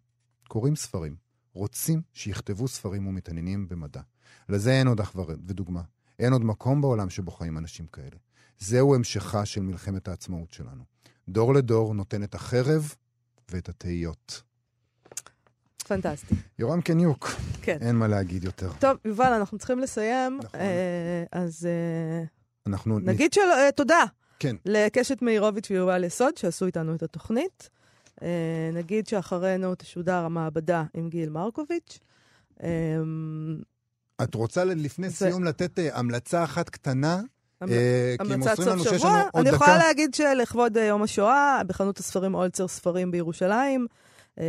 קוראים 0.49 0.77
ספרים, 0.77 1.17
רוצים 1.53 2.03
שיכתבו 2.13 2.69
ספרים 2.69 3.07
ומתעניינים 3.07 3.69
במדע. 3.69 4.01
לזה 4.49 4.73
אין 4.73 4.87
עוד 4.87 5.01
אח 5.01 5.13
ודוגמה. 5.17 5.83
אין 6.19 6.33
עוד 6.33 6.45
מקום 6.45 6.81
בעולם 6.81 7.11
שבו 7.11 7.31
חיים 7.31 7.59
אנשים 7.59 7.87
כאלה. 7.87 8.17
זהו 8.59 8.95
המשכה 8.95 9.45
של 9.47 9.61
מלחמת 9.61 10.09
העצמאות 10.09 10.53
שלנו. 10.53 10.85
דור 11.29 11.55
לדור 11.55 11.95
נותן 11.95 12.23
את 12.23 12.35
החרב 12.35 12.95
ואת 13.51 13.69
התהיות. 13.69 14.43
פנטסטי. 15.89 16.35
יורם 16.59 16.81
קניוק, 16.81 17.29
כן. 17.63 17.79
אין 17.81 17.97
מה 17.97 18.09
להגיד 18.09 18.45
יותר. 18.45 18.73
טוב, 18.79 18.97
יובל, 19.05 19.33
אנחנו 19.33 19.59
צריכים 19.59 19.79
לסיים, 19.79 20.39
נכון. 20.43 20.61
אה, 20.61 21.25
אז 21.33 21.67
אה, 21.67 22.25
אנחנו... 22.67 22.99
נגיד 22.99 23.33
של... 23.33 23.41
אה, 23.41 23.73
תודה. 23.73 24.05
כן. 24.41 24.57
לקשת 24.65 25.23
מאירוביץ' 25.23 25.71
ויובל 25.71 26.05
יסוד, 26.05 26.37
שעשו 26.37 26.67
איתנו 26.67 26.95
את 26.95 27.03
התוכנית. 27.03 27.71
אה, 28.23 28.29
נגיד 28.73 29.07
שאחרינו 29.07 29.75
תשודר 29.75 30.15
המעבדה 30.25 30.85
עם 30.95 31.09
גיל 31.09 31.29
מרקוביץ'. 31.31 31.99
אה, 32.63 32.69
את 34.23 34.35
רוצה 34.35 34.65
לפני 34.65 35.09
זה- 35.11 35.17
סיום 35.17 35.45
לתת 35.45 35.79
אה, 35.79 35.99
המלצה 35.99 36.45
אחת 36.45 36.69
קטנה? 36.69 37.21
המ- 37.61 37.69
הם 38.21 38.33
המלצת 38.33 38.55
סוף 38.63 38.83
שבוע. 38.97 39.23
אני 39.35 39.49
יכולה 39.49 39.71
דקה. 39.77 39.87
להגיד 39.87 40.15
שלכבוד 40.15 40.77
אה, 40.77 40.85
יום 40.85 41.03
השואה, 41.03 41.61
בחנות 41.67 41.99
הספרים 41.99 42.35
אולצר 42.35 42.69
ספרים 42.69 43.11
בירושלים, 43.11 43.87
אה, 44.41 44.45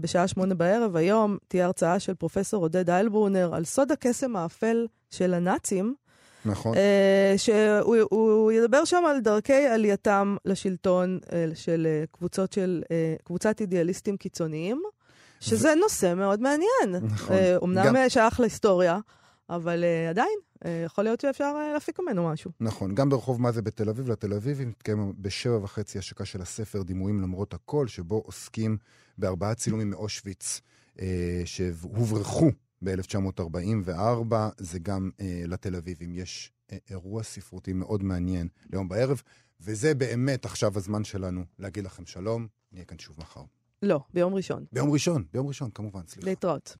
בשעה 0.00 0.28
שמונה 0.28 0.54
בערב 0.54 0.96
היום, 0.96 1.36
תהיה 1.48 1.64
הרצאה 1.66 1.98
של 2.00 2.14
פרופסור 2.14 2.62
עודד 2.64 2.90
איילברונר 2.90 3.54
על 3.54 3.64
סוד 3.64 3.92
הקסם 3.92 4.36
האפל 4.36 4.86
של 5.10 5.34
הנאצים, 5.34 5.94
נכון. 6.46 6.76
אה, 6.76 7.34
שהוא 7.36 7.96
הוא 8.10 8.52
ידבר 8.52 8.84
שם 8.84 9.02
על 9.08 9.20
דרכי 9.20 9.66
עלייתם 9.66 10.36
לשלטון 10.44 11.18
אה, 11.32 11.46
של 11.54 11.86
אה, 11.90 12.04
קבוצות 12.12 12.52
של, 12.52 12.82
קבוצת 13.24 13.60
אידיאליסטים 13.60 14.16
קיצוניים, 14.16 14.82
שזה 15.40 15.74
נושא 15.74 16.14
מאוד 16.16 16.40
מעניין. 16.40 17.04
נכון. 17.04 17.36
אומנם 17.56 17.84
גם- 17.86 18.08
שייך 18.08 18.40
להיסטוריה, 18.40 18.98
אבל 19.50 19.84
עדיין, 20.10 20.38
יכול 20.84 21.04
להיות 21.04 21.20
שאפשר 21.20 21.54
להפיק 21.74 22.00
ממנו 22.00 22.28
משהו. 22.28 22.50
נכון, 22.60 22.94
גם 22.94 23.08
ברחוב 23.08 23.40
מה 23.40 23.52
זה 23.52 23.62
בתל 23.62 23.88
אביב, 23.88 24.10
לתל 24.10 24.32
אביבים, 24.34 24.68
מתקיים 24.68 25.12
בשבע 25.18 25.56
וחצי 25.62 25.98
השקה 25.98 26.24
של 26.24 26.42
הספר 26.42 26.82
דימויים 26.82 27.20
למרות 27.22 27.54
הכל, 27.54 27.86
שבו 27.86 28.22
עוסקים 28.26 28.76
בארבעה 29.18 29.54
צילומים 29.54 29.90
מאושוויץ 29.90 30.60
שהוברחו 31.44 32.50
ב-1944. 32.84 34.34
זה 34.58 34.78
גם 34.78 35.10
אה, 35.20 35.42
לתל 35.46 35.76
אביבים. 35.76 36.14
יש 36.14 36.52
אה, 36.72 36.78
אירוע 36.90 37.22
ספרותי 37.22 37.72
מאוד 37.72 38.02
מעניין 38.02 38.48
ליום 38.72 38.88
בערב, 38.88 39.22
וזה 39.60 39.94
באמת 39.94 40.44
עכשיו 40.44 40.72
הזמן 40.76 41.04
שלנו 41.04 41.44
להגיד 41.58 41.84
לכם 41.84 42.06
שלום, 42.06 42.46
נהיה 42.72 42.84
כאן 42.84 42.98
שוב 42.98 43.16
מחר. 43.18 43.42
לא, 43.82 44.00
ביום 44.14 44.34
ראשון. 44.34 44.64
ביום 44.72 44.90
ראשון, 44.90 45.24
ביום 45.32 45.46
ראשון, 45.46 45.70
כמובן, 45.70 46.00
סליחה. 46.06 46.28
להתראות. 46.28 46.76